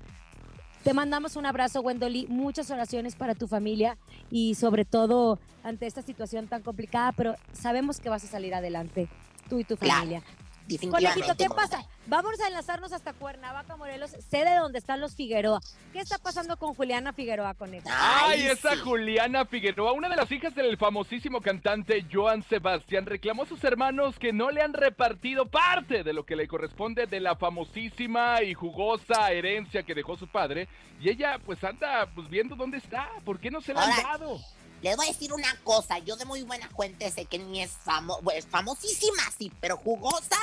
Te 0.84 0.94
mandamos 0.94 1.36
un 1.36 1.44
abrazo, 1.44 1.82
Wendoli, 1.82 2.26
muchas 2.28 2.70
oraciones 2.70 3.14
para 3.14 3.34
tu 3.34 3.46
familia 3.46 3.98
y 4.30 4.54
sobre 4.54 4.84
todo 4.86 5.38
ante 5.62 5.86
esta 5.86 6.02
situación 6.02 6.48
tan 6.48 6.62
complicada, 6.62 7.12
pero 7.12 7.36
sabemos 7.52 8.00
que 8.00 8.08
vas 8.08 8.24
a 8.24 8.26
salir 8.26 8.52
adelante, 8.54 9.08
tú 9.48 9.58
y 9.58 9.64
tu 9.64 9.76
Claro, 9.76 10.00
familia. 10.00 10.22
definitivamente, 10.66 11.20
Conejito, 11.20 11.36
¿qué 11.36 11.48
pasa? 11.54 11.84
Vamos 12.06 12.40
a 12.40 12.48
enlazarnos 12.48 12.92
hasta 12.92 13.12
Cuernavaca, 13.12 13.76
Morelos, 13.76 14.10
sé 14.10 14.44
de 14.44 14.56
dónde 14.56 14.78
están 14.78 15.00
los 15.00 15.14
Figueroa. 15.14 15.60
¿Qué 15.92 16.00
está 16.00 16.18
pasando 16.18 16.56
con 16.56 16.74
Juliana 16.74 17.12
Figueroa, 17.12 17.54
Conejo? 17.54 17.88
Ay, 17.92 18.42
esa 18.48 18.76
Juliana 18.76 19.44
Figueroa, 19.44 19.92
una 19.92 20.08
de 20.08 20.16
las 20.16 20.30
hijas 20.32 20.52
del 20.54 20.76
famosísimo 20.76 21.40
cantante 21.40 22.04
Joan 22.12 22.42
Sebastián, 22.42 23.06
reclamó 23.06 23.44
a 23.44 23.46
sus 23.46 23.62
hermanos 23.62 24.18
que 24.18 24.32
no 24.32 24.50
le 24.50 24.62
han 24.62 24.72
repartido 24.72 25.46
parte 25.46 26.02
de 26.02 26.12
lo 26.12 26.24
que 26.26 26.34
le 26.34 26.48
corresponde 26.48 27.06
de 27.06 27.20
la 27.20 27.36
famosísima 27.36 28.42
y 28.42 28.54
jugosa 28.54 29.30
herencia 29.30 29.84
que 29.84 29.94
dejó 29.94 30.16
su 30.16 30.26
padre. 30.26 30.66
Y 31.00 31.08
ella, 31.08 31.38
pues, 31.44 31.62
anda 31.62 32.08
pues, 32.14 32.28
viendo 32.28 32.56
dónde 32.56 32.78
está. 32.78 33.08
¿Por 33.24 33.38
qué 33.38 33.50
no 33.50 33.60
se 33.60 33.74
la 33.74 33.84
han 33.84 34.02
dado? 34.02 34.40
Les 34.82 34.96
voy 34.96 35.06
a 35.06 35.12
decir 35.12 35.32
una 35.32 35.54
cosa, 35.62 35.98
yo 35.98 36.16
de 36.16 36.24
muy 36.24 36.42
buena 36.42 36.68
fuente 36.70 37.10
sé 37.10 37.24
que 37.26 37.38
ni 37.38 37.62
es 37.62 37.70
famo 37.70 38.18
es 38.34 38.46
famosísima, 38.46 39.22
sí, 39.38 39.52
pero 39.60 39.76
jugosa, 39.76 40.36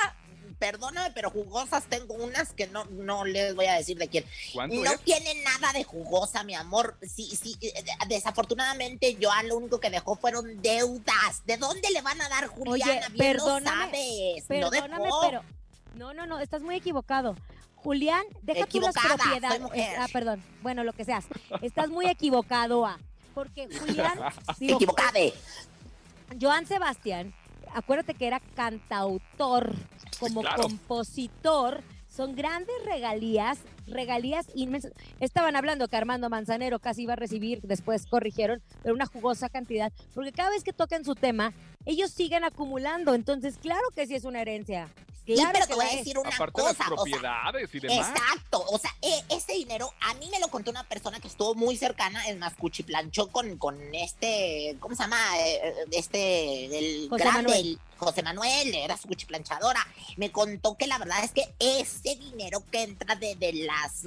perdóname, 0.58 1.10
pero 1.14 1.30
jugosas 1.30 1.84
tengo 1.84 2.14
unas 2.14 2.52
que 2.54 2.66
no, 2.68 2.84
no 2.86 3.24
les 3.26 3.54
voy 3.54 3.66
a 3.66 3.74
decir 3.74 3.98
de 3.98 4.08
quién. 4.08 4.24
¿Cuánto 4.54 4.76
No 4.76 4.92
es? 4.92 5.00
tiene 5.00 5.42
nada 5.42 5.72
de 5.74 5.84
jugosa, 5.84 6.42
mi 6.42 6.54
amor. 6.54 6.96
Sí, 7.02 7.24
sí, 7.36 7.56
eh, 7.60 7.72
desafortunadamente 8.08 9.18
Joan 9.20 9.48
lo 9.48 9.56
único 9.58 9.78
que 9.78 9.90
dejó 9.90 10.16
fueron 10.16 10.60
deudas. 10.62 11.44
¿De 11.44 11.58
dónde 11.58 11.90
le 11.90 12.00
van 12.00 12.20
a 12.22 12.28
dar 12.30 12.46
Juliana? 12.46 12.92
Oye, 12.92 13.00
Bien 13.12 13.36
lo 13.36 13.44
perdóname, 13.44 14.36
sabes. 14.46 14.60
No 14.62 14.70
perdóname, 14.70 15.04
dejó. 15.04 15.20
pero 15.20 15.44
no, 15.94 16.14
no, 16.14 16.26
no, 16.26 16.38
estás 16.40 16.62
muy 16.62 16.76
equivocado. 16.76 17.36
Julián, 17.76 18.24
deja 18.42 18.66
tú 18.66 18.80
las 18.80 18.94
propiedades. 18.94 19.60
mujer. 19.60 19.96
Ah, 19.98 20.06
perdón. 20.12 20.42
Bueno, 20.62 20.84
lo 20.84 20.92
que 20.92 21.04
seas. 21.04 21.24
Estás 21.62 21.88
muy 21.88 22.06
equivocado, 22.06 22.84
ah, 22.84 22.98
porque 23.34 23.68
Julián 23.80 24.18
digo, 24.58 24.76
Equivocade. 24.76 25.32
Joan 26.40 26.66
Sebastián, 26.66 27.34
acuérdate 27.74 28.14
que 28.14 28.26
era 28.26 28.40
cantautor, 28.54 29.74
como 30.18 30.42
claro. 30.42 30.62
compositor, 30.62 31.82
son 32.08 32.34
grandes 32.34 32.74
regalías, 32.84 33.58
regalías 33.90 34.46
inmensas. 34.54 34.92
Estaban 35.20 35.56
hablando 35.56 35.88
que 35.88 35.96
Armando 35.96 36.30
Manzanero 36.30 36.78
casi 36.78 37.02
iba 37.02 37.12
a 37.14 37.16
recibir, 37.16 37.60
después 37.62 38.06
corrigieron, 38.06 38.62
pero 38.82 38.94
una 38.94 39.06
jugosa 39.06 39.48
cantidad, 39.48 39.92
porque 40.14 40.32
cada 40.32 40.50
vez 40.50 40.64
que 40.64 40.72
tocan 40.72 41.04
su 41.04 41.14
tema, 41.14 41.52
ellos 41.86 42.10
siguen 42.10 42.44
acumulando, 42.44 43.14
entonces 43.14 43.56
claro 43.58 43.88
que 43.94 44.06
sí 44.06 44.14
es 44.14 44.24
una 44.24 44.40
herencia. 44.40 44.88
Claro 45.26 45.50
pero 45.52 45.66
que 45.66 45.68
te 45.68 45.74
voy 45.76 45.84
a 45.84 45.90
la 45.90 45.96
decir 45.96 46.18
una 46.18 46.30
Aparte 46.30 46.60
de 46.60 46.66
las 46.68 46.76
cosa, 46.76 46.84
o 46.84 46.88
sea, 46.88 46.96
propiedades 46.96 47.74
y 47.74 47.78
demás. 47.80 48.08
Exacto, 48.08 48.64
o 48.68 48.78
sea, 48.78 48.90
e- 49.00 49.24
ese 49.36 49.52
dinero 49.52 49.92
a 50.00 50.14
mí 50.14 50.28
me 50.28 50.40
lo 50.40 50.48
contó 50.48 50.72
una 50.72 50.82
persona 50.82 51.20
que 51.20 51.28
estuvo 51.28 51.54
muy 51.54 51.76
cercana, 51.76 52.26
es 52.26 52.36
más, 52.36 52.54
cuchiplanchó 52.56 53.28
con, 53.28 53.56
con 53.56 53.78
este, 53.94 54.76
¿cómo 54.80 54.96
se 54.96 55.02
llama? 55.04 55.18
Eh, 55.38 55.74
Este, 55.92 56.64
el 56.78 57.08
José 57.08 57.22
grande, 57.22 57.42
Manuel. 57.42 57.66
el 57.66 57.78
José 57.98 58.22
Manuel, 58.24 58.74
era 58.74 58.96
su 58.96 59.06
cuchiplanchadora. 59.06 59.86
Me 60.16 60.32
contó 60.32 60.76
que 60.76 60.88
la 60.88 60.98
verdad 60.98 61.22
es 61.22 61.30
que 61.32 61.44
ese 61.60 62.16
dinero 62.16 62.64
que 62.72 62.82
entra 62.82 63.14
de, 63.14 63.36
de 63.36 63.52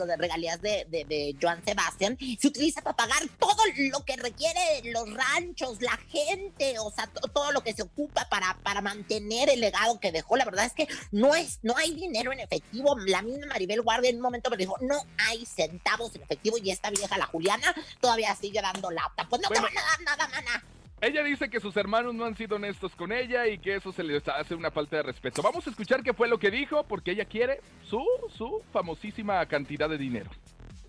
las 0.05 0.17
regalías 0.17 0.61
de, 0.61 0.85
de, 0.89 1.05
de 1.05 1.35
Joan 1.41 1.63
Sebastián 1.65 2.17
se 2.39 2.47
utiliza 2.47 2.81
para 2.81 2.95
pagar 2.95 3.21
todo 3.39 3.61
lo 3.91 4.03
que 4.05 4.15
requiere 4.15 4.81
los 4.91 5.11
ranchos, 5.13 5.81
la 5.81 5.97
gente, 6.09 6.77
o 6.79 6.91
sea, 6.91 7.07
to- 7.07 7.27
todo 7.29 7.51
lo 7.51 7.63
que 7.63 7.73
se 7.73 7.81
ocupa 7.83 8.27
para, 8.29 8.57
para 8.63 8.81
mantener 8.81 9.49
el 9.49 9.59
legado 9.61 9.99
que 9.99 10.11
dejó. 10.11 10.35
La 10.37 10.45
verdad 10.45 10.65
es 10.65 10.73
que 10.73 10.87
no 11.11 11.33
es, 11.35 11.59
no 11.63 11.75
hay 11.77 11.93
dinero 11.93 12.31
en 12.31 12.39
efectivo. 12.39 12.95
La 13.05 13.21
misma 13.21 13.47
Maribel 13.47 13.81
Guardia 13.81 14.09
en 14.09 14.17
un 14.17 14.21
momento 14.21 14.49
me 14.49 14.57
dijo, 14.57 14.75
no 14.81 14.95
hay 15.17 15.45
centavos 15.45 16.13
en 16.15 16.23
efectivo 16.23 16.57
y 16.57 16.71
esta 16.71 16.89
vieja, 16.89 17.17
la 17.17 17.25
Juliana, 17.27 17.73
todavía 17.99 18.35
sigue 18.35 18.61
dando 18.61 18.91
lata. 18.91 19.27
Pues 19.29 19.41
no 19.41 19.49
Bueno. 19.49 19.67
te 19.67 19.73
van 19.75 19.85
a 19.85 19.89
dar 19.89 20.01
nada, 20.01 20.27
mana. 20.27 20.63
Ella 21.05 21.21
dice 21.21 21.49
que 21.49 21.59
sus 21.59 21.75
hermanos 21.75 22.15
no 22.15 22.23
han 22.23 22.37
sido 22.37 22.55
honestos 22.55 22.95
con 22.95 23.11
ella 23.11 23.45
y 23.45 23.57
que 23.57 23.75
eso 23.75 23.91
se 23.91 24.03
les 24.03 24.25
hace 24.25 24.55
una 24.55 24.71
falta 24.71 24.95
de 24.95 25.03
respeto. 25.03 25.41
Vamos 25.41 25.67
a 25.67 25.69
escuchar 25.69 26.01
qué 26.01 26.13
fue 26.13 26.29
lo 26.29 26.39
que 26.39 26.49
dijo, 26.49 26.85
porque 26.85 27.11
ella 27.11 27.25
quiere 27.25 27.59
su, 27.83 28.01
su 28.33 28.61
famosísima 28.71 29.45
cantidad 29.45 29.89
de 29.89 29.97
dinero. 29.97 30.29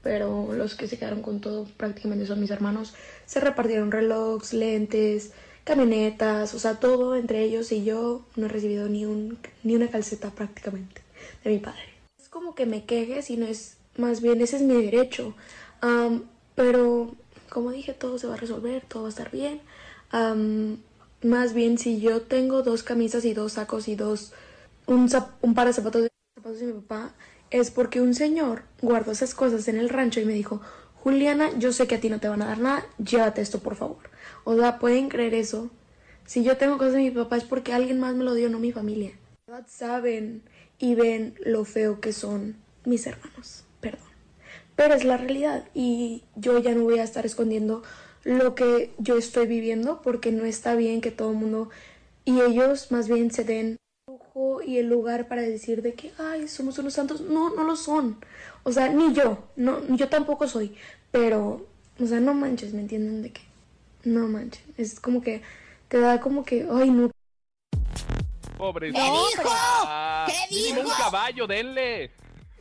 pero 0.03 0.53
los 0.53 0.77
que 0.77 0.87
se 0.87 0.99
quedaron 0.99 1.21
con 1.23 1.41
todo 1.41 1.65
prácticamente 1.77 2.27
son 2.27 2.39
mis 2.41 2.51
hermanos. 2.51 2.95
Se 3.27 3.41
repartieron 3.41 3.91
relojes, 3.91 4.53
lentes, 4.53 5.33
camionetas, 5.65 6.55
o 6.55 6.59
sea, 6.61 6.79
todo 6.79 7.17
entre 7.17 7.43
ellos 7.43 7.73
y 7.73 7.85
yo 7.85 8.25
no 8.37 8.47
he 8.47 8.49
recibido 8.49 8.89
ni, 8.89 9.07
un, 9.07 9.39
ni 9.65 9.75
una 9.75 9.89
calceta 9.89 10.31
prácticamente 10.31 11.03
de 11.43 11.51
mi 11.51 11.59
padre. 11.59 11.83
Es 12.21 12.29
como 12.29 12.55
que 12.55 12.67
me 12.67 12.85
queje, 12.85 13.23
sino 13.23 13.47
es 13.47 13.79
más 13.97 14.21
bien 14.21 14.41
ese 14.43 14.57
es 14.57 14.63
mi 14.63 14.81
derecho. 14.81 15.35
Pero 16.55 17.15
como 17.49 17.71
dije, 17.71 17.95
todo 17.95 18.19
se 18.19 18.27
va 18.27 18.35
a 18.35 18.37
resolver, 18.37 18.85
todo 18.87 19.05
va 19.05 19.09
a 19.09 19.11
estar 19.11 19.31
bien. 19.31 19.61
Am, 20.15 20.77
más 21.25 21.55
bien 21.55 21.77
si 21.77 22.01
yo 22.01 22.23
tengo 22.23 22.63
dos 22.63 22.85
camisas 22.85 23.25
y 23.25 23.35
dos 23.35 23.55
sacos 23.55 23.89
y 23.89 23.97
dos 23.97 24.33
un, 24.87 25.11
un 25.43 25.55
par 25.55 25.67
de 25.67 25.73
zapatos 25.73 26.03
de, 26.03 26.09
zapatos 26.37 26.61
de 26.61 26.67
mi 26.67 26.73
papá 26.75 27.13
es 27.51 27.73
porque 27.73 28.01
un 28.01 28.15
señor 28.15 28.63
guardó 28.81 29.11
esas 29.11 29.35
cosas 29.35 29.67
en 29.67 29.77
el 29.77 29.89
rancho 29.89 30.21
y 30.21 30.25
me 30.25 30.33
dijo, 30.33 30.61
Juliana, 31.03 31.51
yo 31.59 31.73
sé 31.73 31.89
que 31.89 31.97
a 31.97 32.01
ti 32.01 32.11
no 32.11 32.21
te 32.21 32.29
van 32.29 32.43
a 32.43 32.47
dar 32.47 32.61
nada, 32.61 32.87
llévate 32.99 33.43
esto 33.43 33.59
por 33.59 33.75
favor. 33.75 34.09
O 34.45 34.57
sea, 34.57 34.79
¿pueden 34.79 35.09
creer 35.09 35.35
eso? 35.35 35.71
Si 36.27 36.45
yo 36.45 36.59
tengo 36.59 36.79
cosas 36.79 36.93
de 36.93 37.01
mi 37.01 37.11
papá 37.11 37.37
es 37.37 37.45
porque 37.45 37.73
alguien 37.73 37.99
más 37.99 38.15
me 38.15 38.23
lo 38.23 38.35
dio, 38.35 38.49
no 38.49 38.61
mi 38.61 38.71
familia. 38.71 39.19
Saben 39.67 40.43
y 40.79 40.95
ven 40.95 41.35
lo 41.45 41.65
feo 41.65 42.01
que 42.01 42.13
son 42.13 42.55
mis 42.85 43.05
hermanos, 43.09 43.65
perdón. 43.81 44.07
Pero 44.77 44.95
es 44.95 45.03
la 45.03 45.17
realidad 45.17 45.65
y 45.75 46.23
yo 46.37 46.57
ya 46.59 46.73
no 46.73 46.85
voy 46.85 47.01
a 47.01 47.05
estar 47.05 47.27
escondiendo 47.27 47.83
lo 48.25 48.55
que 48.55 48.93
yo 48.99 49.17
estoy 49.17 49.47
viviendo 49.47 50.01
porque 50.03 50.33
no 50.33 50.45
está 50.45 50.75
bien 50.75 51.01
que 51.01 51.11
todo 51.11 51.31
el 51.31 51.37
mundo 51.37 51.71
y 52.25 52.41
ellos 52.41 52.91
más 52.91 53.09
bien 53.09 53.31
se 53.31 53.45
den 53.45 53.77
lujo 54.07 54.63
y 54.63 54.79
el 54.79 54.89
lugar 54.89 55.29
para 55.29 55.43
decir 55.43 55.83
de 55.83 55.95
que, 55.95 56.13
ay, 56.19 56.49
somos 56.49 56.79
unos 56.79 56.95
santos. 56.95 57.21
No, 57.21 57.51
no 57.51 57.65
lo 57.65 57.77
son. 57.77 58.17
O 58.63 58.73
sea, 58.73 58.89
ni 58.89 59.13
yo, 59.13 59.45
no, 59.57 59.81
yo 59.95 60.09
tampoco 60.09 60.49
soy. 60.49 60.75
Pero, 61.11 61.67
o 62.01 62.07
sea, 62.07 62.21
no 62.21 62.35
manches, 62.35 62.73
¿me 62.73 62.81
entienden 62.81 63.23
de 63.23 63.33
qué? 63.33 63.43
No 64.05 64.27
manches. 64.27 64.63
Es 64.77 65.01
como 65.01 65.21
que 65.23 65.43
te 65.89 66.01
da 66.01 66.21
como 66.21 66.45
que, 66.45 66.67
ay, 66.71 66.91
no. 66.91 67.11
Pobre. 68.57 68.93
¿Qué 68.93 68.99
dijo? 69.01 69.51
¿Qué 70.27 70.55
mínimo 70.55 70.81
un 70.81 70.87
dijo? 70.87 70.99
caballo, 70.99 71.47
denle. 71.47 72.11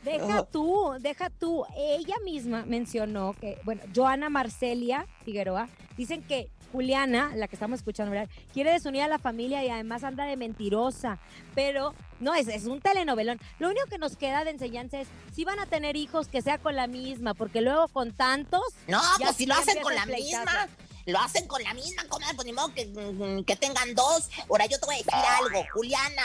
Deja 0.04 0.44
tú, 0.44 0.92
deja 1.00 1.30
tú. 1.30 1.64
Ella 1.76 2.16
misma 2.24 2.64
mencionó 2.66 3.34
que, 3.40 3.58
bueno, 3.64 3.82
Joana 3.94 4.28
Marcelia 4.28 5.06
Figueroa, 5.24 5.68
dicen 5.96 6.22
que 6.22 6.50
Juliana, 6.74 7.32
la 7.36 7.46
que 7.46 7.54
estamos 7.54 7.78
escuchando, 7.78 8.10
¿verdad? 8.10 8.28
quiere 8.52 8.72
desunir 8.72 9.02
a 9.02 9.08
la 9.08 9.18
familia 9.18 9.64
y 9.64 9.68
además 9.68 10.02
anda 10.02 10.24
de 10.24 10.36
mentirosa. 10.36 11.20
Pero 11.54 11.94
no, 12.18 12.34
es, 12.34 12.48
es 12.48 12.64
un 12.66 12.80
telenovelón. 12.80 13.38
Lo 13.60 13.68
único 13.68 13.86
que 13.86 13.96
nos 13.96 14.16
queda 14.16 14.42
de 14.42 14.50
enseñanza 14.50 15.00
es 15.00 15.08
si 15.32 15.44
van 15.44 15.60
a 15.60 15.66
tener 15.66 15.96
hijos 15.96 16.26
que 16.26 16.42
sea 16.42 16.58
con 16.58 16.74
la 16.74 16.88
misma, 16.88 17.34
porque 17.34 17.60
luego 17.60 17.86
con 17.88 18.12
tantos. 18.12 18.62
No, 18.88 19.00
pues 19.18 19.36
si 19.36 19.46
lo 19.46 19.54
hacen 19.54 19.80
con 19.82 19.94
la 19.94 20.04
misma. 20.06 20.68
Lo 21.06 21.18
hacen 21.20 21.46
con 21.46 21.62
la 21.62 21.74
misma 21.74 22.04
comadre, 22.08 22.34
pues 22.34 22.46
ni 22.46 22.52
modo 22.52 22.72
que, 22.74 22.86
mm, 22.86 23.44
que 23.44 23.56
tengan 23.56 23.94
dos. 23.94 24.28
Ahora 24.48 24.66
yo 24.66 24.78
te 24.78 24.86
voy 24.86 24.94
a 24.96 24.98
decir 24.98 25.14
algo, 25.14 25.64
Juliana, 25.72 26.22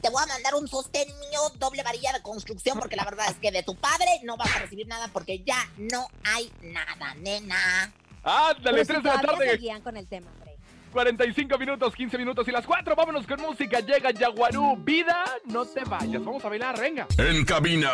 te 0.00 0.10
voy 0.10 0.22
a 0.22 0.26
mandar 0.26 0.54
un 0.54 0.68
sostén 0.68 1.08
mío, 1.18 1.40
doble 1.58 1.82
varilla 1.82 2.12
de 2.12 2.22
construcción, 2.22 2.78
porque 2.78 2.96
la 2.96 3.04
verdad 3.04 3.26
es 3.30 3.36
que 3.36 3.50
de 3.50 3.62
tu 3.62 3.74
padre 3.76 4.20
no 4.24 4.36
vas 4.36 4.54
a 4.54 4.58
recibir 4.60 4.86
nada 4.86 5.08
porque 5.08 5.42
ya 5.44 5.68
no 5.76 6.08
hay 6.24 6.52
nada, 6.62 7.14
nena. 7.14 7.92
Ándale, 8.22 8.84
Pero 8.84 8.84
si 8.84 8.92
3 8.92 9.02
de 9.02 9.08
la 9.10 9.20
tarde. 9.20 9.50
seguían 9.50 9.80
con 9.82 9.96
el 9.96 10.06
tema, 10.06 10.30
hombre. 10.32 10.48
45 10.92 11.58
minutos, 11.58 11.94
15 11.94 12.18
minutos 12.18 12.48
y 12.48 12.50
las 12.50 12.66
4. 12.66 12.96
Vámonos 12.96 13.26
con 13.26 13.40
música. 13.40 13.80
Llega 13.80 14.10
Yaguarú. 14.10 14.76
Vida, 14.78 15.24
no 15.44 15.64
te 15.66 15.84
vayas. 15.84 16.24
Vamos 16.24 16.44
a 16.44 16.48
bailar, 16.48 16.80
venga. 16.80 17.06
En 17.18 17.44
cabina, 17.44 17.90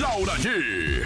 Laura 0.00 0.34
G. 0.34 1.04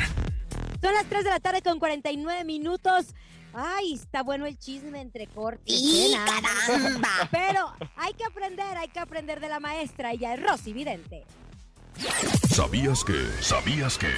Son 0.81 0.93
las 0.95 1.07
3 1.07 1.25
de 1.25 1.31
la 1.31 1.39
tarde 1.41 1.63
con 1.63 1.79
49 1.79 2.45
minutos. 2.45 3.15
Ay, 3.55 3.95
está 3.95 4.23
bueno 4.23 4.47
el 4.47 4.59
chisme 4.59 5.01
entre 5.01 5.27
cortes. 5.27 5.75
¡Sí, 5.79 6.15
¿eh? 6.15 6.19
Caramba! 6.25 7.29
Pero 7.31 7.73
hay 7.97 8.15
que 8.15 8.25
aprender, 8.25 8.77
hay 8.77 8.89
que 8.89 8.99
aprender 8.99 9.41
de 9.41 9.49
la 9.49 9.61
maestra. 9.61 10.13
Ella 10.13 10.35
es 10.35 10.43
Rosy 10.43 10.73
Vidente. 10.73 11.25
¿Sabías 12.51 13.05
que? 13.05 13.43
¿Sabías 13.43 13.99
que? 13.99 14.09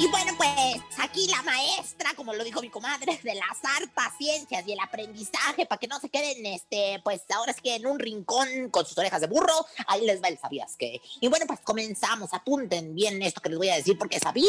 Y 0.00 0.06
bueno, 0.06 0.32
pues 0.36 0.80
aquí 0.98 1.26
la 1.26 1.42
maestra, 1.42 2.14
como 2.14 2.32
lo 2.32 2.44
dijo 2.44 2.60
mi 2.60 2.70
comadre, 2.70 3.18
de 3.20 3.34
las 3.34 3.58
hartas 3.64 4.16
ciencias 4.16 4.64
y 4.64 4.70
el 4.70 4.78
aprendizaje, 4.78 5.66
para 5.66 5.80
que 5.80 5.88
no 5.88 5.98
se 5.98 6.08
queden, 6.08 6.46
este, 6.46 7.00
pues 7.02 7.22
ahora 7.34 7.50
es 7.50 7.60
que 7.60 7.74
en 7.74 7.84
un 7.84 7.98
rincón 7.98 8.70
con 8.70 8.86
sus 8.86 8.96
orejas 8.96 9.20
de 9.20 9.26
burro, 9.26 9.66
ahí 9.88 10.06
les 10.06 10.22
va 10.22 10.28
el 10.28 10.38
sabías 10.38 10.76
que. 10.76 11.00
Y 11.20 11.26
bueno, 11.26 11.46
pues 11.48 11.58
comenzamos, 11.64 12.32
apunten 12.32 12.94
bien 12.94 13.20
esto 13.22 13.40
que 13.40 13.48
les 13.48 13.58
voy 13.58 13.70
a 13.70 13.74
decir, 13.74 13.98
porque 13.98 14.20
sabían 14.20 14.46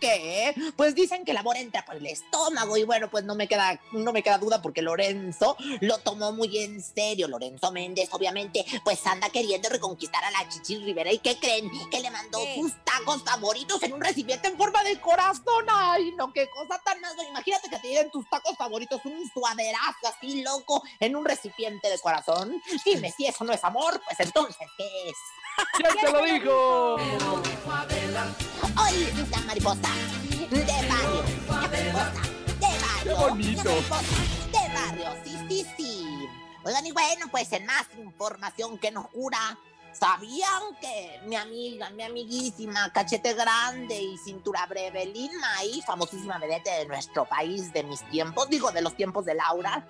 que, 0.00 0.54
pues 0.76 0.94
dicen 0.94 1.26
que 1.26 1.32
el 1.32 1.36
amor 1.36 1.58
entra 1.58 1.84
por 1.84 1.96
el 1.96 2.06
estómago, 2.06 2.78
y 2.78 2.84
bueno, 2.84 3.10
pues 3.10 3.22
no 3.24 3.34
me 3.34 3.48
queda, 3.48 3.78
no 3.92 4.14
me 4.14 4.22
queda 4.22 4.38
duda 4.38 4.62
porque 4.62 4.80
Lorenzo 4.80 5.58
lo 5.82 5.98
tomó 5.98 6.32
muy 6.32 6.56
en 6.56 6.82
serio. 6.82 7.28
Lorenzo 7.28 7.70
Méndez, 7.70 8.08
obviamente, 8.12 8.64
pues 8.82 9.06
anda 9.06 9.28
queriendo 9.28 9.68
reconquistar 9.68 10.24
a 10.24 10.30
la 10.30 10.48
Chichi 10.48 10.78
Rivera. 10.78 11.12
¿Y 11.12 11.18
qué 11.18 11.38
creen? 11.38 11.70
Que 11.90 12.00
le 12.00 12.10
mandó 12.10 12.38
sus 12.54 12.72
tacos 12.82 13.22
favoritos 13.24 13.82
en 13.82 13.92
un 13.92 14.00
recipiente 14.00 14.48
en 14.48 14.56
forma 14.56 14.82
de 14.84 14.85
corazón. 15.00 15.66
Ay, 15.68 16.12
no, 16.12 16.32
qué 16.32 16.48
cosa 16.50 16.80
tan 16.84 17.00
más. 17.00 17.14
Imagínate 17.28 17.68
que 17.68 17.78
te 17.78 17.88
lleguen 17.88 18.10
tus 18.10 18.28
tacos 18.30 18.56
favoritos, 18.56 19.00
un 19.04 19.28
suaderazo 19.32 20.06
así 20.08 20.42
loco 20.42 20.82
en 21.00 21.16
un 21.16 21.24
recipiente 21.24 21.90
de 21.90 21.98
corazón. 21.98 22.62
Dime 22.84 23.10
si 23.10 23.26
eso 23.26 23.44
no 23.44 23.52
es 23.52 23.64
amor, 23.64 24.00
pues 24.04 24.20
entonces, 24.20 24.68
¿qué 24.76 25.08
es? 25.08 25.16
¿Quién 25.72 25.96
te 26.00 26.12
lo 26.12 26.22
dijo? 26.22 26.96
La 29.30 29.40
mariposa 29.40 29.88
de 30.50 30.62
barrio, 30.88 31.22
mariposa 31.48 31.70
de 31.70 31.90
barrio. 31.92 33.02
Qué 33.02 33.14
bonito. 33.14 33.70
de 34.52 34.74
barrio, 34.74 35.16
sí, 35.24 35.38
sí, 35.48 35.66
sí. 35.76 36.28
Oigan, 36.64 36.86
y 36.86 36.92
bueno, 36.92 37.26
pues 37.30 37.52
en 37.52 37.64
más 37.64 37.86
información 37.98 38.78
que 38.78 38.90
nos 38.90 39.08
cura, 39.08 39.56
¿sabían 39.98 40.62
que 40.80 41.20
mi 41.24 41.36
amiga, 41.36 41.90
mi 41.90 42.02
amiguísima, 42.02 42.92
cachete 42.92 43.34
grande 43.34 44.00
y 44.00 44.18
cintura 44.18 44.66
breve, 44.66 45.06
Lin 45.06 45.30
May, 45.38 45.80
famosísima 45.82 46.38
vedette 46.38 46.70
de 46.70 46.86
nuestro 46.86 47.24
país, 47.24 47.72
de 47.72 47.82
mis 47.84 48.02
tiempos, 48.10 48.48
digo, 48.48 48.70
de 48.72 48.82
los 48.82 48.94
tiempos 48.94 49.24
de 49.24 49.34
Laura, 49.34 49.86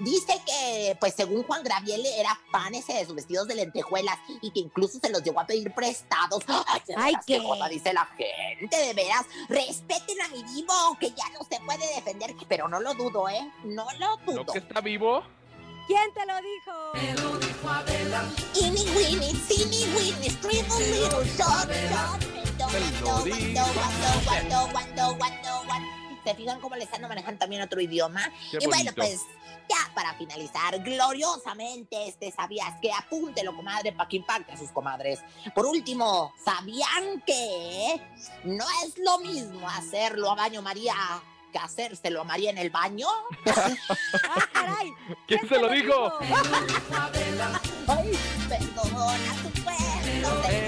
Dice 0.00 0.40
que, 0.44 0.96
pues 1.00 1.14
según 1.14 1.44
Juan 1.44 1.62
Graviele, 1.62 2.20
era 2.20 2.38
fan 2.50 2.74
ese 2.74 2.92
de 2.92 3.06
sus 3.06 3.14
vestidos 3.14 3.48
de 3.48 3.54
lentejuelas 3.54 4.18
y 4.42 4.50
que 4.50 4.60
incluso 4.60 4.98
se 4.98 5.08
los 5.10 5.22
llegó 5.22 5.40
a 5.40 5.46
pedir 5.46 5.72
prestados. 5.72 6.44
Ay, 6.46 6.80
de 6.86 6.94
Ay, 6.96 7.12
veras, 7.12 7.26
qué 7.26 7.42
cosa 7.42 7.68
dice 7.68 7.92
la 7.92 8.06
gente, 8.06 8.76
de 8.76 8.92
veras. 8.92 9.24
Respeten 9.48 10.20
a 10.20 10.28
mi 10.28 10.42
divo, 10.42 10.74
que 11.00 11.10
ya 11.10 11.28
no 11.30 11.44
se 11.48 11.58
puede 11.64 11.86
defender, 11.94 12.34
pero 12.48 12.68
no 12.68 12.80
lo 12.80 12.92
dudo, 12.94 13.28
¿eh? 13.28 13.50
No 13.64 13.86
lo 13.98 14.16
¿No 14.18 14.32
dudo. 14.32 14.52
que 14.52 14.58
está 14.58 14.80
vivo? 14.80 15.22
¿Quién 15.86 16.12
te 16.14 16.26
lo 16.26 16.34
dijo? 16.40 16.72
Iny 18.54 18.84
Winnie, 18.96 19.34
Teeny 19.48 19.84
Winnie, 19.94 20.30
Scribble 20.30 20.86
Little 20.90 21.24
Shot, 21.36 21.68
Shot. 21.88 22.32
¿Se 26.24 26.34
fijan 26.36 26.60
cómo 26.60 26.76
le 26.76 26.84
están 26.84 27.02
manejando 27.02 27.40
también 27.40 27.62
otro 27.62 27.80
idioma? 27.80 28.30
Qué 28.50 28.58
y 28.60 28.66
bueno, 28.66 28.92
bonito. 28.92 28.94
pues 28.94 29.22
ya 29.68 29.92
para 29.94 30.14
finalizar, 30.14 30.78
gloriosamente 30.82 32.06
este 32.06 32.30
sabías 32.30 32.78
que 32.80 32.92
apúntelo, 32.92 33.56
comadre, 33.56 33.92
para 33.92 34.08
que 34.08 34.16
impacte 34.16 34.52
a 34.52 34.56
sus 34.56 34.70
comadres. 34.70 35.20
Por 35.54 35.66
último, 35.66 36.32
¿sabían 36.44 37.22
que 37.26 38.00
no 38.44 38.64
es 38.84 38.98
lo 38.98 39.18
mismo 39.18 39.68
hacerlo 39.68 40.30
a 40.30 40.36
baño 40.36 40.62
María 40.62 40.94
que 41.52 41.58
hacérselo 41.58 42.22
a 42.22 42.24
María 42.24 42.50
en 42.50 42.58
el 42.58 42.70
baño? 42.70 43.06
¡Ah, 43.46 44.48
caray! 44.52 44.92
¿Quién 45.28 45.48
se 45.48 45.58
lo 45.58 45.68
dijo? 45.68 46.18
Ay, 47.88 48.18
perdona 48.48 49.32
tu 49.42 49.62
pueblo 49.62 50.42
de 50.42 50.62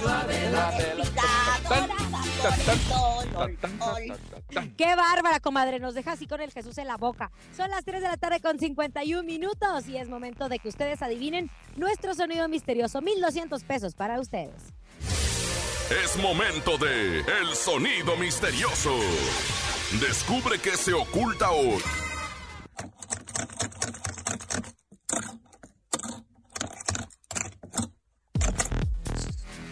¡Qué 4.77 4.95
bárbara, 4.95 5.41
comadre! 5.41 5.81
Nos 5.81 5.95
deja 5.95 6.13
así 6.13 6.27
con 6.27 6.41
el 6.41 6.53
Jesús 6.53 6.77
en 6.79 6.87
la 6.87 6.97
boca. 6.97 7.31
Son 7.57 7.71
las 7.71 7.85
3 7.85 8.03
de 8.03 8.09
la 8.09 8.17
tarde 8.17 8.41
con 8.41 8.59
51 8.59 9.23
minutos 9.23 9.89
y 9.89 9.97
es 9.97 10.09
momento 10.09 10.49
de 10.49 10.59
que 10.59 10.69
ustedes 10.69 11.03
adivinen 11.03 11.51
nuestro 11.77 12.15
sonido 12.15 12.49
misterioso. 12.49 13.01
1,200 13.01 13.65
pesos 13.65 13.95
para 13.95 14.21
ustedes. 14.21 14.75
Es 16.03 16.17
momento 16.17 16.79
de 16.79 17.21
El 17.21 17.55
Sonido 17.55 18.17
Misterioso. 18.17 18.95
Descubre 20.01 20.59
qué 20.59 20.77
se 20.77 20.93
oculta 20.93 21.51
hoy. 21.51 21.81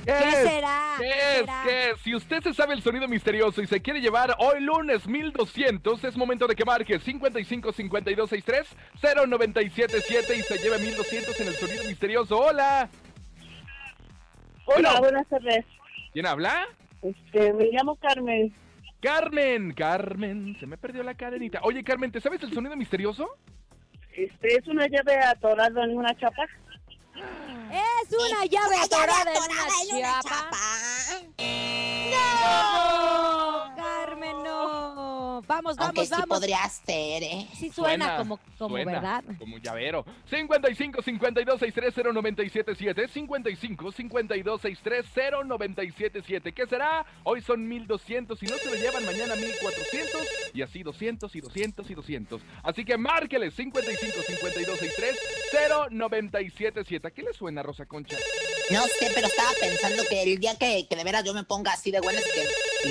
¿Qué, 0.05 0.13
¿Qué 0.13 0.29
es? 0.31 0.49
será? 0.51 0.95
¿Qué 0.99 1.05
¿Qué 1.05 1.11
es? 1.11 1.39
será? 1.41 1.63
¿Qué 1.65 1.91
es? 1.91 2.01
Si 2.01 2.15
usted 2.15 2.43
se 2.43 2.55
sabe 2.55 2.75
el 2.75 2.83
sonido 2.83 3.07
misterioso 3.07 3.63
y 3.63 3.67
se 3.69 3.81
quiere 3.81 4.01
llevar 4.01 4.35
hoy 4.39 4.61
lunes 4.61 5.07
1200, 5.07 6.03
es 6.05 6.17
momento 6.17 6.47
de 6.49 6.57
que 6.57 6.65
marque 6.65 6.99
55 6.99 7.73
52 7.73 8.29
63 8.31 8.67
0977 9.01 10.37
y 10.37 10.43
se 10.43 10.59
lleve 10.59 10.79
1200 10.79 11.41
en 11.41 11.49
el 11.49 11.55
sonido 11.55 11.85
misterioso. 11.85 12.37
¡Hola! 12.39 12.89
Hola, 14.65 14.91
Bueno. 14.91 14.99
buenas 15.01 15.29
tardes. 15.29 15.65
¿Quién 16.13 16.27
habla? 16.27 16.67
Este, 17.03 17.53
me 17.53 17.67
llamo 17.67 17.95
Carmen. 17.97 18.53
Carmen, 19.03 19.73
Carmen, 19.73 20.57
se 20.61 20.67
me 20.67 20.79
perdió 20.79 21.03
la 21.03 21.17
cadenita. 21.17 21.59
Oye, 21.65 21.83
Carmen, 21.83 22.13
¿te 22.13 22.21
sabes 22.21 22.41
el 22.45 22.55
sonido 22.55 22.77
misterioso? 22.77 23.37
Este, 24.15 24.55
es 24.57 24.69
una 24.69 24.87
llave 24.87 25.17
atorada 25.19 25.83
en 25.85 25.99
una 25.99 26.17
chapa. 26.17 26.45
Es 27.17 28.13
una 28.13 28.47
llave 28.47 28.47
Una 28.47 28.47
llave 28.47 28.77
atorada 28.85 29.23
en 29.23 29.29
atorada 29.29 29.73
en 29.83 29.97
una 29.97 30.21
chapa. 30.23 30.57
¡No! 32.13 33.75
Carmen, 33.75 34.37
no. 34.45 35.22
Vamos, 35.41 35.79
Aunque 35.79 36.01
vamos, 36.01 36.09
sí 36.09 36.11
vamos. 36.15 36.29
podría 36.29 36.69
ser, 36.69 37.23
¿eh? 37.23 37.49
Sí 37.55 37.71
suena, 37.71 38.17
como, 38.19 38.39
como 38.59 38.77
suena 38.77 38.93
verdad. 38.93 39.25
Como 39.39 39.59
llavero. 39.59 40.05
55 40.29 41.03
52 41.03 41.61
63 41.61 41.95
0977 42.15 43.09
55 43.09 43.93
52 43.93 44.61
63 44.61 45.07
0977 45.49 46.53
¿Qué 46.53 46.67
será? 46.67 47.07
Hoy 47.25 47.41
son 47.41 47.67
1200 47.67 48.43
y 48.43 48.47
no 48.47 48.57
se 48.59 48.67
lo 48.67 48.75
llevan 48.75 49.05
mañana 49.07 49.35
1400 49.37 50.23
y 50.55 50.63
así 50.63 50.83
200 50.83 51.35
y 51.35 51.41
200 51.41 51.91
y 51.91 51.95
200. 51.95 52.43
Así 52.63 52.85
que 52.85 52.97
márquele 52.97 53.51
55 53.51 54.23
52 54.23 54.79
63 54.79 55.17
0977 55.91 57.07
¿A 57.07 57.11
qué 57.11 57.23
le 57.23 57.33
suena, 57.33 57.63
Rosa 57.63 57.87
Concha? 57.87 58.17
No 58.71 58.83
sé, 58.87 59.11
pero 59.15 59.27
estaba 59.27 59.51
pensando 59.61 60.03
que 60.09 60.23
el 60.23 60.39
día 60.39 60.57
que, 60.57 60.87
que 60.89 60.97
de 60.97 61.05
veras 61.05 61.25
yo 61.25 61.35
me 61.35 61.45
ponga 61.45 61.73
así 61.73 61.91
de 61.91 62.01
buenas 62.01 62.23
que 62.25 62.45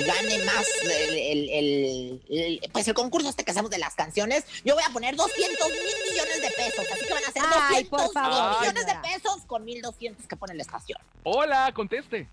gane 0.06 0.38
más 0.44 0.66
el, 0.84 0.90
el- 1.18 1.48
el- 1.50 2.22
el- 2.30 2.70
pues 2.72 2.88
el 2.88 2.94
concurso 2.94 3.28
este 3.28 3.44
que 3.44 3.50
hacemos 3.50 3.70
de 3.70 3.78
las 3.78 3.94
canciones, 3.94 4.44
yo 4.64 4.74
voy 4.74 4.82
a 4.88 4.92
poner 4.92 5.14
200 5.16 5.68
mil 5.68 6.10
millones 6.10 6.42
de 6.42 6.50
pesos. 6.50 6.86
Así 6.92 7.06
que 7.06 7.12
van 7.14 7.24
a 7.24 7.32
ser 7.32 7.42
Ay, 7.44 7.84
200 7.90 8.12
por 8.12 8.22
mil 8.22 8.58
millones 8.60 8.86
de 8.86 8.94
pesos 9.02 9.42
con 9.46 9.64
1200 9.64 10.26
que 10.26 10.36
pone 10.36 10.54
la 10.54 10.62
estación. 10.62 10.98
Hola, 11.24 11.70
conteste. 11.74 12.28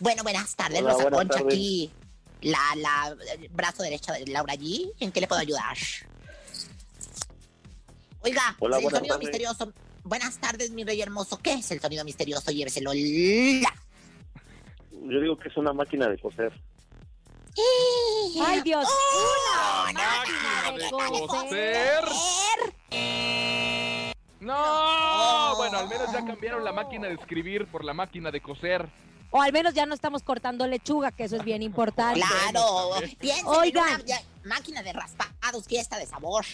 Bueno, 0.00 0.22
buenas 0.22 0.54
tardes, 0.56 0.80
Hola, 0.80 0.92
Rosa 0.92 1.02
buenas 1.04 1.18
Concha, 1.20 1.38
tardes. 1.40 1.54
aquí 1.54 1.90
la, 2.42 2.58
la 2.76 3.16
el 3.34 3.48
brazo 3.48 3.82
derecho 3.82 4.12
de 4.12 4.26
Laura 4.26 4.54
G. 4.54 4.90
¿En 5.00 5.12
qué 5.12 5.20
le 5.20 5.26
puedo 5.26 5.40
ayudar? 5.40 5.76
Oiga, 8.22 8.56
Hola, 8.58 8.78
el 8.78 8.90
sonido 8.90 9.18
misterioso. 9.18 9.72
Buenas 10.02 10.38
tardes, 10.38 10.70
mi 10.70 10.84
rey 10.84 11.00
hermoso. 11.00 11.38
¿Qué 11.42 11.54
es 11.54 11.70
el 11.70 11.80
sonido 11.80 12.04
misterioso? 12.04 12.50
Lléveselo. 12.50 12.92
¡La! 12.94 13.74
Yo 15.06 15.20
digo 15.20 15.36
que 15.38 15.48
es 15.48 15.56
una 15.56 15.72
máquina 15.72 16.08
de 16.08 16.18
coser. 16.18 16.52
Ay, 17.56 18.60
Dios. 18.62 18.86
¡Oh, 18.88 19.86
Una 19.90 20.02
máquina 20.02 20.72
de 20.72 21.26
coser. 21.26 22.04
No, 24.40 25.56
bueno, 25.56 25.78
al 25.78 25.88
menos 25.88 26.12
ya 26.12 26.24
cambiaron 26.24 26.64
la 26.64 26.72
máquina 26.72 27.08
de 27.08 27.14
escribir 27.14 27.66
por 27.66 27.84
la 27.84 27.94
máquina 27.94 28.30
de 28.30 28.42
coser. 28.42 28.88
O 29.36 29.42
al 29.42 29.52
menos 29.52 29.74
ya 29.74 29.84
no 29.84 29.94
estamos 29.96 30.22
cortando 30.22 30.64
lechuga, 30.68 31.10
que 31.10 31.24
eso 31.24 31.34
es 31.34 31.42
bien 31.44 31.60
importante. 31.60 32.20
Claro, 32.20 32.90
piensen 33.18 33.44
Oigan. 33.48 33.88
en 33.88 33.94
una, 33.96 34.04
ya- 34.04 34.22
máquina 34.44 34.80
de 34.84 34.92
raspados, 34.92 35.64
fiesta 35.66 35.98
de 35.98 36.06
sabor. 36.06 36.44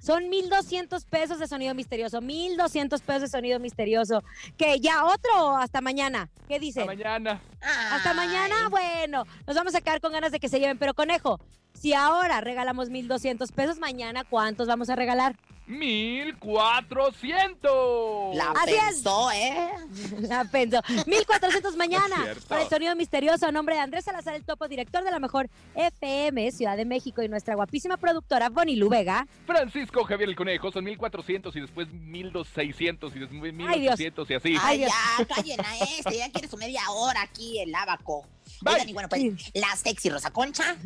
Son 0.00 0.28
1,200 0.30 1.06
pesos 1.06 1.40
de 1.40 1.48
sonido 1.48 1.74
misterioso. 1.74 2.20
1,200 2.20 3.00
pesos 3.00 3.22
de 3.22 3.28
sonido 3.28 3.58
misterioso. 3.58 4.22
Que 4.56 4.78
ya 4.78 5.04
otro 5.06 5.56
hasta 5.56 5.80
mañana. 5.80 6.30
¿Qué 6.46 6.60
dice? 6.60 6.82
Hasta 6.82 6.92
mañana. 6.94 7.42
Hasta 7.90 8.14
mañana, 8.14 8.68
bueno, 8.68 9.24
nos 9.44 9.56
vamos 9.56 9.74
a 9.74 9.80
quedar 9.80 10.00
con 10.00 10.12
ganas 10.12 10.30
de 10.30 10.38
que 10.38 10.48
se 10.48 10.60
lleven. 10.60 10.78
Pero 10.78 10.94
conejo, 10.94 11.40
si 11.74 11.92
ahora 11.92 12.40
regalamos 12.40 12.88
1,200 12.88 13.52
pesos, 13.52 13.78
mañana, 13.78 14.24
¿cuántos 14.24 14.66
vamos 14.66 14.88
a 14.88 14.96
regalar? 14.96 15.36
1400. 15.66 18.36
La 18.36 18.50
Así 18.50 18.74
es. 18.74 18.84
pensó, 18.84 19.32
¿eh? 19.32 19.70
La 20.20 20.44
pensó. 20.44 20.80
1400 21.06 21.74
mañana. 21.76 22.16
Para 22.48 22.62
el 22.62 22.68
sonido 22.68 22.94
misterioso, 22.96 23.46
a 23.46 23.52
nombre 23.52 23.74
de 23.74 23.80
Andrés 23.80 24.04
Salazar, 24.04 24.34
el 24.34 24.44
topo 24.44 24.68
director 24.68 25.02
de 25.04 25.10
la 25.10 25.18
mejor 25.18 25.48
FM 25.74 26.52
Ciudad 26.52 26.76
de 26.76 26.84
México 26.84 27.22
y 27.22 27.28
nuestra 27.28 27.54
guapísima 27.54 27.96
productora 27.96 28.50
Bonnie 28.50 28.76
Lu 28.76 28.88
Vega. 28.90 29.26
Francisco 29.46 30.04
Javier 30.04 30.28
el 30.28 30.36
Conejo 30.36 30.70
son 30.70 30.84
1400 30.84 31.56
y 31.56 31.60
después 31.60 31.90
1600 31.92 33.16
y 33.16 33.18
después 33.20 33.54
Ay, 33.66 33.80
Dios. 33.80 33.98
1800 33.98 34.30
y 34.30 34.34
así. 34.34 34.56
Ay, 34.60 34.80
ya, 34.80 35.24
callen 35.26 35.60
a 35.60 35.78
este, 35.78 36.18
ya 36.18 36.30
quiere 36.30 36.48
su 36.48 36.56
media 36.56 36.82
hora 36.90 37.22
aquí 37.22 37.58
el 37.58 37.74
abaco. 37.74 38.26
Oigan, 38.66 38.88
y 38.88 38.92
bueno, 38.92 39.08
pues, 39.08 39.22
la 39.54 39.76
sexy 39.76 40.10
Rosa 40.10 40.30
Concha. 40.30 40.76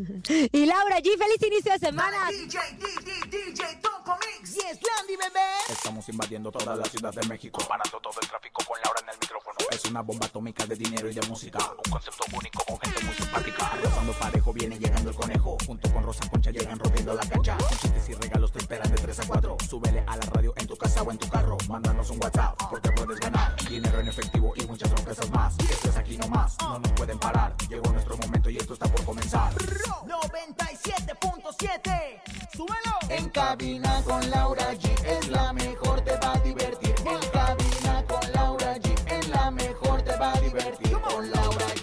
Y 0.53 0.67
Laura 0.67 0.99
G, 0.99 1.17
feliz 1.17 1.43
inicio 1.47 1.73
de 1.73 1.79
semana. 1.79 2.29
DJ, 2.31 2.59
DJ, 2.79 3.31
DJ, 3.31 3.77
Toco 3.83 4.17
Mix. 4.17 4.55
Yes, 4.55 4.79
Landy, 4.83 5.17
bebé. 5.17 5.47
Estamos 5.69 6.09
invadiendo 6.09 6.51
toda 6.51 6.77
la 6.77 6.85
ciudad 6.85 7.13
de 7.13 7.27
México, 7.29 7.61
parando 7.69 8.01
todo 8.01 8.15
el 8.21 8.29
tráfico 8.29 8.65
con 8.65 8.81
Laura 8.83 9.01
en 9.03 9.09
el 9.11 9.19
micrófono. 9.21 9.57
Es 9.71 9.85
una 9.85 10.03
bomba 10.03 10.27
atómica 10.27 10.67
de 10.67 10.75
dinero 10.77 11.11
y 11.11 11.15
de 11.15 11.23
música, 11.29 11.59
un 11.85 11.91
concepto 11.91 12.25
único 12.33 12.65
con 12.65 12.79
gente 12.81 13.05
muy 13.05 13.15
simpática. 13.15 13.73
Rozando 13.83 14.13
parejo 14.15 14.53
viene 14.53 14.79
llegando 14.79 15.11
el 15.11 15.17
conejo, 15.17 15.57
junto 15.67 15.93
con 15.93 16.03
Rosa 16.05 16.29
Concha 16.31 16.51
llegan 16.51 16.79
rompiendo 16.79 17.15
la 17.15 17.27
cancha. 17.29 17.57
Con 17.57 17.79
chistes 17.79 18.09
y 18.09 18.15
regalos 18.15 18.53
te 18.53 18.59
esperan 18.59 18.91
de 18.91 18.97
3 18.97 19.21
a 19.21 19.27
4. 19.27 19.57
Súbele 19.69 20.05
a 20.07 20.17
la 20.17 20.27
radio 20.27 20.55
en 20.57 20.67
tu 20.67 20.77
casa 20.77 21.03
o 21.03 21.11
en 21.11 21.19
tu 21.19 21.29
carro, 21.29 21.57
mándanos 21.69 22.11
un 22.11 22.23
WhatsApp 22.23 22.59
porque 22.71 22.91
puedes 22.93 23.21
ganar 23.21 23.55
dinero 23.69 24.01
en 24.01 24.09
efectivo 24.09 24.53
y 24.57 24.67
muchas 24.67 24.91
sorpresas 24.91 25.31
más. 25.31 25.55
Esto 25.71 25.91
es 25.91 25.97
aquí 25.97 26.17
nomás, 26.17 26.57
no 26.61 26.79
nos 26.79 26.93
pueden 26.93 27.19
parar. 27.19 27.55
Llegó 27.69 27.93
nuestro 27.93 28.17
momento 28.17 28.49
y 28.51 28.57
esto 28.57 28.73
está 28.75 28.87
por 28.87 29.05
comenzar. 29.05 29.53
97.7, 29.55 32.21
súbelo. 32.55 32.99
En 33.09 33.29
cabina 33.31 34.01
con 34.05 34.31
Laura 34.31 34.73
G 34.75 34.89
es 35.05 35.29
la 35.29 35.53
mejor, 35.53 36.01
te 36.03 36.17
va 36.19 36.33
a 36.33 36.39
divertir. 36.41 36.95
En 37.05 37.19
cabina 37.31 38.05
con 38.07 38.21
Laura 38.33 38.77
G 38.77 38.95
es 39.11 39.29
la 39.29 39.51
mejor, 39.51 40.03
te 40.03 40.17
va 40.17 40.33
a 40.33 40.41
divertir. 40.41 40.93
Con 40.93 41.31
Laura 41.31 41.67
G. 41.67 41.79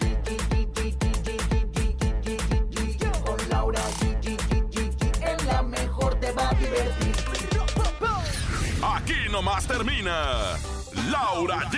Con 3.26 3.50
Laura 3.50 3.82
G. 4.00 4.06
Es 5.22 5.46
la 5.46 5.62
mejor, 5.64 6.16
te 6.20 6.32
va 6.32 6.50
a 6.50 6.54
divertir. 6.54 7.16
Aquí 8.84 9.30
nomás 9.32 9.66
termina 9.68 10.58
Laura 11.10 11.60
G 11.72 11.78